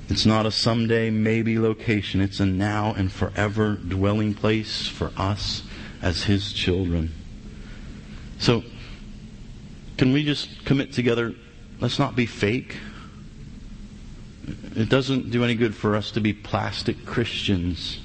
It's 0.09 0.25
not 0.25 0.45
a 0.45 0.51
someday, 0.51 1.09
maybe 1.09 1.57
location. 1.57 2.19
It's 2.19 2.39
a 2.39 2.45
now 2.45 2.93
and 2.93 3.11
forever 3.11 3.75
dwelling 3.75 4.33
place 4.33 4.87
for 4.87 5.11
us 5.15 5.63
as 6.01 6.23
His 6.23 6.51
children. 6.51 7.13
So, 8.39 8.63
can 9.97 10.11
we 10.11 10.25
just 10.25 10.65
commit 10.65 10.93
together? 10.93 11.33
Let's 11.79 11.99
not 11.99 12.15
be 12.15 12.25
fake. 12.25 12.77
It 14.75 14.89
doesn't 14.89 15.29
do 15.29 15.43
any 15.43 15.55
good 15.55 15.75
for 15.75 15.95
us 15.95 16.11
to 16.11 16.21
be 16.21 16.33
plastic 16.33 17.05
Christians, 17.05 17.99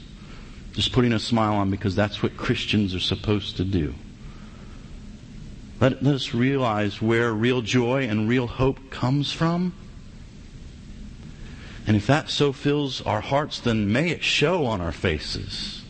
just 0.75 0.93
putting 0.93 1.13
a 1.13 1.19
smile 1.19 1.55
on 1.55 1.71
because 1.71 1.97
that's 1.97 2.23
what 2.23 2.37
Christians 2.37 2.95
are 2.95 3.01
supposed 3.01 3.57
to 3.57 3.65
do. 3.65 3.95
Let, 5.81 6.03
let 6.03 6.15
us 6.15 6.33
realize 6.33 7.03
where 7.03 7.33
real 7.33 7.63
joy 7.63 8.05
and 8.09 8.29
real 8.29 8.47
hope 8.47 8.91
comes 8.91 9.33
from. 9.33 9.75
And 11.87 11.97
if 11.97 12.07
that 12.07 12.31
so 12.31 12.53
fills 12.53 13.01
our 13.03 13.21
hearts, 13.21 13.61
then 13.61 13.93
may 13.93 14.11
it 14.11 14.25
show 14.25 14.67
on 14.67 14.81
our 14.81 14.93
faces. 14.93 15.85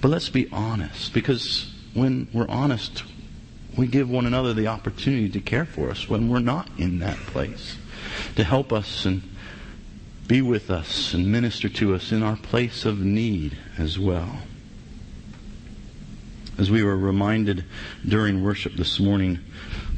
But 0.00 0.08
let's 0.08 0.30
be 0.30 0.48
honest, 0.50 1.14
because 1.14 1.72
when 1.94 2.26
we're 2.32 2.48
honest, 2.48 3.04
we 3.76 3.86
give 3.86 4.10
one 4.10 4.26
another 4.26 4.52
the 4.52 4.66
opportunity 4.66 5.28
to 5.28 5.40
care 5.40 5.64
for 5.64 5.90
us 5.90 6.08
when 6.08 6.28
we're 6.28 6.40
not 6.40 6.68
in 6.76 6.98
that 6.98 7.16
place, 7.18 7.76
to 8.34 8.42
help 8.42 8.72
us 8.72 9.04
and 9.04 9.22
be 10.26 10.42
with 10.42 10.70
us 10.70 11.14
and 11.14 11.30
minister 11.30 11.68
to 11.68 11.94
us 11.94 12.10
in 12.10 12.22
our 12.22 12.36
place 12.36 12.84
of 12.84 12.98
need 12.98 13.56
as 13.78 13.98
well. 13.98 14.40
As 16.58 16.70
we 16.70 16.82
were 16.82 16.96
reminded 16.96 17.64
during 18.06 18.44
worship 18.44 18.74
this 18.74 19.00
morning, 19.00 19.38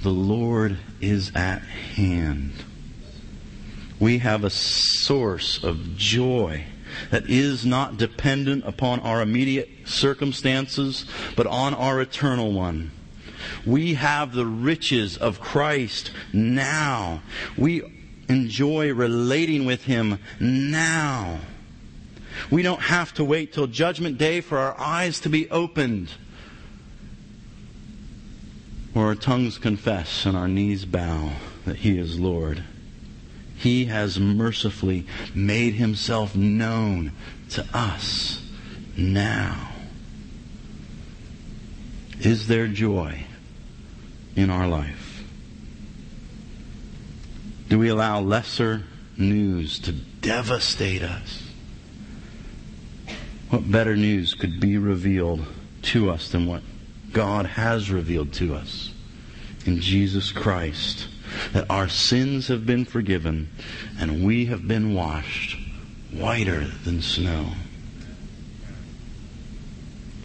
the 0.03 0.11
Lord 0.11 0.79
is 1.01 1.33
at 1.35 1.63
hand. 1.63 2.53
We 3.99 4.19
have 4.19 4.45
a 4.45 4.51
source 4.51 5.63
of 5.65 5.97
joy 5.97 6.67
that 7.11 7.29
is 7.29 7.67
not 7.67 7.97
dependent 7.97 8.65
upon 8.67 9.01
our 9.01 9.21
immediate 9.21 9.69
circumstances, 9.85 11.07
but 11.37 11.49
on 11.49 11.75
our 11.75 12.01
eternal 12.01 12.53
one. 12.53 12.93
We 13.67 13.95
have 13.95 14.33
the 14.33 14.47
riches 14.47 15.17
of 15.17 15.41
Christ 15.41 16.13
now. 16.33 17.23
We 17.59 17.83
enjoy 18.29 18.93
relating 18.95 19.67
with 19.67 19.85
Him 19.85 20.21
now. 20.39 21.41
We 22.51 22.63
don't 22.63 22.83
have 22.83 23.13
to 23.15 23.25
wait 23.25 23.53
till 23.53 23.67
Judgment 23.67 24.19
Day 24.19 24.41
for 24.41 24.59
our 24.59 24.79
eyes 24.79 25.19
to 25.21 25.29
be 25.29 25.51
opened 25.51 26.11
where 28.95 29.07
our 29.07 29.15
tongues 29.17 29.59
confess 29.59 30.25
and 30.25 30.37
our 30.37 30.49
knees 30.49 30.85
bow 30.85 31.33
that 31.67 31.77
He 31.77 31.99
is 31.99 32.19
Lord. 32.19 32.63
He 33.57 33.87
has 33.87 34.19
mercifully 34.19 35.07
made 35.35 35.75
Himself 35.75 36.35
known 36.37 37.13
to 37.51 37.67
us 37.75 38.49
now. 38.97 39.73
Is 42.21 42.47
there 42.47 42.69
joy 42.69 43.25
in 44.37 44.49
our 44.49 44.69
life? 44.69 45.25
Do 47.69 47.79
we 47.79 47.89
allow 47.89 48.21
lesser 48.21 48.85
news 49.17 49.81
to 49.81 49.93
devastate 49.93 51.03
us? 51.03 51.51
What 53.51 53.71
better 53.71 53.97
news 53.97 54.35
could 54.35 54.61
be 54.61 54.79
revealed 54.79 55.45
to 55.83 56.11
us 56.11 56.29
than 56.31 56.47
what 56.47 56.63
God 57.15 57.47
has 57.47 57.91
revealed 57.91 58.33
to 58.35 58.55
us 58.55 58.93
in 59.65 59.81
Jesus 59.81 60.33
Christ 60.33 61.07
that 61.53 61.71
our 61.71 61.89
sins 61.89 62.49
have 62.49 62.67
been 62.67 62.85
forgiven 62.85 63.49
and 63.99 64.25
we 64.25 64.47
have 64.47 64.67
been 64.69 64.95
washed 64.95 65.57
whiter 66.13 66.67
than 66.85 67.01
snow. 67.01 67.53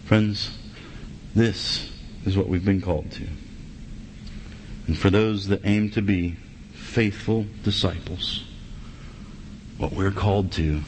Friends, 0.04 0.58
this 1.34 1.90
is 2.26 2.36
what 2.36 2.48
we've 2.48 2.64
been 2.64 2.80
called 2.80 3.10
to. 3.12 3.26
And 4.88 4.98
for 4.98 5.10
those 5.10 5.46
that 5.46 5.60
aim 5.64 5.90
to 5.90 6.02
be 6.02 6.36
faithful 6.74 7.46
disciples, 7.62 8.44
what 9.78 9.92
we're 9.92 10.10
called 10.10 10.50
to 10.52 10.80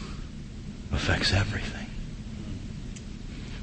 affects 0.92 1.32
everything. 1.32 1.86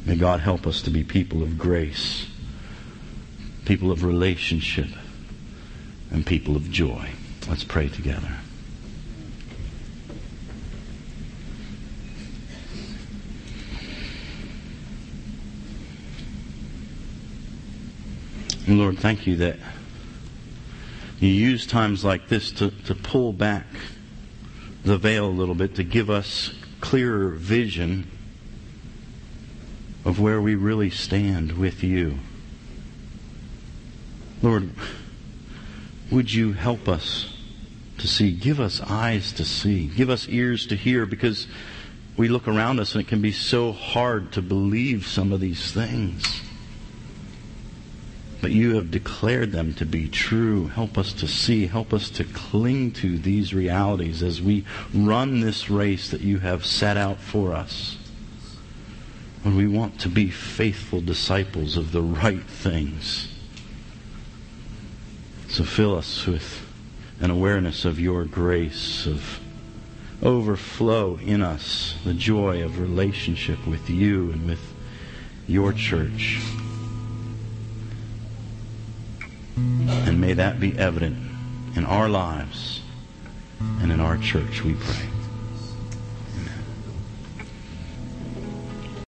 May 0.05 0.15
God 0.15 0.39
help 0.39 0.65
us 0.65 0.81
to 0.83 0.89
be 0.89 1.03
people 1.03 1.43
of 1.43 1.57
grace 1.57 2.28
people 3.69 3.91
of 3.91 4.03
relationship, 4.03 4.87
and 6.09 6.25
people 6.25 6.55
of 6.55 6.71
joy. 6.71 7.07
Let's 7.47 7.63
pray 7.63 7.87
together. 7.87 8.37
Lord, 18.67 18.97
thank 18.97 19.27
you 19.27 19.35
that 19.35 19.57
you 21.19 21.29
use 21.29 21.67
times 21.67 22.03
like 22.03 22.27
this 22.27 22.51
to, 22.53 22.71
to 22.71 22.95
pull 22.95 23.33
back 23.33 23.67
the 24.83 24.97
veil 24.97 25.27
a 25.27 25.29
little 25.29 25.53
bit, 25.53 25.75
to 25.75 25.83
give 25.83 26.09
us 26.09 26.55
clearer 26.81 27.29
vision 27.29 28.09
of 30.03 30.19
where 30.19 30.41
we 30.41 30.55
really 30.55 30.89
stand 30.89 31.51
with 31.51 31.83
you. 31.83 32.17
Lord, 34.41 34.69
would 36.11 36.33
you 36.33 36.53
help 36.53 36.87
us 36.87 37.33
to 37.97 38.07
see? 38.07 38.31
Give 38.31 38.59
us 38.59 38.81
eyes 38.81 39.33
to 39.33 39.43
see. 39.43 39.87
Give 39.87 40.09
us 40.09 40.29
ears 40.29 40.65
to 40.67 40.75
hear 40.75 41.05
because 41.05 41.47
we 42.15 42.29
look 42.29 42.47
around 42.47 42.79
us 42.79 42.95
and 42.95 43.03
it 43.03 43.07
can 43.07 43.21
be 43.21 43.33
so 43.33 43.71
hard 43.73 44.31
to 44.33 44.41
believe 44.41 45.05
some 45.05 45.33
of 45.33 45.41
these 45.41 45.71
things. 45.71 46.41
But 48.41 48.51
you 48.51 48.75
have 48.75 48.91
declared 48.91 49.51
them 49.51 49.73
to 49.75 49.85
be 49.85 50.07
true. 50.07 50.67
Help 50.67 50.97
us 50.97 51.11
to 51.13 51.27
see. 51.27 51.67
Help 51.67 51.93
us 51.93 52.09
to 52.11 52.23
cling 52.23 52.93
to 52.93 53.17
these 53.17 53.53
realities 53.53 54.23
as 54.23 54.41
we 54.41 54.65
run 54.93 55.41
this 55.41 55.69
race 55.69 56.11
that 56.11 56.21
you 56.21 56.39
have 56.39 56.65
set 56.65 56.95
out 56.95 57.19
for 57.19 57.53
us. 57.53 57.97
When 59.43 59.57
we 59.57 59.67
want 59.67 59.99
to 60.01 60.09
be 60.09 60.29
faithful 60.29 61.01
disciples 61.01 61.75
of 61.75 61.91
the 61.91 62.01
right 62.01 62.43
things. 62.43 63.27
So 65.49 65.63
fill 65.63 65.97
us 65.97 66.27
with 66.27 66.65
an 67.19 67.31
awareness 67.31 67.83
of 67.83 67.99
your 67.99 68.23
grace, 68.23 69.07
of 69.07 69.39
overflow 70.21 71.17
in 71.17 71.41
us 71.41 71.95
the 72.05 72.13
joy 72.13 72.63
of 72.63 72.79
relationship 72.79 73.65
with 73.65 73.89
you 73.89 74.31
and 74.31 74.45
with 74.45 74.61
your 75.47 75.73
church. 75.73 76.39
And 79.57 80.21
may 80.21 80.33
that 80.33 80.59
be 80.59 80.77
evident 80.77 81.17
in 81.75 81.83
our 81.83 82.09
lives 82.09 82.81
and 83.59 83.91
in 83.91 83.99
our 83.99 84.17
church, 84.17 84.63
we 84.63 84.75
pray. 84.75 85.18